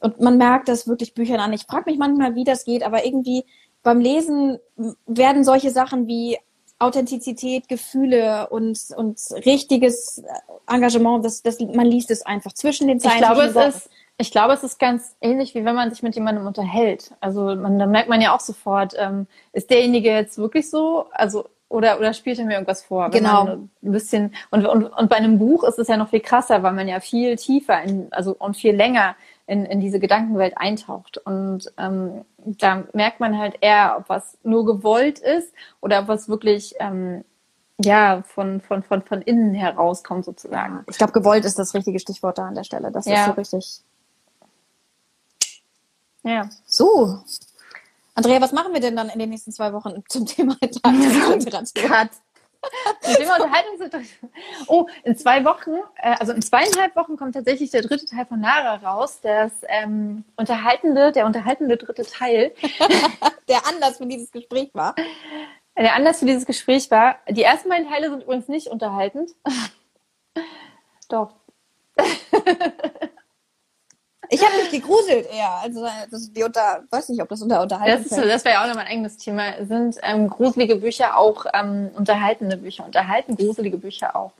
und 0.00 0.20
man 0.20 0.38
merkt 0.38 0.68
das 0.68 0.86
wirklich 0.86 1.14
Büchern 1.14 1.40
an. 1.40 1.52
Ich 1.52 1.64
frage 1.64 1.90
mich 1.90 1.98
manchmal, 1.98 2.34
wie 2.34 2.44
das 2.44 2.64
geht, 2.64 2.82
aber 2.82 3.04
irgendwie 3.04 3.44
beim 3.82 4.00
Lesen 4.00 4.58
werden 5.06 5.44
solche 5.44 5.70
Sachen 5.70 6.06
wie 6.06 6.38
Authentizität, 6.78 7.68
Gefühle 7.68 8.48
und, 8.50 8.78
und 8.96 9.18
richtiges 9.44 10.22
Engagement, 10.68 11.24
das, 11.24 11.42
das, 11.42 11.58
man 11.60 11.86
liest 11.86 12.10
es 12.10 12.24
einfach 12.24 12.52
zwischen 12.52 12.86
den 12.86 13.00
Zeilen. 13.00 13.16
Ich 13.16 13.20
glaube, 13.20 13.42
es 13.42 13.76
ist, 13.76 13.90
ich 14.16 14.30
glaube, 14.30 14.52
es 14.52 14.62
ist 14.62 14.78
ganz 14.78 15.16
ähnlich, 15.20 15.54
wie 15.54 15.64
wenn 15.64 15.74
man 15.74 15.90
sich 15.90 16.02
mit 16.02 16.14
jemandem 16.14 16.46
unterhält. 16.46 17.12
Also 17.20 17.56
man, 17.56 17.78
da 17.78 17.86
merkt 17.86 18.08
man 18.08 18.20
ja 18.20 18.34
auch 18.34 18.40
sofort, 18.40 18.94
ähm, 18.96 19.26
ist 19.52 19.70
derjenige 19.70 20.10
jetzt 20.10 20.38
wirklich 20.38 20.70
so? 20.70 21.06
Also 21.12 21.46
oder 21.68 21.98
oder 21.98 22.12
spielt 22.14 22.38
er 22.38 22.46
mir 22.46 22.54
irgendwas 22.54 22.82
vor? 22.82 23.10
Genau. 23.10 23.46
ein 23.46 23.70
bisschen 23.80 24.34
und, 24.50 24.66
und 24.66 24.84
und 24.86 25.08
bei 25.10 25.16
einem 25.16 25.38
Buch 25.38 25.64
ist 25.64 25.78
es 25.78 25.88
ja 25.88 25.96
noch 25.96 26.08
viel 26.10 26.20
krasser, 26.20 26.62
weil 26.62 26.72
man 26.72 26.88
ja 26.88 27.00
viel 27.00 27.36
tiefer 27.36 27.82
in, 27.82 28.12
also 28.12 28.34
und 28.38 28.56
viel 28.56 28.74
länger 28.74 29.16
in, 29.46 29.64
in 29.64 29.80
diese 29.80 29.98
Gedankenwelt 29.98 30.56
eintaucht. 30.56 31.18
Und 31.18 31.72
ähm, 31.78 32.24
da 32.38 32.84
merkt 32.92 33.20
man 33.20 33.38
halt 33.38 33.56
eher, 33.60 33.96
ob 33.98 34.08
was 34.08 34.38
nur 34.42 34.64
gewollt 34.66 35.18
ist 35.18 35.52
oder 35.80 36.00
ob 36.00 36.08
was 36.08 36.28
wirklich 36.28 36.74
ähm, 36.80 37.24
ja, 37.80 38.22
von, 38.26 38.60
von, 38.60 38.82
von, 38.82 39.02
von 39.02 39.22
innen 39.22 39.54
herauskommt 39.54 40.24
sozusagen. 40.24 40.84
Ich 40.90 40.98
glaube, 40.98 41.12
gewollt 41.12 41.44
ist 41.44 41.58
das 41.58 41.74
richtige 41.74 41.98
Stichwort 42.00 42.38
da 42.38 42.46
an 42.46 42.54
der 42.54 42.64
Stelle. 42.64 42.90
Das 42.90 43.06
Ja. 43.06 43.20
ist 43.20 43.26
so 43.26 43.32
richtig. 43.32 43.80
Ja. 46.24 46.48
So. 46.66 47.20
Andrea, 48.18 48.40
was 48.40 48.50
machen 48.50 48.72
wir 48.72 48.80
denn 48.80 48.96
dann 48.96 49.10
in 49.10 49.20
den 49.20 49.30
nächsten 49.30 49.52
zwei 49.52 49.72
Wochen 49.72 50.02
zum 50.08 50.26
Thema 50.26 50.56
Unterhaltungsliteratur? 50.60 51.82
Cut. 51.88 52.10
Zum 53.00 53.14
Thema 53.14 53.34
Unterhaltungssituation. 53.36 54.30
Oh, 54.66 54.86
in 55.04 55.16
zwei 55.16 55.44
Wochen, 55.44 55.74
äh, 55.94 56.16
also 56.18 56.32
in 56.32 56.42
zweieinhalb 56.42 56.96
Wochen 56.96 57.16
kommt 57.16 57.36
tatsächlich 57.36 57.70
der 57.70 57.82
dritte 57.82 58.06
Teil 58.06 58.26
von 58.26 58.42
Lara 58.42 58.74
raus. 58.74 59.20
Das 59.22 59.52
ähm, 59.68 60.24
unterhaltende, 60.34 61.12
der 61.12 61.26
unterhaltende 61.26 61.76
dritte 61.76 62.02
Teil. 62.02 62.52
Der 63.48 63.66
Anlass 63.66 63.96
für 63.96 64.04
dieses 64.04 64.30
Gespräch 64.30 64.68
war. 64.74 64.94
Der 65.78 65.94
Anlass 65.94 66.18
für 66.18 66.26
dieses 66.26 66.44
Gespräch 66.44 66.90
war, 66.90 67.16
die 67.30 67.44
ersten 67.44 67.70
beiden 67.70 67.88
Teile 67.88 68.10
sind 68.10 68.24
übrigens 68.24 68.48
nicht 68.48 68.66
unterhaltend. 68.66 69.30
Doch. 71.08 71.34
Ich 74.30 74.44
habe 74.44 74.56
mich 74.58 74.70
gegruselt 74.70 75.26
eher. 75.32 75.50
Also 75.62 75.86
das, 76.10 76.32
die 76.32 76.42
unter, 76.42 76.84
weiß 76.90 77.08
nicht, 77.08 77.22
ob 77.22 77.28
das 77.28 77.42
unter 77.42 77.62
Unterhaltung 77.62 78.02
Das, 78.02 78.12
ist, 78.12 78.24
das 78.24 78.44
wäre 78.44 78.54
ja 78.56 78.62
auch 78.62 78.68
noch 78.68 78.74
mein 78.74 78.86
eigenes 78.86 79.16
Thema. 79.16 79.64
Sind 79.64 79.96
ähm, 80.02 80.28
gruselige 80.28 80.76
Bücher 80.76 81.16
auch 81.16 81.46
ähm, 81.54 81.90
unterhaltende 81.96 82.56
Bücher? 82.56 82.84
Unterhalten 82.84 83.36
gruselige 83.36 83.78
Bücher 83.78 84.14
auch? 84.14 84.32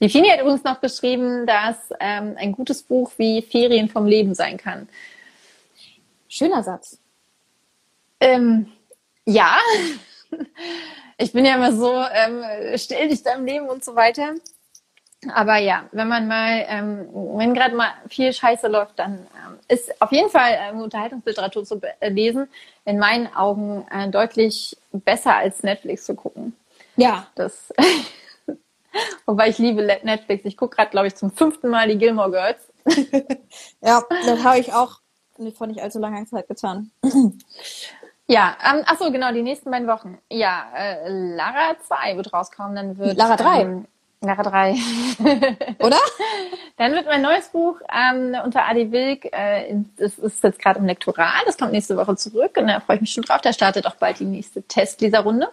Die 0.00 0.08
Fini 0.08 0.28
hat 0.28 0.40
übrigens 0.40 0.64
noch 0.64 0.80
geschrieben, 0.80 1.46
dass 1.46 1.76
ähm, 1.98 2.36
ein 2.38 2.52
gutes 2.52 2.82
Buch 2.82 3.12
wie 3.16 3.42
Ferien 3.42 3.88
vom 3.88 4.06
Leben 4.06 4.34
sein 4.34 4.56
kann. 4.56 4.88
Schöner 6.28 6.62
Satz. 6.62 6.98
Ähm, 8.20 8.70
ja, 9.24 9.56
ich 11.18 11.32
bin 11.32 11.44
ja 11.44 11.56
immer 11.56 11.72
so, 11.72 11.92
ähm, 11.92 12.76
still 12.76 13.08
dich 13.08 13.22
deinem 13.22 13.46
Leben 13.46 13.68
und 13.68 13.84
so 13.84 13.94
weiter. 13.94 14.34
Aber 15.32 15.58
ja, 15.58 15.84
wenn 15.92 16.08
man 16.08 16.26
mal, 16.28 16.64
ähm, 16.68 17.08
wenn 17.12 17.54
gerade 17.54 17.74
mal 17.74 17.92
viel 18.08 18.32
Scheiße 18.32 18.68
läuft, 18.68 18.98
dann 18.98 19.14
ähm, 19.14 19.58
ist 19.68 20.00
auf 20.00 20.12
jeden 20.12 20.30
Fall 20.30 20.58
ähm, 20.58 20.80
Unterhaltungsliteratur 20.80 21.64
zu 21.64 21.80
äh, 22.00 22.08
lesen 22.08 22.48
in 22.84 22.98
meinen 22.98 23.34
Augen 23.34 23.86
äh, 23.90 24.08
deutlich 24.08 24.76
besser 24.92 25.36
als 25.36 25.62
Netflix 25.62 26.04
zu 26.04 26.14
gucken. 26.14 26.56
Ja. 26.96 27.26
Das, 27.34 27.72
wobei 29.26 29.48
ich 29.48 29.58
liebe 29.58 29.82
Netflix. 29.82 30.44
Ich 30.44 30.56
gucke 30.56 30.76
gerade, 30.76 30.90
glaube 30.90 31.06
ich, 31.06 31.14
zum 31.14 31.30
fünften 31.30 31.68
Mal 31.68 31.88
die 31.88 31.98
Gilmore 31.98 32.30
Girls. 32.30 32.72
Ja, 33.80 34.02
das 34.26 34.42
habe 34.42 34.58
ich 34.58 34.72
auch 34.72 35.00
vor 35.56 35.66
nicht 35.66 35.80
allzu 35.80 35.98
langer 35.98 36.26
Zeit 36.26 36.48
getan. 36.48 36.90
Ja, 38.26 38.56
ähm, 38.64 38.82
ach 38.86 38.98
so, 38.98 39.12
genau, 39.12 39.32
die 39.32 39.42
nächsten 39.42 39.70
beiden 39.70 39.86
Wochen. 39.86 40.18
Ja, 40.30 40.64
äh, 40.74 41.08
Lara 41.08 41.76
2 41.78 42.16
wird 42.16 42.32
rauskommen, 42.32 42.74
dann 42.74 42.98
wird 42.98 43.18
Lara 43.18 43.36
3. 43.36 43.60
Ähm, 43.60 43.86
Lara 44.26 44.42
3. 44.48 44.74
Oder? 45.80 45.98
Dann 46.76 46.92
wird 46.92 47.06
mein 47.06 47.22
neues 47.22 47.48
Buch 47.48 47.80
ähm, 47.92 48.36
unter 48.44 48.68
Adi 48.68 48.90
Wilk, 48.90 49.26
äh, 49.32 49.74
das 49.96 50.18
ist 50.18 50.42
jetzt 50.42 50.58
gerade 50.58 50.80
im 50.80 50.86
Lektorat, 50.86 51.44
das 51.46 51.56
kommt 51.56 51.72
nächste 51.72 51.96
Woche 51.96 52.16
zurück 52.16 52.56
und 52.56 52.66
da 52.66 52.80
freue 52.80 52.96
ich 52.96 53.02
mich 53.02 53.12
schon 53.12 53.24
drauf. 53.24 53.40
Da 53.40 53.52
startet 53.52 53.86
auch 53.86 53.96
bald 53.96 54.18
die 54.20 54.24
nächste 54.24 54.62
Testleserrunde. 54.62 55.48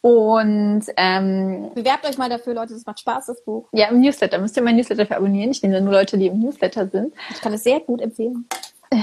Und 0.00 0.82
ähm, 0.96 1.70
Bewerbt 1.74 2.04
euch 2.04 2.18
mal 2.18 2.28
dafür, 2.28 2.54
Leute. 2.54 2.74
Das 2.74 2.84
macht 2.84 2.98
Spaß, 2.98 3.26
das 3.26 3.44
Buch. 3.44 3.68
ja, 3.70 3.86
im 3.86 4.00
Newsletter 4.00 4.38
müsst 4.38 4.56
ihr 4.56 4.62
mein 4.64 4.74
Newsletter 4.74 5.06
für 5.06 5.16
abonnieren. 5.16 5.52
Ich 5.52 5.62
nehme 5.62 5.80
nur 5.80 5.92
Leute, 5.92 6.18
die 6.18 6.26
im 6.26 6.40
Newsletter 6.40 6.88
sind. 6.88 7.14
Ich 7.30 7.40
kann 7.40 7.52
es 7.52 7.62
sehr 7.62 7.80
gut 7.80 8.00
empfehlen. 8.00 8.46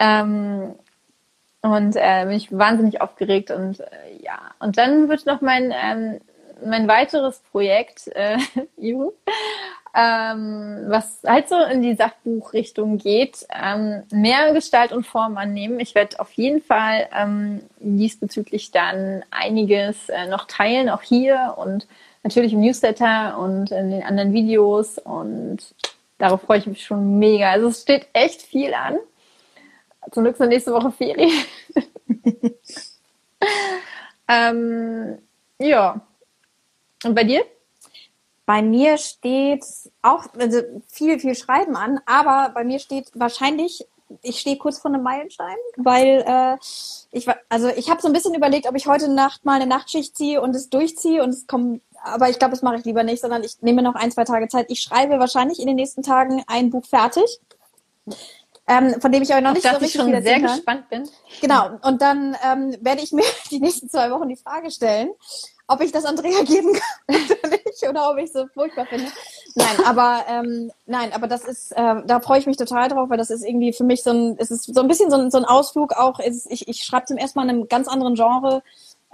Ähm, 0.00 0.74
und 1.60 1.94
äh, 1.94 2.24
bin 2.26 2.36
ich 2.36 2.50
wahnsinnig 2.50 3.00
aufgeregt 3.00 3.52
und 3.52 3.78
äh, 3.78 3.86
ja. 4.20 4.38
Und 4.58 4.76
dann 4.76 5.08
wird 5.08 5.24
noch 5.24 5.40
mein 5.40 5.72
ähm, 5.72 6.20
mein 6.64 6.88
weiteres 6.88 7.40
Projekt, 7.50 8.08
äh, 8.08 8.38
Juhu, 8.76 9.12
ähm, 9.94 10.84
was 10.88 11.20
halt 11.24 11.48
so 11.48 11.56
in 11.56 11.82
die 11.82 11.94
Sachbuchrichtung 11.94 12.98
geht, 12.98 13.46
ähm, 13.54 14.02
mehr 14.10 14.52
Gestalt 14.52 14.92
und 14.92 15.06
Form 15.06 15.36
annehmen. 15.36 15.78
Ich 15.78 15.94
werde 15.94 16.18
auf 16.18 16.32
jeden 16.32 16.60
Fall 16.60 17.08
ähm, 17.16 17.62
diesbezüglich 17.78 18.72
dann 18.72 19.24
einiges 19.30 20.08
äh, 20.08 20.26
noch 20.26 20.46
teilen, 20.46 20.88
auch 20.88 21.02
hier 21.02 21.54
und 21.56 21.86
natürlich 22.24 22.52
im 22.54 22.60
Newsletter 22.60 23.38
und 23.38 23.70
in 23.70 23.90
den 23.90 24.02
anderen 24.02 24.32
Videos 24.32 24.98
und 24.98 25.58
darauf 26.18 26.42
freue 26.42 26.58
ich 26.58 26.66
mich 26.66 26.84
schon 26.84 27.18
mega. 27.18 27.50
Also 27.50 27.68
es 27.68 27.82
steht 27.82 28.08
echt 28.14 28.42
viel 28.42 28.74
an. 28.74 28.96
Zum 30.10 30.24
Glück 30.24 30.36
sind 30.36 30.48
nächste 30.48 30.72
Woche 30.72 30.90
Ferien. 30.90 31.32
ähm, 34.28 35.18
ja. 35.58 36.00
Und 37.04 37.14
bei 37.14 37.24
dir? 37.24 37.44
Bei 38.46 38.60
mir 38.60 38.98
steht 38.98 39.64
auch 40.02 40.26
also 40.38 40.60
viel, 40.88 41.18
viel 41.18 41.34
Schreiben 41.34 41.76
an, 41.76 42.00
aber 42.04 42.52
bei 42.52 42.62
mir 42.62 42.78
steht 42.78 43.10
wahrscheinlich, 43.14 43.86
ich 44.22 44.38
stehe 44.38 44.58
kurz 44.58 44.78
vor 44.78 44.92
einem 44.92 45.02
Meilenstein, 45.02 45.56
weil 45.76 46.24
äh, 46.26 46.56
ich 47.10 47.26
also 47.48 47.68
ich 47.68 47.88
habe 47.88 48.02
so 48.02 48.08
ein 48.08 48.12
bisschen 48.12 48.34
überlegt, 48.34 48.68
ob 48.68 48.76
ich 48.76 48.86
heute 48.86 49.08
Nacht 49.10 49.46
mal 49.46 49.54
eine 49.54 49.66
Nachtschicht 49.66 50.14
ziehe 50.14 50.42
und 50.42 50.54
es 50.54 50.68
durchziehe 50.68 51.22
und 51.22 51.30
es 51.30 51.46
kommt, 51.46 51.80
aber 52.02 52.28
ich 52.28 52.38
glaube, 52.38 52.52
das 52.52 52.60
mache 52.60 52.76
ich 52.76 52.84
lieber 52.84 53.02
nicht, 53.02 53.22
sondern 53.22 53.42
ich 53.42 53.62
nehme 53.62 53.80
noch 53.80 53.94
ein, 53.94 54.12
zwei 54.12 54.24
Tage 54.24 54.48
Zeit. 54.48 54.66
Ich 54.68 54.82
schreibe 54.82 55.18
wahrscheinlich 55.18 55.58
in 55.58 55.66
den 55.66 55.76
nächsten 55.76 56.02
Tagen 56.02 56.44
ein 56.46 56.68
Buch 56.68 56.84
fertig. 56.84 57.40
Ähm, 58.66 58.98
von 58.98 59.12
dem 59.12 59.22
ich 59.22 59.30
aber 59.30 59.42
noch 59.42 59.50
Auf 59.50 59.56
nicht 59.56 59.64
so 59.64 59.72
das 59.72 59.78
ich 59.78 59.84
richtig 59.84 60.00
schon 60.00 60.10
viel 60.10 60.22
sehr 60.22 60.40
gespannt 60.40 60.88
bin. 60.88 61.08
Genau, 61.42 61.78
und 61.82 62.00
dann 62.00 62.34
ähm, 62.42 62.76
werde 62.80 63.02
ich 63.02 63.12
mir 63.12 63.24
die 63.50 63.60
nächsten 63.60 63.90
zwei 63.90 64.10
Wochen 64.10 64.28
die 64.28 64.36
Frage 64.36 64.70
stellen, 64.70 65.10
ob 65.66 65.80
ich 65.80 65.92
das 65.92 66.04
Andrea 66.04 66.42
geben 66.44 66.72
kann 66.72 67.16
oder 67.16 67.48
nicht, 67.50 67.88
oder 67.88 68.10
ob 68.10 68.18
ich 68.18 68.32
so 68.32 68.46
furchtbar 68.52 68.86
finde. 68.86 69.10
Nein, 69.54 69.84
aber 69.84 70.24
ähm, 70.28 70.70
nein, 70.86 71.12
aber 71.12 71.26
das 71.26 71.44
ist, 71.44 71.72
äh, 71.72 72.02
da 72.06 72.20
freue 72.20 72.38
ich 72.38 72.46
mich 72.46 72.56
total 72.56 72.88
drauf, 72.88 73.10
weil 73.10 73.18
das 73.18 73.30
ist 73.30 73.44
irgendwie 73.44 73.72
für 73.72 73.84
mich 73.84 74.02
so 74.02 74.10
ein, 74.10 74.36
es 74.38 74.50
ist 74.50 74.74
so 74.74 74.80
ein 74.80 74.88
bisschen 74.88 75.10
so 75.10 75.16
ein, 75.16 75.30
so 75.30 75.38
ein 75.38 75.44
Ausflug 75.44 75.92
auch. 75.92 76.20
Ist, 76.20 76.50
ich, 76.50 76.68
ich 76.68 76.82
schreibe 76.82 77.06
zum 77.06 77.16
ersten 77.16 77.38
Mal 77.38 77.44
in 77.44 77.50
einem 77.50 77.68
ganz 77.68 77.88
anderen 77.88 78.14
Genre 78.14 78.62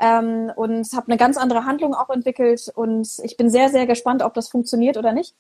ähm, 0.00 0.50
und 0.56 0.92
habe 0.92 1.08
eine 1.08 1.16
ganz 1.16 1.36
andere 1.36 1.64
Handlung 1.66 1.94
auch 1.94 2.10
entwickelt 2.10 2.70
und 2.74 3.08
ich 3.22 3.36
bin 3.36 3.50
sehr, 3.50 3.68
sehr 3.68 3.86
gespannt, 3.86 4.22
ob 4.22 4.34
das 4.34 4.48
funktioniert 4.48 4.96
oder 4.96 5.12
nicht. 5.12 5.34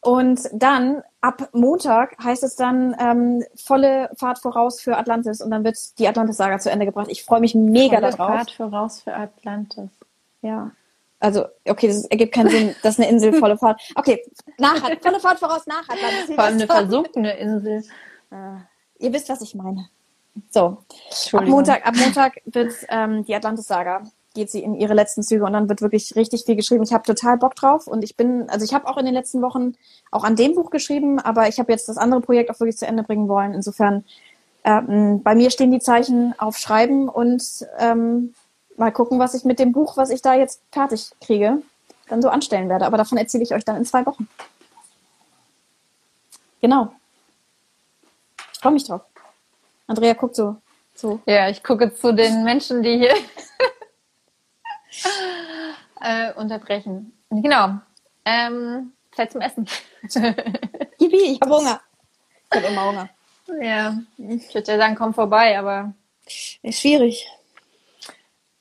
Und 0.00 0.48
dann 0.52 1.02
ab 1.20 1.48
Montag 1.52 2.16
heißt 2.22 2.44
es 2.44 2.54
dann 2.54 2.94
ähm, 3.00 3.42
volle 3.56 4.10
Fahrt 4.14 4.38
voraus 4.38 4.80
für 4.80 4.96
Atlantis 4.96 5.40
und 5.40 5.50
dann 5.50 5.64
wird 5.64 5.98
die 5.98 6.06
Atlantis-Saga 6.06 6.60
zu 6.60 6.70
Ende 6.70 6.86
gebracht. 6.86 7.08
Ich 7.10 7.24
freue 7.24 7.40
mich 7.40 7.56
mega 7.56 7.96
Volle 7.96 8.12
darauf. 8.12 8.36
Fahrt 8.36 8.50
voraus 8.52 9.00
für 9.00 9.14
Atlantis. 9.14 9.88
Ja. 10.46 10.70
Also, 11.18 11.46
okay, 11.66 11.88
das 11.88 12.04
ergibt 12.04 12.34
keinen 12.34 12.50
Sinn, 12.50 12.76
dass 12.82 12.98
eine 12.98 13.08
Insel 13.08 13.32
volle 13.40 13.56
Fahrt. 13.56 13.80
Okay, 13.94 14.22
nach, 14.58 14.76
volle 15.00 15.20
Fahrt 15.20 15.38
voraus 15.38 15.66
nach 15.66 15.88
Atlantis. 15.88 16.34
Vor 16.34 16.44
allem 16.44 16.54
eine 16.54 16.66
versunkene 16.66 17.36
Insel. 17.36 17.84
Ihr 18.98 19.12
wisst, 19.12 19.28
was 19.28 19.40
ich 19.40 19.54
meine. 19.54 19.88
So, 20.50 20.78
ab. 21.32 21.46
Montag, 21.46 21.86
ab 21.86 21.94
Montag 21.96 22.34
wird 22.44 22.74
ähm, 22.90 23.24
die 23.24 23.34
Atlantis-Saga 23.34 24.02
geht 24.36 24.50
sie 24.50 24.62
in 24.62 24.74
ihre 24.74 24.94
letzten 24.94 25.22
Züge 25.22 25.44
und 25.44 25.54
dann 25.54 25.68
wird 25.68 25.80
wirklich 25.80 26.14
richtig 26.14 26.44
viel 26.44 26.54
geschrieben. 26.54 26.84
Ich 26.84 26.92
habe 26.92 27.02
total 27.02 27.38
Bock 27.38 27.56
drauf 27.56 27.88
und 27.88 28.04
ich 28.04 28.16
bin, 28.16 28.48
also 28.50 28.64
ich 28.64 28.74
habe 28.74 28.86
auch 28.86 28.98
in 28.98 29.06
den 29.06 29.14
letzten 29.14 29.42
Wochen 29.42 29.72
auch 30.12 30.22
an 30.22 30.36
dem 30.36 30.54
Buch 30.54 30.70
geschrieben, 30.70 31.18
aber 31.18 31.48
ich 31.48 31.58
habe 31.58 31.72
jetzt 31.72 31.88
das 31.88 31.96
andere 31.96 32.20
Projekt 32.20 32.50
auch 32.50 32.60
wirklich 32.60 32.76
zu 32.76 32.86
Ende 32.86 33.02
bringen 33.02 33.28
wollen. 33.28 33.54
Insofern 33.54 34.04
ähm, 34.62 35.22
bei 35.22 35.34
mir 35.34 35.50
stehen 35.50 35.72
die 35.72 35.80
Zeichen 35.80 36.34
auf 36.38 36.58
Schreiben 36.58 37.08
und 37.08 37.42
ähm, 37.78 38.34
mal 38.78 38.92
gucken, 38.92 39.18
was 39.18 39.34
ich 39.34 39.44
mit 39.44 39.58
dem 39.58 39.72
Buch, 39.72 39.96
was 39.96 40.10
ich 40.10 40.22
da 40.22 40.34
jetzt 40.34 40.62
fertig 40.72 41.10
kriege, 41.20 41.62
dann 42.08 42.22
so 42.22 42.28
anstellen 42.28 42.68
werde. 42.68 42.86
Aber 42.86 42.96
davon 42.96 43.18
erzähle 43.18 43.44
ich 43.44 43.54
euch 43.54 43.64
dann 43.64 43.76
in 43.76 43.84
zwei 43.84 44.04
Wochen. 44.06 44.28
Genau. 46.60 46.92
Ich 48.52 48.60
freue 48.60 48.72
mich 48.72 48.84
drauf. 48.84 49.02
Andrea 49.86 50.14
guckt 50.14 50.36
so. 50.36 50.56
so. 50.94 51.20
Ja, 51.26 51.48
ich 51.48 51.62
gucke 51.62 51.94
zu 51.94 52.12
den 52.12 52.44
Menschen, 52.44 52.82
die 52.82 52.98
hier 52.98 53.14
äh, 56.00 56.32
unterbrechen. 56.34 57.12
Genau. 57.30 57.74
Ähm, 58.24 58.92
Zeit 59.12 59.32
zum 59.32 59.40
Essen. 59.40 59.68
Yippie, 60.98 61.34
ich 61.34 61.40
habe 61.40 61.56
Hunger. 61.56 61.80
Ich 62.50 62.56
habe 62.56 62.66
immer 62.66 62.84
Hunger. 62.86 63.08
ja, 63.60 63.96
ich 64.18 64.54
würde 64.54 64.72
ja 64.72 64.78
sagen, 64.78 64.94
komm 64.96 65.14
vorbei, 65.14 65.58
aber 65.58 65.92
Ist 66.62 66.80
schwierig. 66.80 67.28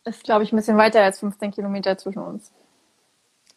Ist, 0.06 0.24
glaube 0.24 0.44
ich, 0.44 0.54
ein 0.54 0.56
bisschen 0.56 0.78
weiter 0.78 1.04
als 1.04 1.20
15 1.20 1.52
Kilometer 1.52 1.98
zwischen 1.98 2.20
uns. 2.20 2.52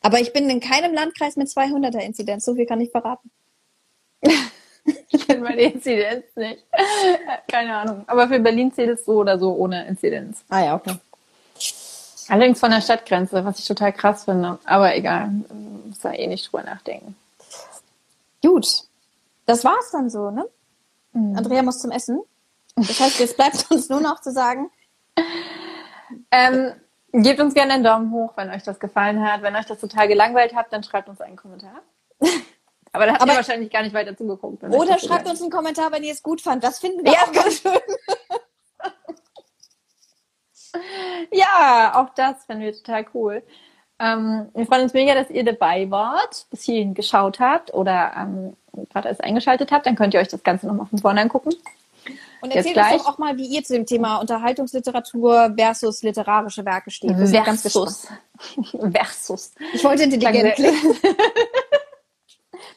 Aber 0.00 0.20
ich 0.20 0.32
bin 0.32 0.48
in 0.48 0.60
keinem 0.60 0.94
Landkreis 0.94 1.36
mit 1.36 1.48
200er 1.48 2.00
Inzidenz. 2.00 2.44
So 2.44 2.54
viel 2.54 2.66
kann 2.66 2.80
ich 2.80 2.90
verraten. 2.90 3.30
Ich 5.10 5.26
kenne 5.26 5.42
meine 5.42 5.60
Inzidenz 5.60 6.24
nicht. 6.34 6.64
Keine 7.46 7.76
Ahnung. 7.76 8.04
Aber 8.06 8.28
für 8.28 8.40
Berlin 8.40 8.72
zählt 8.72 8.98
es 8.98 9.04
so 9.04 9.18
oder 9.18 9.38
so 9.38 9.52
ohne 9.52 9.86
Inzidenz. 9.86 10.42
Ah 10.48 10.64
ja, 10.64 10.74
okay. 10.76 10.94
Allerdings 12.28 12.60
von 12.60 12.70
der 12.70 12.80
Stadtgrenze, 12.80 13.44
was 13.44 13.58
ich 13.58 13.66
total 13.66 13.92
krass 13.92 14.24
finde. 14.24 14.58
Aber 14.64 14.94
egal, 14.94 15.30
muss 15.86 15.98
da 15.98 16.12
eh 16.12 16.26
nicht 16.26 16.50
drüber 16.50 16.62
nachdenken. 16.62 17.16
Gut. 18.42 18.84
Das 19.46 19.64
war's 19.64 19.90
dann 19.90 20.08
so, 20.10 20.30
ne? 20.30 20.46
Mhm. 21.12 21.36
Andrea 21.36 21.62
muss 21.62 21.80
zum 21.80 21.90
Essen. 21.90 22.22
Das 22.76 23.00
heißt, 23.00 23.18
jetzt 23.18 23.36
bleibt 23.36 23.70
uns 23.70 23.88
nur 23.88 24.00
noch 24.00 24.20
zu 24.20 24.30
sagen, 24.30 24.70
Ähm, 26.30 26.72
Gebt 27.12 27.40
uns 27.40 27.54
gerne 27.54 27.72
einen 27.72 27.84
Daumen 27.84 28.12
hoch, 28.12 28.32
wenn 28.36 28.50
euch 28.50 28.62
das 28.64 28.78
gefallen 28.78 29.24
hat. 29.26 29.40
Wenn 29.42 29.56
euch 29.56 29.64
das 29.64 29.80
total 29.80 30.08
gelangweilt 30.08 30.54
hat, 30.54 30.72
dann 30.72 30.82
schreibt 30.82 31.08
uns 31.08 31.20
einen 31.22 31.36
Kommentar. 31.36 31.80
Aber 32.92 33.06
da 33.06 33.12
habt 33.12 33.22
Aber- 33.22 33.32
ihr 33.32 33.36
wahrscheinlich 33.36 33.70
gar 33.70 33.82
nicht 33.82 33.94
weiter 33.94 34.16
zugeguckt. 34.16 34.62
Oder 34.62 34.98
schreibt 34.98 35.28
uns 35.28 35.40
einen 35.40 35.50
Kommentar, 35.50 35.90
wenn 35.90 36.02
ihr 36.02 36.12
es 36.12 36.22
gut 36.22 36.40
fand. 36.42 36.62
Das 36.64 36.78
finden 36.78 37.04
wir 37.04 37.12
Ja, 37.12 37.18
auch 37.22 37.32
ganz 37.32 37.60
schön. 37.62 37.72
Ja, 41.32 41.92
auch 41.94 42.14
das 42.14 42.44
finden 42.44 42.62
wir 42.62 42.72
total 42.74 43.06
cool. 43.14 43.42
Ähm, 43.98 44.48
wir 44.54 44.66
freuen 44.66 44.82
uns 44.82 44.92
mega, 44.92 45.14
dass 45.14 45.30
ihr 45.30 45.44
dabei 45.44 45.90
wart, 45.90 46.46
bis 46.50 46.62
hierhin 46.62 46.94
geschaut 46.94 47.40
habt 47.40 47.72
oder 47.74 48.12
ähm, 48.16 48.56
gerade 48.90 49.08
erst 49.08 49.24
eingeschaltet 49.24 49.72
habt. 49.72 49.86
Dann 49.86 49.96
könnt 49.96 50.14
ihr 50.14 50.20
euch 50.20 50.28
das 50.28 50.42
Ganze 50.44 50.66
nochmal 50.66 50.86
von 50.86 50.98
vorne 50.98 51.20
angucken. 51.22 51.50
Und 52.40 52.54
Jetzt 52.54 52.66
erzählt 52.66 52.94
uns 52.94 53.02
doch 53.02 53.14
auch 53.14 53.18
mal, 53.18 53.36
wie 53.36 53.46
ihr 53.46 53.64
zu 53.64 53.74
dem 53.74 53.86
Thema 53.86 54.18
Unterhaltungsliteratur 54.18 55.54
versus 55.56 56.02
literarische 56.02 56.64
Werke 56.64 56.90
steht. 56.90 57.16
Gespannt. 57.16 57.60
Versus. 58.92 59.52
Ich 59.72 59.82
wollte 59.82 60.04
intelligent 60.04 60.54
klingen. 60.54 60.96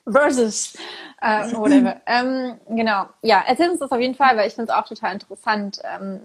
Versus. 0.12 0.74
Äh, 1.22 1.53
whatever. 1.53 2.01
ähm, 2.07 2.59
genau. 2.70 3.05
Ja, 3.22 3.43
erzählt 3.45 3.72
uns 3.72 3.80
das 3.80 3.91
auf 3.91 3.99
jeden 3.99 4.16
Fall, 4.16 4.36
weil 4.38 4.47
ich 4.47 4.55
finde 4.55 4.72
es 4.72 4.78
auch 4.78 4.88
total 4.88 5.14
interessant. 5.14 5.80
Ähm, 5.84 6.22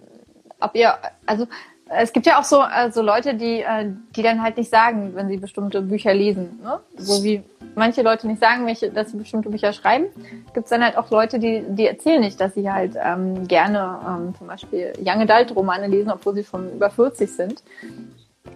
ob 0.61 0.75
ihr, 0.75 0.97
also 1.27 1.47
es 1.89 2.13
gibt 2.13 2.27
ja 2.27 2.39
auch 2.41 2.45
so, 2.45 2.63
äh, 2.63 2.91
so 2.91 3.01
Leute, 3.01 3.35
die, 3.35 3.61
äh, 3.61 3.93
die 4.17 4.23
dann 4.23 4.43
halt 4.43 4.57
nicht 4.57 4.71
sagen, 4.71 5.13
wenn 5.15 5.29
sie 5.29 5.37
bestimmte 5.37 5.83
Bücher 5.83 6.13
lesen. 6.13 6.59
Ne? 6.63 6.81
So 6.97 7.23
wie 7.23 7.45
manche 7.77 8.03
Leute 8.03 8.27
nicht 8.27 8.41
sagen, 8.41 8.67
welche, 8.67 8.91
dass 8.91 9.13
sie 9.13 9.17
bestimmte 9.17 9.51
Bücher 9.51 9.73
schreiben, 9.73 10.07
gibt 10.53 10.65
es 10.65 10.71
dann 10.71 10.83
halt 10.83 10.97
auch 10.97 11.11
Leute, 11.11 11.39
die, 11.39 11.63
die 11.69 11.87
erzählen 11.87 12.21
nicht, 12.21 12.41
dass 12.41 12.55
sie 12.55 12.71
halt 12.71 12.97
ähm, 13.01 13.47
gerne 13.47 14.01
ähm, 14.07 14.35
zum 14.37 14.49
Beispiel 14.49 14.95
Young 14.99 15.29
Adult 15.29 15.55
Romane 15.55 15.87
lesen, 15.87 16.11
obwohl 16.11 16.35
sie 16.35 16.45
schon 16.45 16.73
über 16.73 16.91
40 16.91 17.31
sind. 17.31 17.63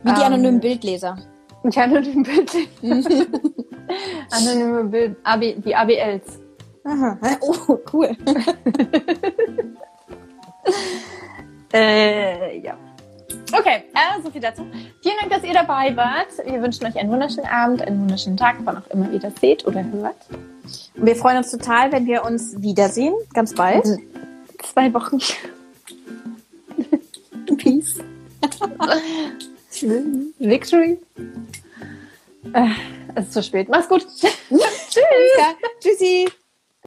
Wie 0.02 0.12
die 0.12 0.20
Ähm, 0.20 0.26
anonymen 0.26 0.60
Bildleser. 0.60 1.16
Die 1.62 1.78
anonymen 1.78 2.24
Bild. 2.24 2.52
Anonyme 4.30 4.84
Bild, 4.84 5.16
AB, 5.24 5.40
die 5.64 5.74
ABLs. 5.74 6.40
Aha. 6.84 7.18
Oh, 7.40 7.78
cool. 7.92 8.16
Äh, 11.72 12.58
ja. 12.58 12.76
Okay, 13.52 13.84
äh, 13.94 14.22
so 14.22 14.30
viel 14.30 14.40
dazu. 14.40 14.64
Vielen 15.02 15.16
Dank, 15.18 15.30
dass 15.30 15.42
ihr 15.42 15.54
dabei 15.54 15.96
wart. 15.96 16.28
Wir 16.44 16.62
wünschen 16.62 16.86
euch 16.86 16.96
einen 16.96 17.10
wunderschönen 17.10 17.48
Abend, 17.48 17.82
einen 17.82 18.02
wunderschönen 18.02 18.36
Tag, 18.36 18.56
wann 18.60 18.78
auch 18.78 18.86
immer 18.90 19.10
ihr 19.10 19.18
das 19.18 19.34
seht 19.40 19.66
oder 19.66 19.84
hört. 19.84 20.16
Und 20.94 21.06
wir 21.06 21.16
freuen 21.16 21.38
uns 21.38 21.50
total, 21.50 21.90
wenn 21.92 22.06
wir 22.06 22.24
uns 22.24 22.60
wiedersehen. 22.60 23.14
Ganz 23.34 23.54
bald. 23.54 23.84
Zwei 24.62 24.92
Wochen. 24.94 25.18
Peace. 27.56 27.98
Victory. 30.38 30.98
Äh, 32.52 32.68
es 33.14 33.26
ist 33.26 33.32
zu 33.32 33.42
spät. 33.42 33.68
Mach's 33.68 33.88
gut. 33.88 34.06
Tschüss. 34.18 34.38
Ja. 35.38 35.54
Tschüssi. 35.80 36.28